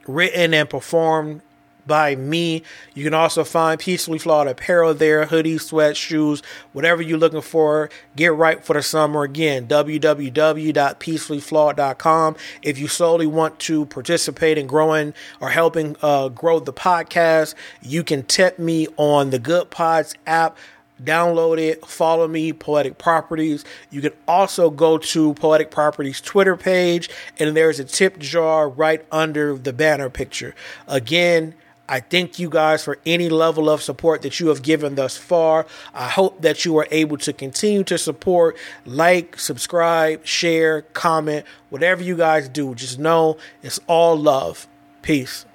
written 0.08 0.54
and 0.54 0.70
performed 0.70 1.42
by 1.86 2.16
me. 2.16 2.64
You 2.94 3.04
can 3.04 3.14
also 3.14 3.44
find 3.44 3.78
Peacefully 3.80 4.18
Flawed 4.20 4.48
apparel 4.48 4.94
there, 4.94 5.26
hoodies, 5.26 5.62
sweats, 5.62 6.00
shoes, 6.00 6.42
whatever 6.72 7.02
you're 7.02 7.18
looking 7.18 7.42
for. 7.42 7.90
Get 8.16 8.34
right 8.34 8.64
for 8.64 8.74
the 8.74 8.82
summer. 8.82 9.24
Again, 9.24 9.68
www.peacefullyflawed.com. 9.68 12.36
If 12.62 12.78
you 12.78 12.88
solely 12.88 13.28
want 13.28 13.60
to 13.60 13.86
participate 13.88 14.58
in 14.58 14.68
growing 14.68 15.14
or 15.40 15.50
helping 15.50 15.98
uh, 16.02 16.30
grow 16.30 16.60
the 16.60 16.72
podcast, 16.74 17.56
you 17.82 18.04
can 18.04 18.24
tip 18.24 18.58
me 18.60 18.88
on 18.98 19.32
the 19.32 19.40
Goodpods 19.40 20.16
app 20.26 20.58
download 21.02 21.60
it, 21.60 21.86
follow 21.86 22.28
me, 22.28 22.54
Poetic 22.54 22.98
Properties. 22.98 23.64
You 23.90 24.02
can 24.02 24.14
also 24.28 24.70
go 24.70 24.98
to 24.98 25.34
Poetic 25.36 25.72
Properties 25.72 26.22
Twitter 26.22 26.56
page, 26.56 27.10
and 27.40 27.56
there's 27.56 27.80
a 27.80 27.86
tip 27.86 28.20
jar 28.20 28.70
right 28.70 29.06
under 29.12 29.58
the 29.58 29.74
banner 29.74 30.10
picture. 30.10 30.56
Again, 30.88 31.56
I 31.88 32.00
thank 32.00 32.40
you 32.40 32.50
guys 32.50 32.84
for 32.84 32.98
any 33.06 33.28
level 33.28 33.70
of 33.70 33.82
support 33.82 34.22
that 34.22 34.40
you 34.40 34.48
have 34.48 34.62
given 34.62 34.96
thus 34.96 35.18
far. 35.18 35.66
I 35.94 36.08
hope 36.08 36.42
that 36.42 36.64
you 36.64 36.78
are 36.78 36.88
able 36.92 37.18
to 37.18 37.34
continue 37.34 37.84
to 37.84 37.98
support, 37.98 38.58
like, 38.86 39.38
subscribe, 39.38 40.26
share, 40.26 40.84
comment, 40.84 41.46
whatever 41.70 42.02
you 42.02 42.16
guys 42.16 42.48
do. 42.48 42.74
Just 42.74 43.00
know 43.00 43.38
it's 43.62 43.80
all 43.88 44.16
love. 44.16 44.68
Peace. 45.02 45.46